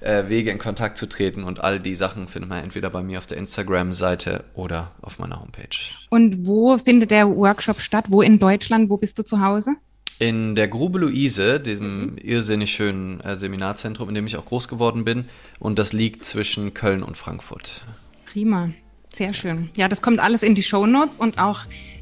äh, 0.00 0.28
Wege 0.28 0.52
in 0.52 0.58
Kontakt 0.58 0.96
zu 0.96 1.08
treten 1.08 1.42
und 1.42 1.60
all 1.64 1.80
die 1.80 1.96
Sachen 1.96 2.28
findet 2.28 2.48
man 2.48 2.62
entweder 2.62 2.88
bei 2.88 3.02
mir 3.02 3.18
auf 3.18 3.26
der 3.26 3.36
Instagram-Seite 3.38 4.44
oder 4.54 4.92
auf 5.02 5.18
meiner 5.18 5.40
Homepage. 5.40 5.76
Und 6.08 6.46
wo 6.46 6.78
findet 6.78 7.10
der 7.10 7.28
Workshop 7.28 7.80
statt? 7.80 8.06
Wo 8.08 8.22
in 8.22 8.38
Deutschland? 8.38 8.90
Wo 8.90 8.96
bist 8.96 9.18
du 9.18 9.24
zu 9.24 9.40
Hause? 9.40 9.72
in 10.18 10.54
der 10.54 10.68
Grube 10.68 10.98
Luise, 10.98 11.60
diesem 11.60 12.12
mhm. 12.12 12.18
irrsinnig 12.18 12.72
schönen 12.72 13.20
äh, 13.20 13.36
Seminarzentrum, 13.36 14.08
in 14.08 14.14
dem 14.14 14.26
ich 14.26 14.36
auch 14.36 14.46
groß 14.46 14.68
geworden 14.68 15.04
bin. 15.04 15.26
Und 15.58 15.78
das 15.78 15.92
liegt 15.92 16.24
zwischen 16.24 16.74
Köln 16.74 17.02
und 17.02 17.16
Frankfurt. 17.16 17.84
Prima, 18.24 18.70
sehr 19.14 19.32
schön. 19.32 19.70
Ja, 19.76 19.88
das 19.88 20.02
kommt 20.02 20.20
alles 20.20 20.42
in 20.42 20.54
die 20.54 20.62
Show 20.62 20.86
Notes 20.86 21.18
und 21.18 21.38
auch 21.38 21.60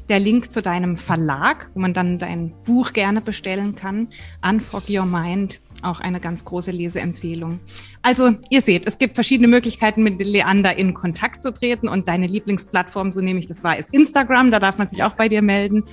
der 0.09 0.19
Link 0.19 0.51
zu 0.51 0.61
deinem 0.61 0.97
Verlag, 0.97 1.69
wo 1.73 1.79
man 1.79 1.93
dann 1.93 2.19
dein 2.19 2.53
Buch 2.63 2.93
gerne 2.93 3.21
bestellen 3.21 3.75
kann. 3.75 4.09
Unfog 4.47 4.83
Your 4.89 5.05
Mind, 5.05 5.61
auch 5.81 5.99
eine 5.99 6.19
ganz 6.19 6.45
große 6.45 6.71
Leseempfehlung. 6.71 7.59
Also, 8.01 8.31
ihr 8.49 8.61
seht, 8.61 8.87
es 8.87 8.97
gibt 8.97 9.15
verschiedene 9.15 9.47
Möglichkeiten, 9.47 10.03
mit 10.03 10.23
Leander 10.23 10.77
in 10.77 10.93
Kontakt 10.93 11.41
zu 11.41 11.51
treten 11.51 11.87
und 11.87 12.07
deine 12.07 12.27
Lieblingsplattform, 12.27 13.11
so 13.11 13.21
nehme 13.21 13.39
ich 13.39 13.47
das 13.47 13.63
wahr, 13.63 13.77
ist 13.77 13.93
Instagram. 13.93 14.51
Da 14.51 14.59
darf 14.59 14.77
man 14.77 14.87
sich 14.87 15.03
auch 15.03 15.13
bei 15.13 15.29
dir 15.29 15.41
melden. 15.41 15.83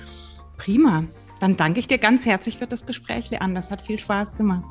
Prima. 0.57 1.03
Dann 1.39 1.57
danke 1.57 1.79
ich 1.79 1.87
dir 1.87 1.97
ganz 1.97 2.25
herzlich 2.25 2.57
für 2.57 2.67
das 2.67 2.85
Gespräch, 2.85 3.29
Leander. 3.31 3.55
Das 3.55 3.71
hat 3.71 3.81
viel 3.81 3.99
Spaß 3.99 4.35
gemacht. 4.35 4.63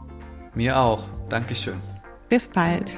Mir 0.54 0.78
auch. 0.78 1.04
Dankeschön. 1.28 1.78
Bis 2.28 2.48
bald. 2.48 2.92